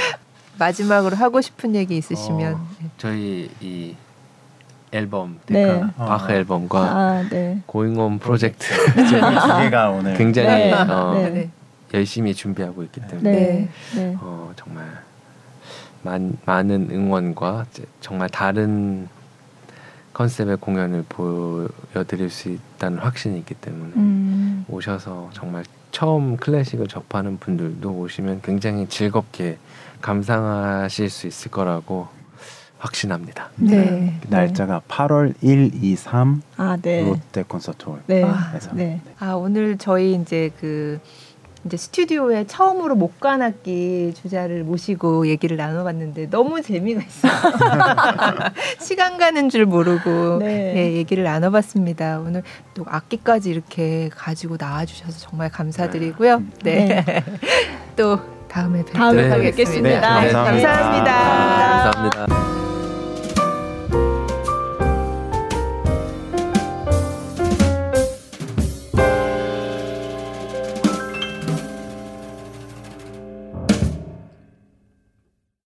마지막으로 0.58 1.16
하고 1.16 1.40
싶은 1.40 1.74
얘기 1.76 1.96
있으시면 1.96 2.54
어, 2.54 2.66
저희 2.98 3.48
이 3.60 3.94
앨범 4.92 5.38
네. 5.46 5.82
바흐 5.96 6.32
앨범과 6.32 6.80
아, 6.80 7.28
네. 7.30 7.60
고잉홈 7.66 8.18
프로젝트 8.18 8.68
두 8.94 9.58
개가 9.62 9.90
오늘 9.90 10.14
굉장히 10.16 10.48
네. 10.48 10.72
어, 10.72 11.14
네. 11.14 11.50
열심히 11.94 12.34
준비하고 12.34 12.82
있기 12.84 13.00
때문에 13.00 13.30
네. 13.30 13.68
네. 13.94 14.16
어, 14.20 14.52
정말 14.56 14.84
많, 16.02 16.36
많은 16.44 16.88
응원과 16.90 17.66
정말 18.00 18.28
다른 18.28 19.08
컨셉의 20.12 20.58
공연을 20.58 21.04
보여드릴 21.08 22.28
수 22.28 22.50
있다는 22.50 22.98
확신이 22.98 23.38
있기 23.38 23.54
때문에 23.54 23.92
음. 23.96 24.64
오셔서 24.68 25.30
정말 25.32 25.64
처음 25.90 26.36
클래식을 26.36 26.88
접하는 26.88 27.38
분들도 27.38 27.90
오시면 27.90 28.42
굉장히 28.42 28.88
즐겁게 28.88 29.58
감상하실 30.02 31.08
수 31.08 31.26
있을 31.26 31.50
거라고 31.50 32.08
확신합니다. 32.82 33.50
네. 33.56 33.76
네. 33.76 34.20
날짜가 34.28 34.82
8월 34.88 35.34
1, 35.40 35.70
2, 35.82 35.96
3 35.96 36.42
아, 36.56 36.76
네. 36.82 37.04
롯데 37.04 37.44
콘서트홀에서. 37.44 38.02
네. 38.06 38.24
아, 38.24 38.58
네. 38.72 39.00
아 39.20 39.32
오늘 39.34 39.78
저희 39.78 40.14
이제 40.14 40.50
그 40.60 40.98
이제 41.64 41.76
스튜디오에 41.76 42.44
처음으로 42.48 42.96
목관악기 42.96 44.14
주자를 44.20 44.64
모시고 44.64 45.28
얘기를 45.28 45.56
나눠봤는데 45.56 46.28
너무 46.30 46.60
재미가 46.60 47.02
있어요. 47.02 47.32
시간 48.82 49.16
가는 49.16 49.48
줄 49.48 49.64
모르고 49.64 50.38
네. 50.40 50.74
예, 50.74 50.92
얘기를 50.94 51.22
나눠봤습니다. 51.22 52.18
오늘 52.18 52.42
또 52.74 52.84
악기까지 52.88 53.48
이렇게 53.50 54.10
가지고 54.12 54.56
나와주셔서 54.58 55.20
정말 55.20 55.50
감사드리고요. 55.50 56.42
네. 56.64 57.04
네. 57.06 57.24
또 57.94 58.18
다음에 58.48 58.84
뵙도록 58.84 59.30
하겠습니다. 59.30 60.20
네, 60.20 60.32
감사합니다. 60.32 61.12
감사합니다. 61.92 62.61